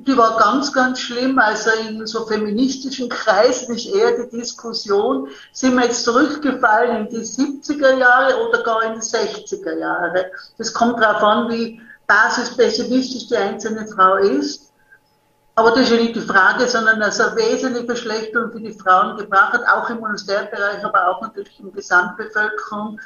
Die 0.05 0.17
war 0.17 0.37
ganz, 0.39 0.73
ganz 0.73 1.01
schlimm. 1.01 1.39
Also 1.39 1.71
in 1.89 2.07
so 2.07 2.27
feministischen 2.27 3.09
Kreisen 3.09 3.75
ist 3.75 3.87
eher 3.87 4.25
die 4.25 4.37
Diskussion, 4.37 5.29
sind 5.53 5.75
wir 5.77 5.85
jetzt 5.85 6.05
zurückgefallen 6.05 7.07
in 7.07 7.09
die 7.09 7.25
70er 7.25 7.97
Jahre 7.97 8.49
oder 8.49 8.63
gar 8.63 8.83
in 8.85 8.95
die 8.95 9.01
60er 9.01 9.79
Jahre. 9.79 10.27
Das 10.59 10.73
kommt 10.73 11.01
darauf 11.01 11.23
an, 11.23 11.49
wie 11.51 11.81
basispessimistisch 12.07 13.29
die 13.29 13.37
einzelne 13.37 13.87
Frau 13.87 14.17
ist. 14.17 14.73
Aber 15.55 15.71
das 15.71 15.81
ist 15.81 15.91
ja 15.91 15.97
nicht 15.97 16.15
die 16.15 16.21
Frage, 16.21 16.69
sondern 16.69 17.01
dass 17.01 17.19
eine 17.19 17.35
wesentliche 17.37 17.87
Verschlechterung 17.87 18.53
für 18.53 18.61
die 18.61 18.75
Frauen 18.75 19.17
gebracht 19.17 19.55
hat, 19.55 19.67
auch 19.67 19.89
im 19.89 20.01
Monastärbereich, 20.01 20.85
aber 20.85 21.09
auch 21.09 21.23
natürlich 21.23 21.59
in 21.59 21.67
der 21.67 21.77
Gesamtbevölkerung. 21.77 23.01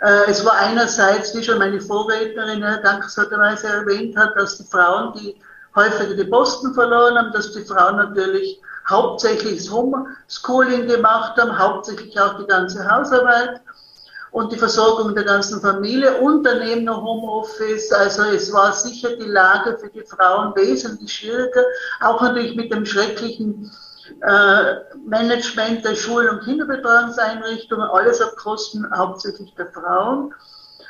Äh, 0.00 0.28
es 0.28 0.44
war 0.44 0.54
einerseits, 0.54 1.32
wie 1.36 1.44
schon 1.44 1.58
meine 1.58 1.80
Vorrednerin 1.80 2.60
dankenswerterweise 2.60 3.68
erwähnt 3.68 4.16
hat, 4.16 4.34
dass 4.34 4.58
die 4.58 4.64
Frauen, 4.64 5.12
die 5.14 5.40
häufiger 5.74 6.14
die 6.14 6.24
Posten 6.24 6.74
verloren 6.74 7.16
haben, 7.16 7.32
dass 7.32 7.52
die 7.52 7.64
Frauen 7.64 7.96
natürlich 7.96 8.60
hauptsächlich 8.88 9.58
das 9.58 9.70
Homeschooling 9.70 10.86
gemacht 10.86 11.40
haben, 11.40 11.58
hauptsächlich 11.58 12.18
auch 12.20 12.38
die 12.38 12.46
ganze 12.46 12.88
Hausarbeit 12.90 13.60
und 14.32 14.50
die 14.50 14.58
Versorgung 14.58 15.14
der 15.14 15.24
ganzen 15.24 15.60
Familie 15.60 16.20
und 16.20 16.44
daneben 16.44 16.84
noch 16.84 17.02
Homeoffice. 17.02 17.92
Also 17.92 18.22
es 18.24 18.52
war 18.52 18.72
sicher 18.72 19.16
die 19.16 19.26
Lage 19.26 19.78
für 19.78 19.90
die 19.90 20.04
Frauen 20.04 20.54
wesentlich 20.56 21.12
schwieriger, 21.12 21.64
auch 22.00 22.20
natürlich 22.20 22.56
mit 22.56 22.72
dem 22.72 22.84
schrecklichen 22.84 23.70
äh, 24.20 24.74
Management 25.06 25.84
der 25.84 25.94
Schulen- 25.94 26.30
und 26.30 26.44
Kinderbetreuungseinrichtungen, 26.44 27.88
alles 27.88 28.20
auf 28.20 28.34
Kosten 28.36 28.86
hauptsächlich 28.96 29.54
der 29.54 29.70
Frauen. 29.70 30.34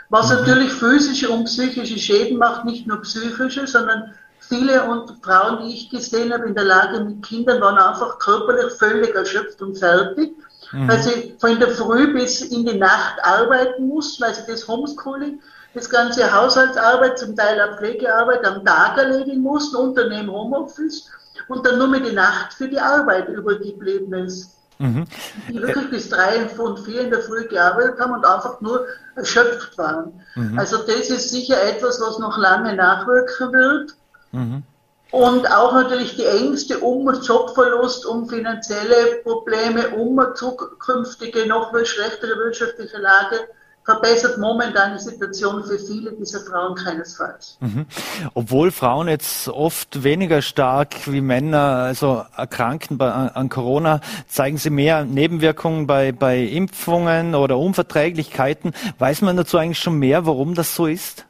Was 0.09 0.31
mhm. 0.31 0.37
natürlich 0.39 0.73
physische 0.73 1.29
und 1.29 1.45
psychische 1.45 1.99
Schäden 1.99 2.39
macht, 2.39 2.65
nicht 2.65 2.87
nur 2.87 3.03
psychische, 3.03 3.67
sondern 3.67 4.15
viele 4.53 4.85
und 4.85 5.25
Frauen, 5.25 5.65
die 5.65 5.75
ich 5.75 5.91
gesehen 5.91 6.33
habe 6.33 6.47
in 6.47 6.55
der 6.55 6.65
Lage 6.65 7.01
mit 7.01 7.23
Kindern, 7.23 7.61
waren 7.61 7.79
einfach 7.79 8.19
körperlich 8.19 8.73
völlig 8.75 9.15
erschöpft 9.15 9.63
und 9.63 9.79
fertig, 9.79 10.37
mhm. 10.73 10.89
weil 10.89 11.03
sie 11.03 11.35
von 11.41 11.59
der 11.59 11.71
Früh 11.71 12.13
bis 12.13 12.43
in 12.43 12.67
die 12.67 12.79
Nacht 12.79 13.17
arbeiten 13.23 13.89
mussten, 13.89 14.23
weil 14.23 14.35
sie 14.35 14.43
das 14.47 14.69
Homeschooling, 14.69 15.41
das 15.75 15.89
ganze 15.89 16.31
Haushaltsarbeit, 16.31 17.19
zum 17.19 17.35
Teil 17.35 17.61
auch 17.63 17.79
Pflegearbeit 17.79 18.45
am 18.45 18.65
Tag 18.65 18.99
erledigen 18.99 19.41
mussten, 19.41 19.77
unternehmen 19.77 20.31
Homeoffice 20.31 21.09
und 21.49 21.65
dann 21.67 21.79
nur 21.79 21.89
mit 21.89 22.07
die 22.07 22.15
Nacht 22.15 22.53
für 22.53 22.69
die 22.69 22.79
Arbeit 22.79 23.29
übergeblieben 23.29 24.13
ist. 24.13 24.51
Mhm. 24.79 25.07
Die 25.49 25.63
wirklich 25.63 25.89
bis 25.91 26.09
drei 26.11 26.45
und 26.59 26.81
vier 26.81 27.03
in 27.03 27.11
der 27.11 27.23
Früh 27.23 27.47
gearbeitet 27.47 28.01
haben 28.01 28.15
und 28.15 28.25
einfach 28.27 28.61
nur 28.61 28.85
erschöpft 29.15 29.79
waren. 29.79 30.21
Mhm. 30.35 30.59
Also 30.59 30.79
das 30.79 31.09
ist 31.09 31.31
sicher 31.31 31.63
etwas, 31.63 32.01
was 32.01 32.19
noch 32.19 32.37
lange 32.37 32.75
nachwirken 32.75 33.53
wird. 33.53 33.95
Mhm. 34.33 34.63
Und 35.11 35.51
auch 35.51 35.75
natürlich 35.75 36.17
die 36.17 36.25
Ängste 36.25 36.79
um 36.79 37.07
Jobverlust, 37.23 38.07
um 38.07 38.29
finanzielle 38.29 39.21
Probleme, 39.23 39.91
um 39.91 40.19
zukünftige, 40.35 41.47
noch 41.47 41.71
schlechtere 41.85 42.39
wirtschaftliche 42.39 42.97
Lage 42.99 43.41
verbessert 43.85 44.39
momentan 44.39 44.97
die 44.97 45.03
Situation 45.03 45.65
für 45.65 45.79
viele 45.79 46.13
dieser 46.13 46.41
Frauen 46.41 46.77
keinesfalls. 46.77 47.57
Mhm. 47.61 47.87
Obwohl 48.35 48.71
Frauen 48.71 49.09
jetzt 49.09 49.49
oft 49.49 50.05
weniger 50.05 50.41
stark 50.41 50.95
wie 51.07 51.21
Männer 51.21 51.59
also 51.59 52.25
erkranken 52.37 52.97
bei, 52.97 53.11
an 53.11 53.49
Corona, 53.49 54.01
zeigen 54.29 54.57
sie 54.57 54.71
mehr 54.71 55.05
Nebenwirkungen 55.05 55.87
bei, 55.87 56.13
bei 56.13 56.39
Impfungen 56.39 57.35
oder 57.35 57.59
Unverträglichkeiten. 57.59 58.73
Weiß 58.99 59.23
man 59.23 59.37
dazu 59.37 59.59
eigentlich 59.59 59.81
schon 59.81 59.99
mehr, 59.99 60.27
warum 60.27 60.55
das 60.55 60.75
so 60.77 60.87
ist? 60.87 61.27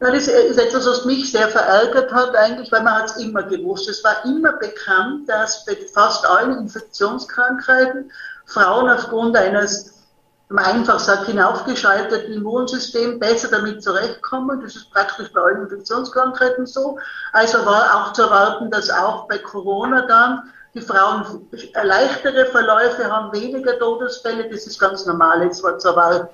Das 0.00 0.26
ist 0.26 0.58
etwas, 0.58 0.86
was 0.86 1.04
mich 1.04 1.30
sehr 1.30 1.48
verärgert 1.48 2.10
hat 2.10 2.34
eigentlich, 2.34 2.72
weil 2.72 2.82
man 2.82 2.94
hat 2.94 3.10
es 3.10 3.16
immer 3.18 3.42
gewusst. 3.42 3.86
Es 3.86 4.02
war 4.02 4.24
immer 4.24 4.52
bekannt, 4.52 5.28
dass 5.28 5.66
bei 5.66 5.76
fast 5.92 6.24
allen 6.26 6.56
Infektionskrankheiten 6.56 8.10
Frauen 8.46 8.88
aufgrund 8.88 9.36
eines, 9.36 10.08
man 10.48 10.64
einfach 10.64 10.98
sagt, 10.98 11.26
hinaufgeschalteten 11.26 12.32
Immunsystems 12.32 13.18
besser 13.20 13.48
damit 13.48 13.82
zurechtkommen. 13.82 14.62
Das 14.62 14.74
ist 14.74 14.90
praktisch 14.90 15.30
bei 15.34 15.42
allen 15.42 15.64
Infektionskrankheiten 15.64 16.64
so. 16.64 16.98
Also 17.34 17.58
war 17.66 17.94
auch 17.94 18.14
zu 18.14 18.22
erwarten, 18.22 18.70
dass 18.70 18.88
auch 18.88 19.28
bei 19.28 19.36
Corona 19.36 20.06
dann 20.06 20.50
die 20.72 20.80
Frauen 20.80 21.46
leichtere 21.82 22.46
Verläufe 22.46 23.04
haben, 23.04 23.38
weniger 23.38 23.78
Todesfälle. 23.78 24.48
Das 24.48 24.66
ist 24.66 24.80
ganz 24.80 25.04
normal, 25.04 25.46
das 25.46 25.62
war 25.62 25.78
zu 25.78 25.88
erwarten 25.88 26.30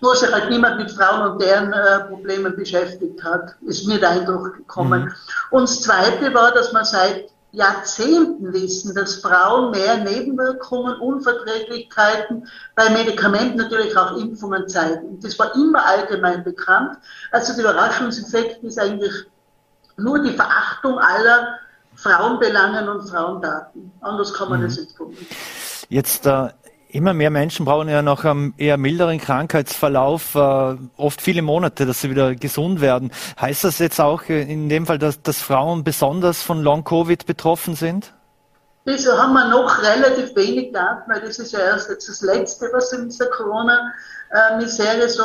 nur 0.00 0.16
sich 0.16 0.32
halt 0.32 0.50
niemand 0.50 0.78
mit 0.78 0.90
Frauen 0.90 1.32
und 1.32 1.42
deren 1.42 1.72
äh, 1.72 2.04
Problemen 2.08 2.54
beschäftigt 2.54 3.22
hat, 3.24 3.54
ist 3.66 3.86
mir 3.86 3.98
der 3.98 4.10
Eindruck 4.10 4.56
gekommen. 4.56 5.04
Mhm. 5.04 5.12
Und 5.50 5.62
das 5.62 5.80
Zweite 5.80 6.32
war, 6.34 6.52
dass 6.52 6.72
man 6.72 6.84
seit 6.84 7.30
Jahrzehnten 7.52 8.52
wissen, 8.52 8.94
dass 8.94 9.16
Frauen 9.16 9.70
mehr 9.70 9.96
Nebenwirkungen, 9.98 10.96
Unverträglichkeiten 11.00 12.46
bei 12.74 12.90
Medikamenten, 12.90 13.56
natürlich 13.56 13.96
auch 13.96 14.16
Impfungen 14.18 14.68
zeigen. 14.68 15.18
Das 15.20 15.38
war 15.38 15.54
immer 15.54 15.84
allgemein 15.84 16.44
bekannt. 16.44 16.98
Also 17.32 17.54
der 17.54 17.64
Überraschungseffekt 17.64 18.62
ist 18.64 18.78
eigentlich 18.78 19.12
nur 19.96 20.22
die 20.22 20.34
Verachtung 20.34 20.98
aller 20.98 21.58
Frauenbelangen 21.94 22.88
und 22.88 23.08
Frauendaten. 23.08 23.92
Anders 24.02 24.32
kann 24.34 24.50
man 24.50 24.60
mhm. 24.60 24.64
das 24.64 24.78
nicht 24.78 24.96
tun. 24.96 25.16
Jetzt 25.88 26.26
äh, 26.26 26.50
Immer 26.90 27.12
mehr 27.12 27.30
Menschen 27.30 27.66
brauchen 27.66 27.88
ja 27.90 28.00
noch 28.00 28.24
einen 28.24 28.54
eher 28.56 28.78
milderen 28.78 29.18
Krankheitsverlauf, 29.18 30.34
äh, 30.34 30.76
oft 30.96 31.20
viele 31.20 31.42
Monate, 31.42 31.84
dass 31.84 32.00
sie 32.00 32.08
wieder 32.08 32.34
gesund 32.34 32.80
werden. 32.80 33.12
Heißt 33.38 33.64
das 33.64 33.78
jetzt 33.78 34.00
auch 34.00 34.22
in 34.24 34.70
dem 34.70 34.86
Fall, 34.86 34.98
dass, 34.98 35.20
dass 35.20 35.42
Frauen 35.42 35.84
besonders 35.84 36.42
von 36.42 36.62
Long-Covid 36.62 37.26
betroffen 37.26 37.74
sind? 37.74 38.14
Wieso 38.86 39.12
haben 39.18 39.34
wir 39.34 39.48
noch 39.48 39.82
relativ 39.82 40.34
wenig 40.34 40.72
Daten, 40.72 41.10
weil 41.12 41.20
das 41.20 41.38
ist 41.38 41.52
ja 41.52 41.58
erst 41.58 41.90
jetzt 41.90 42.08
das 42.08 42.22
Letzte, 42.22 42.70
was 42.72 42.90
in 42.94 43.10
dieser 43.10 43.26
Corona-Misere 43.26 45.10
so 45.10 45.24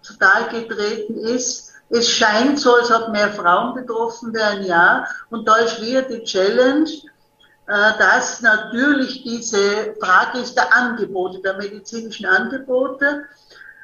zutage 0.00 0.62
getreten 0.66 1.18
ist. 1.18 1.72
Es 1.90 2.08
scheint 2.08 2.58
so, 2.58 2.74
als 2.74 2.90
ob 2.90 3.10
mehr 3.10 3.30
Frauen 3.30 3.74
betroffen 3.74 4.32
wären, 4.32 4.64
ja. 4.64 5.06
Und 5.30 5.46
da 5.46 5.56
ist 5.56 5.82
wieder 5.82 6.02
die 6.02 6.24
Challenge, 6.24 6.88
äh, 6.88 7.15
dass 7.66 8.40
natürlich 8.42 9.24
diese 9.24 9.94
Frage 10.00 10.38
ist 10.38 10.54
der 10.54 10.74
Angebote, 10.74 11.40
der 11.40 11.56
medizinischen 11.56 12.26
Angebote. 12.26 13.24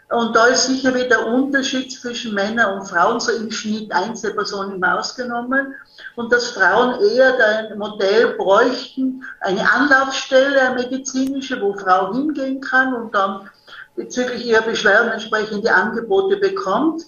Und 0.08 0.36
da 0.36 0.46
ist 0.46 0.66
sicher 0.66 0.94
wieder 0.94 1.08
der 1.08 1.26
Unterschied 1.26 1.90
zwischen 1.90 2.34
Männern 2.34 2.78
und 2.78 2.86
Frauen, 2.86 3.18
so 3.18 3.32
im 3.32 3.50
Schnitt 3.50 3.90
Einzelpersonen 3.92 4.76
immer 4.76 4.98
ausgenommen. 4.98 5.74
Und 6.16 6.30
dass 6.30 6.50
Frauen 6.50 7.00
eher 7.00 7.34
ein 7.38 7.78
Modell 7.78 8.34
bräuchten, 8.34 9.24
eine 9.40 9.68
Anlaufstelle, 9.72 10.60
eine 10.60 10.74
medizinische, 10.74 11.60
wo 11.60 11.72
Frau 11.74 12.12
hingehen 12.12 12.60
kann 12.60 12.92
und 12.92 13.14
dann 13.14 13.48
bezüglich 13.96 14.46
ihrer 14.46 14.62
Beschwerden 14.62 15.12
entsprechende 15.12 15.72
Angebote 15.72 16.36
bekommt 16.36 17.04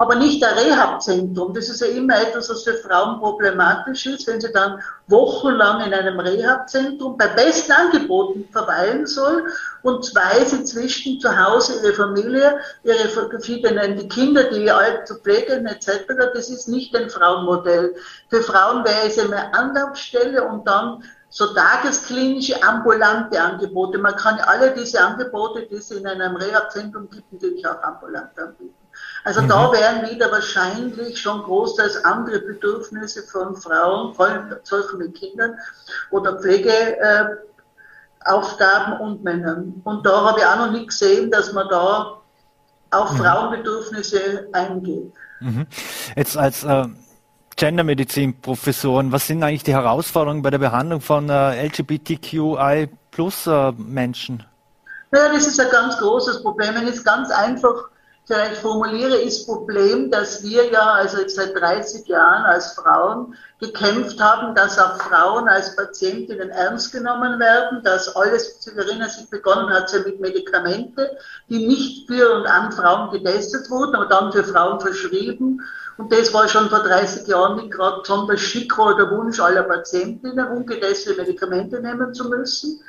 aber 0.00 0.14
nicht 0.14 0.40
der 0.40 0.56
Rehabzentrum. 0.56 1.52
Das 1.52 1.68
ist 1.68 1.80
ja 1.80 1.88
immer 1.88 2.20
etwas, 2.20 2.48
was 2.48 2.62
für 2.62 2.74
Frauen 2.74 3.18
problematisch 3.18 4.06
ist, 4.06 4.28
wenn 4.28 4.40
sie 4.40 4.52
dann 4.52 4.80
wochenlang 5.08 5.80
in 5.84 5.92
einem 5.92 6.20
Rehabzentrum 6.20 7.16
bei 7.18 7.26
besten 7.26 7.72
Angeboten 7.72 8.48
verweilen 8.52 9.08
soll 9.08 9.44
und 9.82 10.14
weiß 10.14 10.52
inzwischen 10.52 11.18
zu 11.18 11.36
Hause 11.36 11.80
ihre 11.82 11.94
Familie, 11.94 12.60
ihre 12.84 13.08
verschiedenen 13.08 13.98
die 13.98 14.08
Kinder, 14.08 14.44
die 14.44 14.70
alt 14.70 15.08
zu 15.08 15.16
pflegen 15.16 15.66
etc. 15.66 16.06
Das 16.32 16.48
ist 16.48 16.68
nicht 16.68 16.96
ein 16.96 17.10
Frauenmodell. 17.10 17.96
Für 18.30 18.42
Frauen 18.42 18.84
wäre 18.84 19.08
es 19.08 19.18
eine 19.18 19.52
Anlaufstelle 19.52 20.44
und 20.44 20.66
dann 20.68 21.02
so 21.28 21.52
tagesklinische, 21.52 22.62
ambulante 22.62 23.40
Angebote. 23.40 23.98
Man 23.98 24.14
kann 24.14 24.38
alle 24.38 24.72
diese 24.74 25.00
Angebote, 25.00 25.66
die 25.66 25.74
es 25.74 25.90
in 25.90 26.06
einem 26.06 26.36
Rehabzentrum 26.36 27.10
gibt, 27.10 27.32
natürlich 27.32 27.66
auch 27.66 27.82
ambulant 27.82 28.38
anbieten. 28.38 28.77
Also 29.28 29.42
mhm. 29.42 29.48
da 29.48 29.70
wären 29.72 30.10
wieder 30.10 30.32
wahrscheinlich 30.32 31.20
schon 31.20 31.42
großteils 31.42 32.02
andere 32.02 32.38
Bedürfnisse 32.38 33.24
von 33.24 33.54
Frauen, 33.56 34.14
vor 34.14 34.26
allem 34.26 34.56
solchen 34.62 34.96
mit 34.96 35.16
Kindern 35.16 35.54
oder 36.10 36.40
Pflegeaufgaben 36.40 38.94
äh, 38.94 39.02
und 39.02 39.22
Männern. 39.22 39.82
Und 39.84 40.06
da 40.06 40.24
habe 40.24 40.40
ich 40.40 40.46
auch 40.46 40.56
noch 40.56 40.70
nicht 40.70 40.88
gesehen, 40.88 41.30
dass 41.30 41.52
man 41.52 41.68
da 41.68 42.22
auf 42.90 43.12
mhm. 43.12 43.18
Frauenbedürfnisse 43.18 44.48
eingeht. 44.54 45.12
Mhm. 45.40 45.66
Jetzt 46.16 46.38
als 46.38 46.64
äh 46.64 46.86
Gendermedizin-Professoren, 47.56 49.12
was 49.12 49.26
sind 49.26 49.42
eigentlich 49.42 49.64
die 49.64 49.74
Herausforderungen 49.74 50.42
bei 50.42 50.50
der 50.50 50.58
Behandlung 50.58 51.00
von 51.00 51.28
äh, 51.28 51.66
LGBTQI-Plus-Menschen? 51.66 54.38
Äh, 54.38 54.44
naja, 55.10 55.32
das 55.34 55.48
ist 55.48 55.58
ein 55.58 55.68
ganz 55.70 55.98
großes 55.98 56.44
Problem. 56.44 56.76
Wenn 56.76 56.86
ich 56.86 56.94
es 56.94 57.02
ganz 57.04 57.32
einfach 57.32 57.88
vielleicht 58.28 58.58
formuliere, 58.58 59.16
ist 59.16 59.46
Problem, 59.46 60.10
dass 60.10 60.42
wir 60.42 60.70
ja 60.70 60.92
also 60.92 61.16
seit 61.26 61.56
30 61.56 62.06
Jahren 62.06 62.44
als 62.44 62.74
Frauen 62.74 63.34
gekämpft 63.58 64.20
haben, 64.20 64.54
dass 64.54 64.78
auch 64.78 64.98
Frauen 64.98 65.48
als 65.48 65.74
Patientinnen 65.74 66.50
ernst 66.50 66.92
genommen 66.92 67.40
werden, 67.40 67.82
dass 67.82 68.14
alles, 68.14 68.66
erinnern 68.66 69.08
sich, 69.08 69.28
begonnen 69.30 69.70
hat 69.70 69.90
ja 69.92 70.00
mit 70.00 70.20
Medikamente, 70.20 71.10
die 71.48 71.66
nicht 71.66 72.06
für 72.06 72.34
und 72.34 72.46
an 72.46 72.70
Frauen 72.70 73.10
getestet 73.10 73.70
wurden, 73.70 73.96
aber 73.96 74.06
dann 74.06 74.30
für 74.30 74.44
Frauen 74.44 74.78
verschrieben. 74.78 75.62
Und 75.96 76.12
das 76.12 76.32
war 76.34 76.48
schon 76.48 76.68
vor 76.68 76.80
30 76.80 77.26
Jahren 77.26 77.56
nicht 77.56 77.72
gerade 77.72 78.00
besonders 78.02 78.40
schick 78.40 78.72
der 78.76 79.10
Wunsch 79.10 79.40
aller 79.40 79.62
Patientinnen, 79.62 80.46
ungetestete 80.48 81.20
Medikamente 81.20 81.80
nehmen 81.80 82.12
zu 82.12 82.28
müssen. 82.28 82.80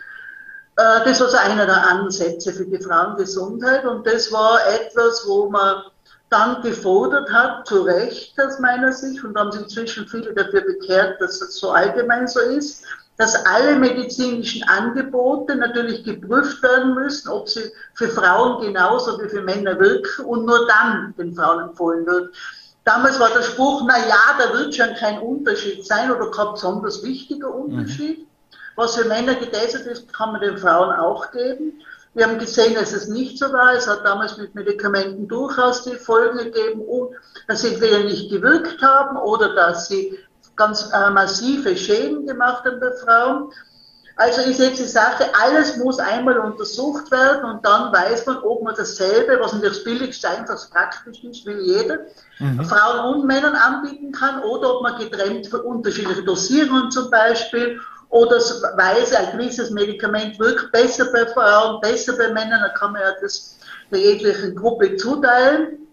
Äh, 0.80 1.04
das 1.04 1.20
war 1.20 1.28
so 1.28 1.38
einer 1.38 1.66
der 1.66 1.88
Ansätze 1.90 2.54
für 2.54 2.66
die 2.66 2.82
Frauengesundheit 2.82 3.86
und 3.86 4.08
das 4.08 4.32
war 4.32 4.60
etwas, 4.68 5.26
wo 5.28 5.50
man 5.50 5.84
dann 6.30 6.62
gefordert 6.62 7.30
hat, 7.34 7.68
zu 7.68 7.82
Recht 7.82 8.40
aus 8.40 8.60
meiner 8.60 8.94
Sicht, 8.94 9.22
und 9.24 9.38
haben 9.38 9.52
sich 9.52 9.64
inzwischen 9.64 10.08
viele 10.08 10.34
dafür 10.34 10.62
bekehrt, 10.62 11.20
dass 11.20 11.40
das 11.40 11.56
so 11.56 11.72
allgemein 11.72 12.28
so 12.28 12.40
ist, 12.40 12.86
dass 13.18 13.36
alle 13.46 13.76
medizinischen 13.76 14.64
Angebote 14.70 15.56
natürlich 15.56 16.06
geprüft 16.06 16.64
werden 16.64 16.94
müssen, 16.94 17.28
ob 17.28 17.50
sie 17.50 17.72
für 17.96 18.08
Frauen 18.08 18.62
genauso 18.62 19.20
wie 19.22 19.28
für 19.28 19.42
Männer 19.42 19.78
wirken 19.80 20.26
und 20.26 20.46
nur 20.46 20.66
dann 20.68 21.14
den 21.18 21.36
Frauen 21.36 21.70
empfohlen 21.70 22.06
wird. 22.06 22.34
Damals 22.86 23.20
war 23.20 23.30
der 23.32 23.42
Spruch, 23.42 23.84
na 23.86 23.98
ja, 23.98 24.38
da 24.38 24.58
wird 24.58 24.74
schon 24.74 24.94
kein 24.96 25.20
Unterschied 25.20 25.86
sein 25.86 26.10
oder 26.10 26.32
kein 26.32 26.54
besonders 26.54 27.04
wichtiger 27.04 27.54
Unterschied. 27.54 28.20
Mhm. 28.20 28.29
Was 28.80 28.96
für 28.96 29.04
Männer 29.04 29.36
getestet 29.36 29.86
ist, 29.88 30.14
kann 30.14 30.32
man 30.32 30.40
den 30.40 30.58
Frauen 30.58 30.96
auch 30.98 31.32
geben. 31.32 31.82
Wir 32.14 32.26
haben 32.26 32.40
gesehen, 32.40 32.76
dass 32.76 32.94
es 32.94 33.10
nicht 33.10 33.38
so 33.38 33.52
war. 33.52 33.74
Es 33.74 33.90
hat 33.90 34.06
damals 34.06 34.38
mit 34.38 34.56
Medikamenten 34.56 35.28
durchaus 35.28 35.84
die 35.84 35.98
Folgen 35.98 36.38
gegeben, 36.38 36.84
dass 37.50 37.64
sie 37.64 37.74
entweder 37.74 38.00
nicht 38.00 38.32
gewirkt 38.32 38.82
haben 38.82 39.18
oder 39.18 39.54
dass 39.54 39.90
sie 39.90 40.18
ganz 40.56 40.90
äh, 40.94 41.10
massive 41.10 41.76
Schäden 41.76 42.26
gemacht 42.26 42.64
haben 42.64 42.80
bei 42.80 42.94
Frauen. 42.94 43.52
Also 44.16 44.50
ist 44.50 44.62
jetzt 44.62 44.80
die 44.80 44.86
Sache, 44.86 45.26
alles 45.42 45.76
muss 45.76 46.00
einmal 46.00 46.40
untersucht 46.40 47.12
werden 47.12 47.52
und 47.52 47.66
dann 47.66 47.92
weiß 47.92 48.28
man, 48.28 48.38
ob 48.44 48.64
man 48.64 48.76
dasselbe, 48.76 49.38
was 49.42 49.52
natürlich 49.52 49.76
das 49.76 49.84
billigste, 49.84 50.30
einfach 50.30 50.58
praktisch 50.72 51.22
ist, 51.26 51.46
will 51.46 51.60
jeder, 51.60 51.98
mhm. 52.40 52.64
Frauen 52.64 53.14
und 53.14 53.26
Männern 53.26 53.56
anbieten 53.56 54.14
kann 54.14 54.42
oder 54.44 54.76
ob 54.76 54.84
man 54.84 54.98
getrennt 54.98 55.48
für 55.48 55.64
unterschiedliche 55.64 56.24
Dosierungen 56.24 56.90
zum 56.92 57.10
Beispiel 57.10 57.82
oder 58.10 58.38
weiß, 58.38 59.14
ein 59.14 59.38
gewisses 59.38 59.70
Medikament 59.70 60.40
wirkt 60.40 60.72
besser 60.72 61.12
bei 61.12 61.26
Frauen, 61.28 61.80
besser 61.82 62.18
bei 62.18 62.30
Männern, 62.34 62.62
dann 62.62 62.74
kann 62.74 62.94
man 62.94 63.02
ja 63.02 63.12
das 63.22 63.58
der 63.92 64.00
jeglichen 64.00 64.56
Gruppe 64.56 64.96
zuteilen. 64.98 65.88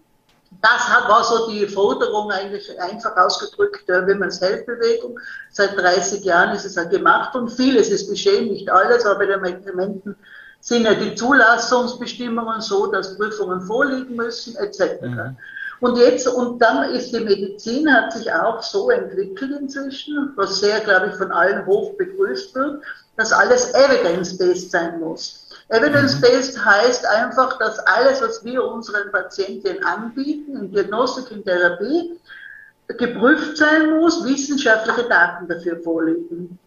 Das 0.61 0.89
war 1.07 1.23
so 1.23 1.51
die 1.51 1.67
Forderung 1.67 2.31
eigentlich 2.31 2.79
einfach 2.81 3.15
ausgedrückt, 3.17 3.87
äh, 3.89 4.07
Women's 4.07 4.41
Health 4.41 4.65
Bewegung. 4.65 5.19
Seit 5.51 5.77
30 5.77 6.23
Jahren 6.23 6.55
ist 6.55 6.65
es 6.65 6.75
ja 6.75 6.83
gemacht 6.85 7.35
und 7.35 7.49
vieles 7.49 7.89
ist 7.89 8.09
geschehen, 8.09 8.47
nicht 8.47 8.69
alles, 8.69 9.05
aber 9.05 9.19
bei 9.19 9.25
den 9.27 9.41
Medikamenten 9.41 10.15
sind 10.59 10.85
ja 10.85 10.95
die 10.95 11.13
Zulassungsbestimmungen 11.15 12.61
so, 12.61 12.87
dass 12.87 13.17
Prüfungen 13.17 13.61
vorliegen 13.61 14.15
müssen, 14.15 14.55
etc. 14.55 15.01
Mhm. 15.01 15.37
Und 15.79 15.97
jetzt, 15.97 16.27
und 16.27 16.59
dann 16.59 16.91
ist 16.91 17.11
die 17.13 17.19
Medizin, 17.19 17.91
hat 17.93 18.11
sich 18.11 18.31
auch 18.31 18.63
so 18.63 18.89
entwickelt 18.89 19.51
inzwischen, 19.59 20.33
was 20.35 20.59
sehr, 20.59 20.79
glaube 20.79 21.07
ich, 21.07 21.15
von 21.15 21.31
allen 21.31 21.65
hoch 21.67 21.93
begrüßt 21.97 22.55
wird, 22.55 22.81
dass 23.15 23.31
alles 23.31 23.73
evidence-based 23.73 24.71
sein 24.71 24.99
muss. 24.99 25.49
Evidence-based 25.69 26.63
heißt 26.63 27.05
einfach, 27.05 27.59
dass 27.59 27.77
alles, 27.79 28.21
was 28.21 28.43
wir 28.43 28.63
unseren 28.63 29.11
Patienten 29.11 29.83
anbieten, 29.83 30.55
in 30.57 30.71
Diagnostik, 30.71 31.29
in 31.31 31.43
Therapie, 31.43 32.19
geprüft 32.87 33.57
sein 33.57 33.97
muss, 33.97 34.23
wissenschaftliche 34.25 35.07
Daten 35.09 35.47
dafür 35.47 35.77
vorliegen. 35.81 36.57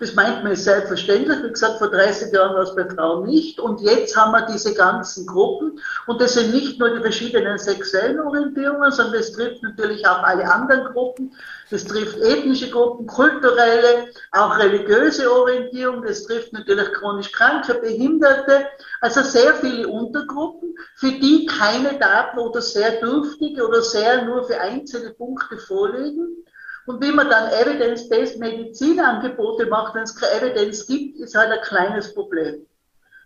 Das 0.00 0.14
meint 0.14 0.44
man 0.44 0.52
ist 0.52 0.62
selbstverständlich. 0.62 1.42
Wie 1.42 1.50
gesagt, 1.50 1.78
vor 1.78 1.90
30 1.90 2.32
Jahren 2.32 2.54
war 2.54 2.62
es 2.62 2.74
bei 2.76 2.88
Frauen 2.88 3.26
nicht. 3.26 3.58
Und 3.58 3.80
jetzt 3.80 4.16
haben 4.16 4.30
wir 4.30 4.46
diese 4.46 4.72
ganzen 4.72 5.26
Gruppen. 5.26 5.80
Und 6.06 6.20
das 6.20 6.34
sind 6.34 6.54
nicht 6.54 6.78
nur 6.78 6.90
die 6.90 7.00
verschiedenen 7.00 7.58
sexuellen 7.58 8.20
Orientierungen, 8.20 8.92
sondern 8.92 9.14
das 9.14 9.32
trifft 9.32 9.60
natürlich 9.64 10.06
auch 10.06 10.22
alle 10.22 10.48
anderen 10.48 10.92
Gruppen. 10.92 11.34
Das 11.70 11.84
trifft 11.84 12.16
ethnische 12.18 12.70
Gruppen, 12.70 13.08
kulturelle, 13.08 14.06
auch 14.30 14.56
religiöse 14.56 15.32
Orientierung. 15.32 16.02
Das 16.02 16.24
trifft 16.24 16.52
natürlich 16.52 16.92
chronisch 16.92 17.32
Kranke, 17.32 17.74
Behinderte. 17.74 18.66
Also 19.00 19.22
sehr 19.22 19.54
viele 19.54 19.88
Untergruppen, 19.88 20.76
für 20.94 21.10
die 21.10 21.44
keine 21.46 21.98
Daten 21.98 22.38
oder 22.38 22.62
sehr 22.62 23.00
dürftige 23.00 23.66
oder 23.66 23.82
sehr 23.82 24.24
nur 24.24 24.44
für 24.44 24.60
einzelne 24.60 25.10
Punkte 25.10 25.58
vorliegen. 25.58 26.44
Und 26.88 27.00
wie 27.02 27.12
man 27.12 27.28
dann 27.28 27.52
Evidence-Based 27.52 28.38
Medizinangebote 28.38 29.66
macht, 29.66 29.94
wenn 29.94 30.04
es 30.04 30.16
keine 30.16 30.40
Evidenz 30.40 30.86
gibt, 30.86 31.20
ist 31.20 31.34
halt 31.34 31.52
ein 31.52 31.60
kleines 31.60 32.14
Problem. 32.14 32.64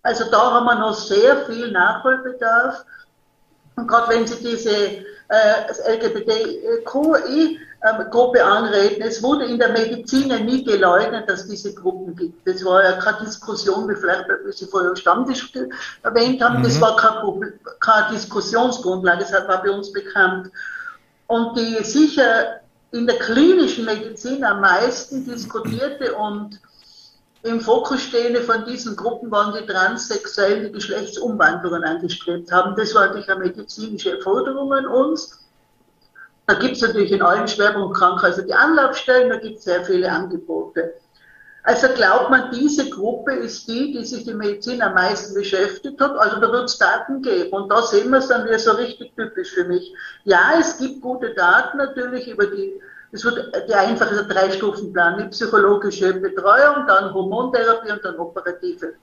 Also 0.03 0.29
da 0.33 0.51
haben 0.51 0.67
wir 0.67 0.75
noch 0.75 0.95
sehr 0.95 1.47
viel 1.47 1.71
Nachholbedarf. 1.71 2.85
Und 3.77 3.87
gerade 3.87 4.13
wenn 4.13 4.27
Sie 4.27 4.43
diese 4.43 5.05
äh, 5.29 5.95
LGBTQI-Gruppe 5.95 8.39
ähm, 8.41 8.47
anreden, 8.47 9.03
es 9.03 9.23
wurde 9.23 9.45
in 9.45 9.61
der 9.61 9.71
Medizin 9.71 10.31
ja 10.31 10.41
nie 10.41 10.65
geleugnet, 10.65 11.31
dass 11.31 11.47
diese 11.47 11.73
Gruppen 11.73 12.17
gibt. 12.17 12.45
Das 12.49 12.65
war 12.65 12.83
ja 12.83 12.95
keine 12.95 13.27
Diskussion, 13.27 13.89
wie 13.89 13.95
vielleicht 13.95 14.25
wie 14.45 14.51
Sie 14.51 14.67
vorher 14.67 14.97
Stammtisch 14.97 15.53
erwähnt 16.03 16.43
haben, 16.43 16.59
mhm. 16.59 16.65
das 16.65 16.81
war 16.81 16.97
keine, 16.97 17.53
keine 17.79 18.11
Diskussionsgrundlage, 18.11 19.21
das 19.21 19.33
war 19.33 19.63
bei 19.63 19.71
uns 19.71 19.93
bekannt. 19.93 20.51
Und 21.29 21.57
die 21.57 21.85
sicher 21.85 22.62
in 22.93 23.07
der 23.07 23.19
klinischen 23.19 23.87
Medizin 23.87 24.45
am 24.45 24.61
meisten 24.61 25.25
diskutierte 25.25 26.15
und 26.15 26.61
im 27.43 27.61
Fokus 27.61 28.03
stehende 28.03 28.43
von 28.43 28.65
diesen 28.67 28.95
Gruppen 28.95 29.31
waren 29.31 29.55
die 29.55 29.67
Transsexuellen, 29.67 30.67
die 30.67 30.73
Geschlechtsumwandlungen 30.73 31.83
angestrebt 31.83 32.53
haben. 32.53 32.77
Das 32.77 32.95
war 32.95 33.07
natürlich 33.07 33.31
eine 33.31 33.41
medizinische 33.41 34.21
Forderung 34.21 34.73
an 34.73 34.87
uns. 34.87 35.41
Da 36.47 36.55
gibt 36.55 36.77
es 36.77 36.83
natürlich 36.83 37.11
in 37.11 37.23
allen 37.23 37.49
Schwerpunktkrankenhäusern 37.49 38.47
die 38.47 38.55
Anlaufstellen, 38.55 39.31
da 39.31 39.37
gibt 39.37 39.59
es 39.59 39.65
sehr 39.65 39.85
viele 39.85 40.11
Angebote. 40.11 40.95
Also 41.65 41.89
glaubt 41.89 42.31
man, 42.31 42.51
diese 42.51 42.91
Gruppe 42.91 43.35
ist 43.35 43.69
die, 43.69 43.93
die 43.93 44.05
sich 44.05 44.25
die 44.25 44.35
Medizin 44.35 44.83
am 44.83 44.95
meisten 44.95 45.35
beschäftigt 45.35 46.01
hat. 46.01 46.17
Also 46.17 46.41
da 46.41 46.51
wird 46.51 46.65
es 46.65 46.79
Daten 46.79 47.23
geben. 47.23 47.53
Und 47.53 47.69
da 47.69 47.83
sehen 47.83 48.11
wir 48.11 48.19
es 48.19 48.29
dann 48.29 48.45
wieder 48.45 48.59
so 48.59 48.73
richtig 48.73 49.15
typisch 49.15 49.53
für 49.53 49.65
mich. 49.65 49.95
Ja, 50.25 50.55
es 50.59 50.79
gibt 50.79 51.01
gute 51.01 51.35
Daten 51.35 51.79
natürlich 51.79 52.29
über 52.29 52.47
die, 52.47 52.81
es 53.13 53.25
wird 53.25 53.55
der 53.69 53.79
einfache 53.79 54.25
Drei-Stufen-Plan, 54.27 55.19
die 55.19 55.29
psychologische 55.29 56.15
Betreuung, 56.15 56.87
dann 56.89 57.15
Hormontherapie 57.15 57.93
und 57.93 58.05
dann 58.05 58.17
operative 58.17 58.95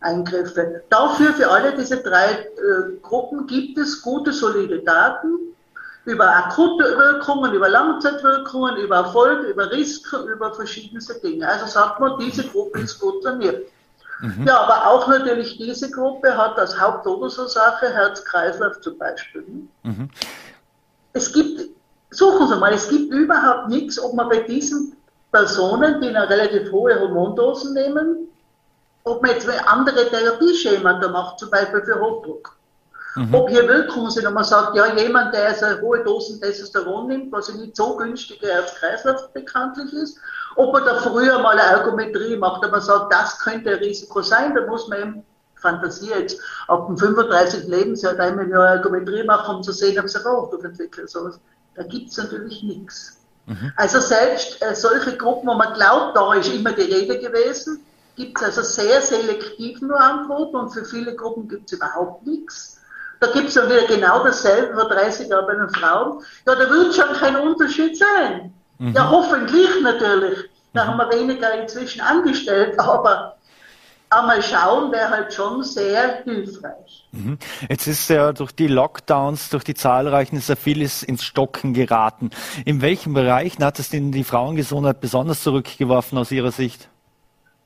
Eingriffe. 0.00 0.84
Dafür, 0.90 1.32
für 1.32 1.50
alle 1.50 1.74
diese 1.74 1.96
drei 1.96 2.30
äh, 2.30 2.96
Gruppen 3.02 3.48
gibt 3.48 3.76
es 3.76 4.02
gute, 4.02 4.32
solide 4.32 4.80
Daten 4.80 5.56
über 6.08 6.34
akute 6.34 6.84
Wirkungen, 6.96 7.52
über 7.52 7.68
Langzeitwirkungen, 7.68 8.78
über 8.78 8.96
Erfolg, 8.96 9.46
über 9.46 9.70
Risiken, 9.70 10.26
über 10.26 10.54
verschiedenste 10.54 11.20
Dinge. 11.20 11.46
Also 11.46 11.66
sagt 11.66 12.00
man, 12.00 12.18
diese 12.18 12.44
Gruppe 12.44 12.80
ist 12.80 12.98
gut 12.98 13.22
saniert. 13.22 13.66
Mhm. 14.20 14.46
Ja, 14.46 14.58
aber 14.62 14.86
auch 14.86 15.06
natürlich 15.06 15.58
diese 15.58 15.90
Gruppe 15.90 16.34
hat 16.34 16.58
als 16.58 16.80
Haupttodesursache 16.80 17.92
Herz-Kreislauf 17.92 18.80
zum 18.80 18.96
Beispiel. 18.96 19.44
Mhm. 19.82 20.08
Es 21.12 21.30
gibt, 21.30 21.60
suchen 22.10 22.48
Sie 22.48 22.56
mal, 22.56 22.72
es 22.72 22.88
gibt 22.88 23.12
überhaupt 23.12 23.68
nichts, 23.68 24.00
ob 24.00 24.14
man 24.14 24.30
bei 24.30 24.38
diesen 24.38 24.96
Personen, 25.30 26.00
die 26.00 26.08
eine 26.08 26.26
relativ 26.28 26.72
hohe 26.72 26.98
Hormondosen 26.98 27.74
nehmen, 27.74 28.28
ob 29.04 29.20
man 29.20 29.32
jetzt 29.32 29.46
andere 29.66 30.08
Therapieschemata 30.08 31.08
macht, 31.08 31.38
zum 31.38 31.50
Beispiel 31.50 31.82
für 31.82 32.00
Hochdruck. 32.00 32.57
Mhm. 33.16 33.34
Ob 33.34 33.48
hier 33.48 33.64
und 33.64 34.34
man 34.34 34.44
sagt, 34.44 34.76
ja, 34.76 34.94
jemand, 34.94 35.34
der 35.34 35.54
so 35.54 35.66
hohe 35.80 36.04
Dosen 36.04 36.40
Testosteron 36.40 37.08
nimmt, 37.08 37.32
was 37.32 37.48
ja 37.48 37.54
nicht 37.54 37.76
so 37.76 37.96
günstig 37.96 38.40
als 38.44 38.74
Kreislauf 38.76 39.32
bekanntlich 39.32 39.92
ist, 39.92 40.18
ob 40.56 40.72
man 40.72 40.84
da 40.84 41.00
früher 41.00 41.38
mal 41.38 41.58
eine 41.58 41.78
Ergometrie 41.78 42.36
macht, 42.36 42.68
man 42.70 42.80
sagt, 42.80 43.12
das 43.12 43.38
könnte 43.38 43.70
ein 43.70 43.78
Risiko 43.78 44.22
sein, 44.22 44.54
da 44.54 44.66
muss 44.66 44.88
man 44.88 45.00
eben 45.00 45.24
Fantasie 45.60 46.10
jetzt 46.10 46.40
ab 46.68 46.86
dem 46.86 46.96
35. 46.96 47.66
Lebensjahr 47.66 48.18
einmal 48.18 48.44
eine 48.44 48.54
Ergometrie 48.54 49.24
machen, 49.24 49.56
um 49.56 49.62
zu 49.62 49.72
sehen, 49.72 49.98
ob 49.98 50.08
sich 50.08 50.24
ein 50.24 50.32
Hochdruck 50.32 50.64
entwickelt. 50.64 51.10
Sowas. 51.10 51.40
Da 51.74 51.82
gibt 51.82 52.10
es 52.10 52.16
natürlich 52.16 52.62
nichts. 52.62 53.18
Mhm. 53.46 53.72
Also 53.76 54.00
selbst 54.00 54.62
äh, 54.62 54.74
solche 54.74 55.16
Gruppen, 55.16 55.48
wo 55.48 55.54
man 55.54 55.74
glaubt, 55.74 56.16
da 56.16 56.34
ist 56.34 56.52
immer 56.52 56.72
die 56.72 56.82
Rede 56.82 57.18
gewesen, 57.18 57.84
gibt 58.16 58.38
es 58.38 58.44
also 58.44 58.62
sehr 58.62 59.00
selektiv 59.00 59.80
nur 59.80 59.98
Antworten 60.00 60.56
und 60.56 60.70
für 60.70 60.84
viele 60.84 61.14
Gruppen 61.14 61.48
gibt 61.48 61.70
es 61.70 61.78
überhaupt 61.78 62.26
nichts. 62.26 62.77
Da 63.20 63.26
gibt 63.32 63.48
es 63.48 63.54
ja 63.54 63.66
wieder 63.66 63.86
genau 63.86 64.22
dasselbe 64.22 64.74
vor 64.74 64.88
30 64.88 65.28
Jahren 65.28 65.46
bei 65.46 65.54
den 65.54 65.68
Frauen. 65.70 66.22
Ja, 66.46 66.54
da 66.54 66.70
wird 66.70 66.94
schon 66.94 67.12
kein 67.14 67.36
Unterschied 67.36 67.96
sein. 67.96 68.52
Mhm. 68.78 68.92
Ja, 68.94 69.10
hoffentlich 69.10 69.68
natürlich. 69.82 70.38
Da 70.72 70.84
mhm. 70.84 70.88
haben 70.88 70.98
wir 70.98 71.18
weniger 71.18 71.60
inzwischen 71.60 72.00
angestellt, 72.00 72.78
aber 72.78 73.36
einmal 74.10 74.42
schauen 74.42 74.92
wäre 74.92 75.10
halt 75.10 75.32
schon 75.32 75.64
sehr 75.64 76.22
hilfreich. 76.24 77.08
Mhm. 77.12 77.38
Jetzt 77.68 77.86
ist 77.86 78.08
ja 78.08 78.32
durch 78.32 78.52
die 78.52 78.68
Lockdowns, 78.68 79.50
durch 79.50 79.64
die 79.64 79.74
zahlreichen, 79.74 80.40
sehr 80.40 80.56
vieles 80.56 81.02
ins 81.02 81.24
Stocken 81.24 81.74
geraten. 81.74 82.30
In 82.64 82.80
welchen 82.80 83.14
Bereichen 83.14 83.64
hat 83.64 83.78
es 83.78 83.90
denn 83.90 84.12
die 84.12 84.24
Frauengesundheit 84.24 85.00
besonders 85.00 85.42
zurückgeworfen 85.42 86.18
aus 86.18 86.30
Ihrer 86.30 86.52
Sicht? 86.52 86.88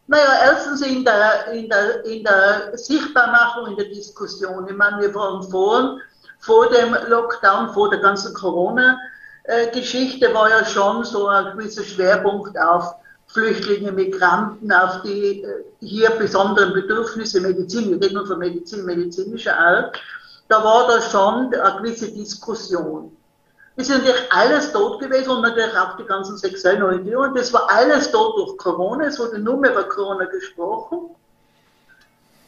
Naja, 0.08 0.40
erstens 0.44 0.80
in 0.82 1.04
der, 1.04 1.52
in, 1.52 1.68
der, 1.68 2.04
in 2.04 2.24
der 2.24 2.76
Sichtbarmachung, 2.76 3.68
in 3.68 3.76
der 3.76 3.86
Diskussion. 3.86 4.66
Ich 4.68 4.76
meine, 4.76 5.00
wir 5.00 5.14
waren 5.14 5.44
vor, 5.44 6.00
vor 6.40 6.68
dem 6.70 6.96
Lockdown, 7.08 7.72
vor 7.72 7.88
der 7.90 8.00
ganzen 8.00 8.34
Corona-Geschichte, 8.34 10.34
war 10.34 10.50
ja 10.50 10.64
schon 10.64 11.04
so 11.04 11.28
ein 11.28 11.56
gewisser 11.56 11.84
Schwerpunkt 11.84 12.58
auf 12.58 12.96
Flüchtlinge, 13.28 13.92
Migranten, 13.92 14.72
auf 14.72 15.02
die 15.02 15.42
äh, 15.42 15.64
hier 15.80 16.10
besonderen 16.10 16.74
Bedürfnisse 16.74 17.40
Medizin, 17.40 17.90
wir 17.90 18.00
reden 18.00 18.16
nur 18.16 18.26
von 18.26 18.38
Medizin, 18.38 18.84
medizinischer 18.84 19.56
Art. 19.56 19.98
Da 20.48 20.62
war 20.62 20.86
da 20.86 21.00
schon 21.00 21.54
eine 21.54 21.78
gewisse 21.78 22.12
Diskussion 22.12 23.16
ist 23.82 23.90
natürlich 23.90 24.32
alles 24.32 24.72
tot 24.72 25.00
gewesen 25.00 25.30
und 25.30 25.42
natürlich 25.42 25.76
auch 25.76 25.96
die 25.96 26.04
ganzen 26.04 26.36
sexuellen 26.36 26.82
Orientierungen. 26.82 27.34
Das 27.34 27.52
war 27.52 27.68
alles 27.70 28.10
tot 28.10 28.36
durch 28.36 28.56
Corona. 28.56 29.06
Es 29.06 29.18
wurde 29.18 29.38
nur 29.38 29.56
mehr 29.56 29.72
über 29.72 29.84
Corona 29.84 30.24
gesprochen. 30.24 31.10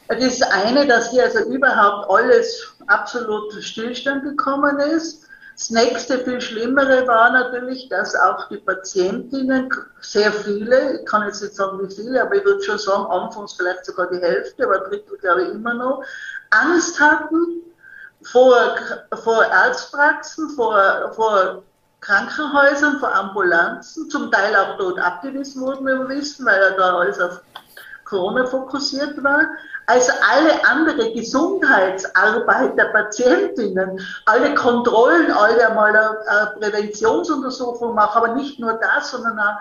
Das 0.07 0.19
ist 0.19 0.43
eine, 0.43 0.85
dass 0.85 1.11
hier 1.11 1.23
also 1.23 1.39
überhaupt 1.49 2.09
alles 2.09 2.75
absolut 2.87 3.51
Stillstand 3.53 4.23
gekommen 4.23 4.79
ist. 4.79 5.25
Das 5.57 5.69
nächste, 5.69 6.19
viel 6.19 6.41
Schlimmere 6.41 7.07
war 7.07 7.31
natürlich, 7.31 7.87
dass 7.87 8.13
auch 8.13 8.49
die 8.49 8.57
Patientinnen, 8.57 9.69
sehr 10.01 10.31
viele, 10.31 10.99
ich 10.99 11.05
kann 11.05 11.25
jetzt 11.25 11.41
nicht 11.41 11.55
sagen 11.55 11.79
wie 11.81 11.93
viele, 11.93 12.21
aber 12.21 12.35
ich 12.35 12.43
würde 12.43 12.61
schon 12.61 12.77
sagen, 12.77 13.05
anfangs 13.05 13.53
vielleicht 13.53 13.85
sogar 13.85 14.09
die 14.09 14.19
Hälfte, 14.19 14.65
aber 14.65 14.79
Drittel 14.79 15.17
glaube 15.17 15.43
ich 15.43 15.49
immer 15.51 15.73
noch, 15.73 16.03
Angst 16.49 16.99
hatten, 16.99 17.63
vor, 18.31 18.55
vor 19.23 19.45
Arztpraxen, 19.51 20.49
vor, 20.51 21.11
vor 21.15 21.63
Krankenhäusern, 22.01 22.99
vor 22.99 23.13
Ambulanzen, 23.13 24.09
zum 24.09 24.31
Teil 24.31 24.55
auch 24.55 24.77
dort 24.77 24.99
abgewiesen 24.99 25.61
wurden, 25.61 25.85
wir 25.85 26.07
wissen, 26.09 26.45
weil 26.45 26.61
er 26.61 26.71
da 26.71 26.97
alles 26.97 27.19
auf 27.19 27.41
Corona 28.03 28.45
fokussiert 28.45 29.23
war. 29.23 29.41
Also 29.87 30.11
alle 30.31 30.65
andere 30.67 31.13
Gesundheitsarbeit 31.13 32.77
der 32.77 32.85
Patientinnen, 32.85 33.99
alle 34.25 34.55
Kontrollen, 34.55 35.31
alle 35.31 35.67
einmal 35.67 35.95
eine 35.95 36.53
Präventionsuntersuchung 36.59 37.93
machen, 37.93 38.23
aber 38.23 38.35
nicht 38.35 38.59
nur 38.59 38.73
das, 38.73 39.11
sondern 39.11 39.39
auch 39.39 39.55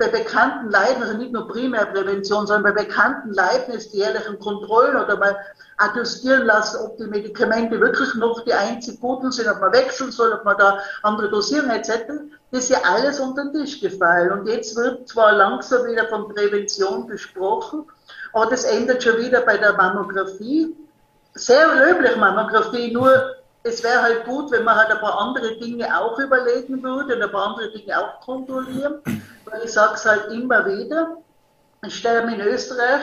bei 0.00 0.08
bekannten 0.08 0.70
Leiden, 0.70 1.02
also 1.02 1.14
nicht 1.18 1.30
nur 1.30 1.46
Primärprävention, 1.46 2.46
sondern 2.46 2.74
bei 2.74 2.84
bekannten 2.84 3.34
Leiden 3.34 3.74
ist 3.74 3.92
die 3.92 3.98
jährlichen 3.98 4.38
Kontrollen 4.38 4.96
oder 4.96 5.18
mal 5.18 5.36
adjustieren 5.76 6.46
lassen, 6.46 6.78
ob 6.82 6.96
die 6.96 7.04
Medikamente 7.04 7.78
wirklich 7.78 8.14
noch 8.14 8.42
die 8.44 8.54
einzig 8.54 8.98
guten 8.98 9.30
sind, 9.30 9.46
ob 9.48 9.60
man 9.60 9.74
wechseln 9.74 10.10
soll, 10.10 10.32
ob 10.32 10.42
man 10.46 10.56
da 10.56 10.78
andere 11.02 11.28
dosieren 11.28 11.68
etc. 11.68 11.90
Das 12.50 12.64
ist 12.64 12.70
ja 12.70 12.78
alles 12.82 13.20
unter 13.20 13.44
den 13.44 13.52
Tisch 13.52 13.78
gefallen. 13.78 14.32
Und 14.32 14.48
jetzt 14.48 14.74
wird 14.74 15.06
zwar 15.06 15.32
langsam 15.32 15.86
wieder 15.86 16.08
von 16.08 16.28
Prävention 16.34 17.06
gesprochen, 17.06 17.84
aber 18.32 18.46
das 18.46 18.64
endet 18.64 19.02
schon 19.02 19.18
wieder 19.18 19.42
bei 19.42 19.58
der 19.58 19.74
Mammographie. 19.74 20.74
Sehr 21.34 21.74
löblich 21.74 22.16
Mammographie, 22.16 22.90
nur 22.90 23.36
es 23.62 23.82
wäre 23.82 24.02
halt 24.02 24.24
gut, 24.24 24.50
wenn 24.50 24.64
man 24.64 24.76
halt 24.76 24.90
ein 24.90 25.00
paar 25.00 25.18
andere 25.18 25.56
Dinge 25.56 25.86
auch 25.98 26.18
überlegen 26.18 26.82
würde 26.82 27.16
und 27.16 27.22
ein 27.22 27.30
paar 27.30 27.48
andere 27.48 27.70
Dinge 27.70 27.98
auch 27.98 28.20
kontrollieren, 28.20 29.00
weil 29.44 29.62
ich 29.64 29.72
sage 29.72 29.94
es 29.94 30.04
halt 30.04 30.32
immer 30.32 30.64
wieder, 30.66 31.18
ich 31.86 31.94
sterben 31.94 32.30
in 32.30 32.40
Österreich 32.40 33.02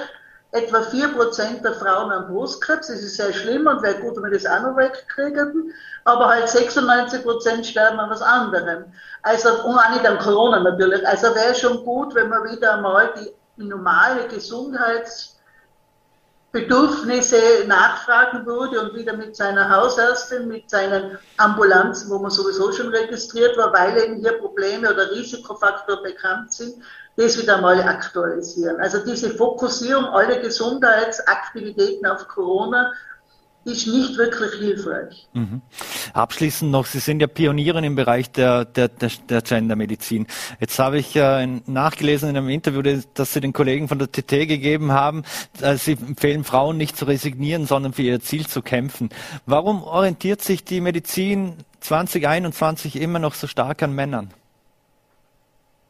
etwa 0.52 0.78
4% 0.80 1.62
der 1.62 1.74
Frauen 1.74 2.12
an 2.12 2.28
Brustkrebs, 2.28 2.88
das 2.88 3.02
ist 3.02 3.18
sehr 3.18 3.34
schlimm 3.34 3.68
und 3.68 3.82
wäre 3.84 4.00
gut, 4.00 4.16
wenn 4.16 4.24
wir 4.24 4.32
das 4.32 4.46
auch 4.46 4.62
noch 4.62 4.78
wegkriegen, 4.78 5.74
aber 6.06 6.30
halt 6.30 6.48
96% 6.48 7.64
sterben 7.64 8.00
an 8.00 8.10
was 8.10 8.22
anderem. 8.22 8.86
Also, 9.24 9.50
und 9.64 9.78
auch 9.78 9.90
nicht 9.90 10.06
an 10.06 10.18
Corona 10.20 10.60
natürlich. 10.62 11.06
Also 11.06 11.36
wäre 11.36 11.54
schon 11.54 11.84
gut, 11.84 12.16
wenn 12.16 12.30
man 12.30 12.50
wieder 12.50 12.76
einmal 12.76 13.14
die 13.18 13.64
normale 13.64 14.28
Gesundheits- 14.28 15.37
Bedürfnisse 16.62 17.66
nachfragen 17.68 18.46
würde 18.46 18.82
und 18.82 18.96
wieder 18.96 19.14
mit 19.14 19.36
seiner 19.36 19.70
Hausärztin, 19.70 20.48
mit 20.48 20.70
seinen 20.70 21.18
Ambulanzen, 21.38 22.10
wo 22.10 22.18
man 22.18 22.32
sowieso 22.32 22.72
schon 22.72 22.88
registriert 22.88 23.56
war, 23.58 23.72
weil 23.74 23.96
eben 23.98 24.16
hier 24.16 24.40
Probleme 24.40 24.92
oder 24.92 25.12
Risikofaktoren 25.12 26.04
bekannt 26.04 26.52
sind, 26.54 26.74
das 27.16 27.40
wieder 27.40 27.62
mal 27.62 27.80
aktualisieren. 27.82 28.80
Also 28.80 29.06
diese 29.06 29.30
Fokussierung 29.30 30.06
aller 30.06 30.40
Gesundheitsaktivitäten 30.40 32.08
auf 32.08 32.28
Corona 32.28 32.92
ist 33.68 33.88
nicht 33.88 34.18
wirklich 34.18 34.54
hilfreich. 34.60 35.28
Mhm. 35.34 35.62
Abschließend 36.14 36.72
noch, 36.72 36.86
Sie 36.86 37.00
sind 37.00 37.20
ja 37.20 37.28
Pionierin 37.28 37.84
im 37.84 37.96
Bereich 37.96 38.32
der, 38.32 38.66
der, 38.66 38.88
der, 38.88 39.12
der 39.30 39.42
Gendermedizin. 39.42 40.28
Jetzt 40.60 40.80
habe 40.80 40.98
ich 40.98 41.16
äh, 41.16 41.46
nachgelesen 41.66 42.30
in 42.30 42.38
einem 42.38 42.50
Interview, 42.50 42.82
das 43.14 43.34
Sie 43.34 43.42
den 43.42 43.54
Kollegen 43.54 43.88
von 43.88 44.00
der 44.00 44.12
TT 44.12 44.48
gegeben 44.48 44.92
haben. 44.92 45.24
Äh, 45.62 45.78
Sie 45.78 45.94
empfehlen 45.94 46.44
Frauen 46.44 46.78
nicht 46.78 46.98
zu 46.98 47.06
resignieren, 47.06 47.68
sondern 47.68 47.94
für 47.94 48.04
ihr 48.04 48.22
Ziel 48.22 48.48
zu 48.48 48.62
kämpfen. 48.62 49.10
Warum 49.46 49.84
orientiert 49.84 50.42
sich 50.42 50.64
die 50.64 50.82
Medizin 50.82 51.58
2021 51.82 52.96
immer 52.96 53.20
noch 53.20 53.34
so 53.34 53.48
stark 53.48 53.84
an 53.84 53.94
Männern? 53.94 54.34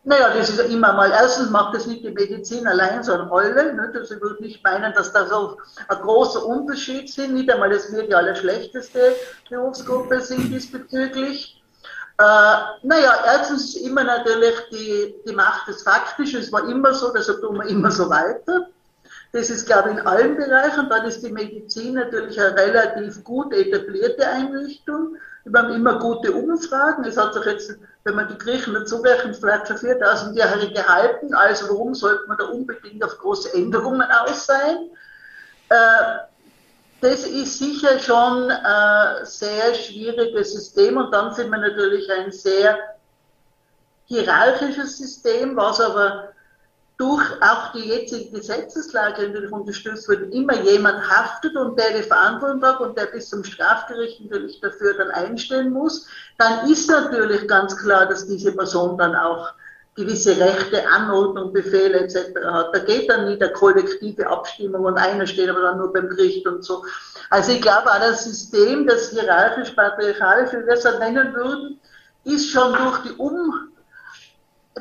Naja, 0.08 0.34
das 0.34 0.50
ist 0.50 0.60
immer 0.72 0.94
mal, 0.94 1.12
erstens 1.12 1.50
macht 1.50 1.76
das 1.76 1.86
nicht 1.86 2.02
die 2.02 2.12
Medizin 2.12 2.66
allein, 2.66 3.04
sondern 3.04 3.30
alle. 3.30 3.74
Ne? 3.74 3.92
Also 3.94 4.16
ich 4.16 4.22
würde 4.22 4.42
nicht 4.42 4.64
meinen, 4.64 4.94
dass 4.94 5.12
da 5.12 5.28
so 5.28 5.58
ein 5.90 5.98
großer 6.00 6.46
Unterschied 6.46 7.12
sind, 7.12 7.34
nicht 7.34 7.52
einmal, 7.52 7.72
dass 7.72 7.92
wir 7.92 8.04
die 8.04 8.16
allerschlechteste 8.16 9.18
Berufsgruppe 9.50 10.22
sind 10.22 10.50
diesbezüglich. 10.50 11.62
Äh, 12.20 12.24
naja, 12.84 13.16
erstens 13.26 13.76
ist 13.76 13.86
immer 13.86 14.06
natürlich 14.06 14.56
die, 14.72 15.14
die 15.28 15.36
Macht 15.36 15.68
des 15.68 15.84
Faktischen, 15.84 16.40
es 16.40 16.54
war 16.54 16.70
immer 16.70 16.94
so, 16.94 17.12
deshalb 17.12 17.42
tun 17.42 17.58
wir 17.58 17.66
immer 17.66 17.92
so 17.92 18.10
weiter. 18.10 18.70
Das 19.32 19.50
ist, 19.50 19.66
glaube 19.66 19.92
ich, 19.92 19.98
in 19.98 20.08
allen 20.08 20.36
Bereichen. 20.36 20.90
Dann 20.90 21.06
ist 21.06 21.22
die 21.22 21.32
Medizin 21.32 21.96
natürlich 21.96 22.40
eine 22.40 22.56
relativ 22.56 23.24
gut 23.24 23.54
etablierte 23.54 24.28
Einrichtung. 24.28 25.18
Wir 25.44 25.62
haben 25.62 25.74
immer 25.74 26.00
gute 26.00 26.32
Umfragen. 26.32 27.04
Es 27.06 27.18
hat 27.18 27.34
sich 27.34 27.46
jetzt, 27.46 27.76
wenn 28.04 28.16
man 28.16 28.28
die 28.28 28.38
Griechen 28.38 28.74
dazurechnet, 28.74 29.36
vielleicht 29.36 29.68
schon 29.68 29.78
4000 29.78 30.36
Jahre 30.36 30.72
gehalten. 30.72 31.34
Also 31.34 31.70
warum 31.70 31.94
sollte 31.94 32.28
man 32.28 32.38
da 32.38 32.46
unbedingt 32.46 33.04
auf 33.04 33.18
große 33.18 33.54
Änderungen 33.54 34.02
aus 34.02 34.46
sein? 34.46 34.90
Äh, 35.70 36.20
das 37.02 37.26
ist 37.26 37.60
sicher 37.60 38.00
schon 38.00 38.50
ein 38.50 39.26
sehr 39.26 39.76
schwieriges 39.76 40.54
System 40.54 40.98
und 40.98 41.12
dann 41.12 41.34
sind 41.34 41.52
wir 41.52 41.60
natürlich 41.60 42.12
ein 42.12 42.32
sehr 42.32 42.78
hierarchisches 44.06 44.98
System, 44.98 45.56
was 45.56 45.80
aber 45.80 46.30
durch 46.98 47.24
auch 47.42 47.74
die 47.74 47.88
jetzige 47.90 48.32
Gesetzeslage 48.32 49.28
natürlich 49.28 49.52
unterstützt 49.52 50.10
wird, 50.10 50.34
immer 50.34 50.56
jemand 50.64 51.08
haftet 51.08 51.56
und 51.56 51.78
der 51.78 51.96
die 51.96 52.04
Verantwortung 52.04 52.64
hat 52.64 52.80
und 52.80 52.98
der 52.98 53.06
bis 53.06 53.30
zum 53.30 53.44
Strafgericht 53.44 54.22
natürlich 54.22 54.60
dafür 54.62 54.96
dann 54.98 55.12
einstellen 55.12 55.72
muss, 55.72 56.08
dann 56.40 56.68
ist 56.70 56.90
natürlich 56.90 57.48
ganz 57.48 57.78
klar, 57.78 58.08
dass 58.08 58.26
diese 58.26 58.52
Person 58.52 58.98
dann 58.98 59.16
auch 59.16 59.54
gewisse 59.94 60.40
Rechte, 60.40 60.88
Anordnung, 60.88 61.54
Befehle 61.54 62.00
etc. 62.02 62.36
hat. 62.44 62.76
Da 62.76 62.80
geht 62.80 63.10
dann 63.10 63.26
eine 63.26 63.52
kollektive 63.52 64.28
Abstimmung 64.28 64.86
und 64.86 64.98
einer 64.98 65.28
steht 65.28 65.50
aber 65.50 65.62
dann 65.62 65.78
nur 65.78 65.94
beim 65.94 66.10
Gericht 66.10 66.48
und 66.48 66.64
so. 66.64 66.84
Also 67.30 67.52
ich 67.52 67.62
glaube 67.62 67.92
auch 67.92 68.00
das 68.00 68.24
System, 68.24 68.88
das 68.88 69.10
hierarchisch-patriarchalisch, 69.10 70.52
wie 70.52 70.66
wir 70.66 70.74
es 70.74 70.84
nennen 71.00 71.34
würden, 71.34 71.80
ist 72.24 72.50
schon 72.50 72.74
durch 72.74 73.00
die 73.04 73.14
um 73.18 73.54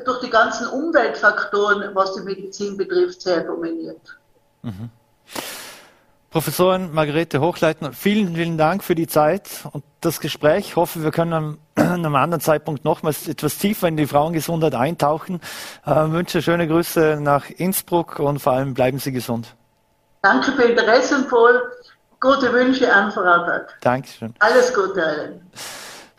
durch 0.05 0.21
die 0.21 0.29
ganzen 0.29 0.67
Umweltfaktoren, 0.67 1.93
was 1.93 2.13
die 2.15 2.21
Medizin 2.21 2.77
betrifft, 2.77 3.21
sehr 3.21 3.41
dominiert. 3.41 4.01
Mhm. 4.61 4.89
Professorin 6.29 6.93
Margarete 6.93 7.39
Hochleitner, 7.39 7.93
vielen, 7.93 8.35
vielen 8.35 8.57
Dank 8.57 8.83
für 8.83 8.95
die 8.95 9.07
Zeit 9.07 9.49
und 9.71 9.83
das 10.01 10.19
Gespräch. 10.19 10.67
Ich 10.67 10.75
hoffe, 10.75 11.01
wir 11.01 11.11
können 11.11 11.57
an 11.75 12.05
einem 12.05 12.15
anderen 12.15 12.41
Zeitpunkt 12.41 12.83
nochmals 12.83 13.27
etwas 13.27 13.57
tiefer 13.57 13.87
in 13.87 13.97
die 13.97 14.07
Frauengesundheit 14.07 14.75
eintauchen. 14.75 15.39
Ich 15.85 15.91
äh, 15.91 16.11
wünsche 16.11 16.41
schöne 16.41 16.67
Grüße 16.67 17.17
nach 17.21 17.49
Innsbruck 17.49 18.19
und 18.19 18.39
vor 18.39 18.53
allem 18.53 18.73
bleiben 18.73 18.99
Sie 18.99 19.11
gesund. 19.11 19.55
Danke 20.21 20.51
für 20.51 20.63
Interesse 20.63 21.15
und 21.15 21.29
voll 21.29 21.61
gute 22.19 22.51
Wünsche 22.51 22.91
an 22.93 23.11
Frau. 23.11 23.45
Dankeschön. 23.81 24.33
Alles 24.39 24.73
Gute 24.73 25.03
allen. 25.03 25.41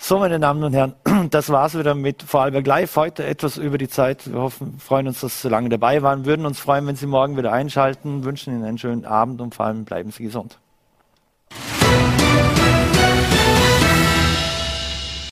So, 0.00 0.20
meine 0.20 0.38
Damen 0.38 0.62
und 0.62 0.72
Herren, 0.74 0.94
das 1.30 1.50
war's 1.50 1.76
wieder 1.76 1.94
mit 1.96 2.22
Vorarlberg 2.22 2.66
Live. 2.66 2.94
Heute 2.94 3.26
etwas 3.26 3.56
über 3.56 3.78
die 3.78 3.88
Zeit. 3.88 4.30
Wir 4.32 4.40
hoffen, 4.40 4.78
freuen 4.78 5.08
uns, 5.08 5.20
dass 5.20 5.36
Sie 5.36 5.42
so 5.42 5.48
lange 5.48 5.68
dabei 5.68 6.02
waren. 6.02 6.24
Würden 6.24 6.46
uns 6.46 6.60
freuen, 6.60 6.86
wenn 6.86 6.94
Sie 6.94 7.06
morgen 7.06 7.36
wieder 7.36 7.52
einschalten. 7.52 8.22
Wünschen 8.22 8.54
Ihnen 8.54 8.64
einen 8.64 8.78
schönen 8.78 9.04
Abend 9.04 9.40
und 9.40 9.56
vor 9.56 9.66
allem 9.66 9.84
bleiben 9.84 10.12
Sie 10.12 10.22
gesund. 10.22 10.60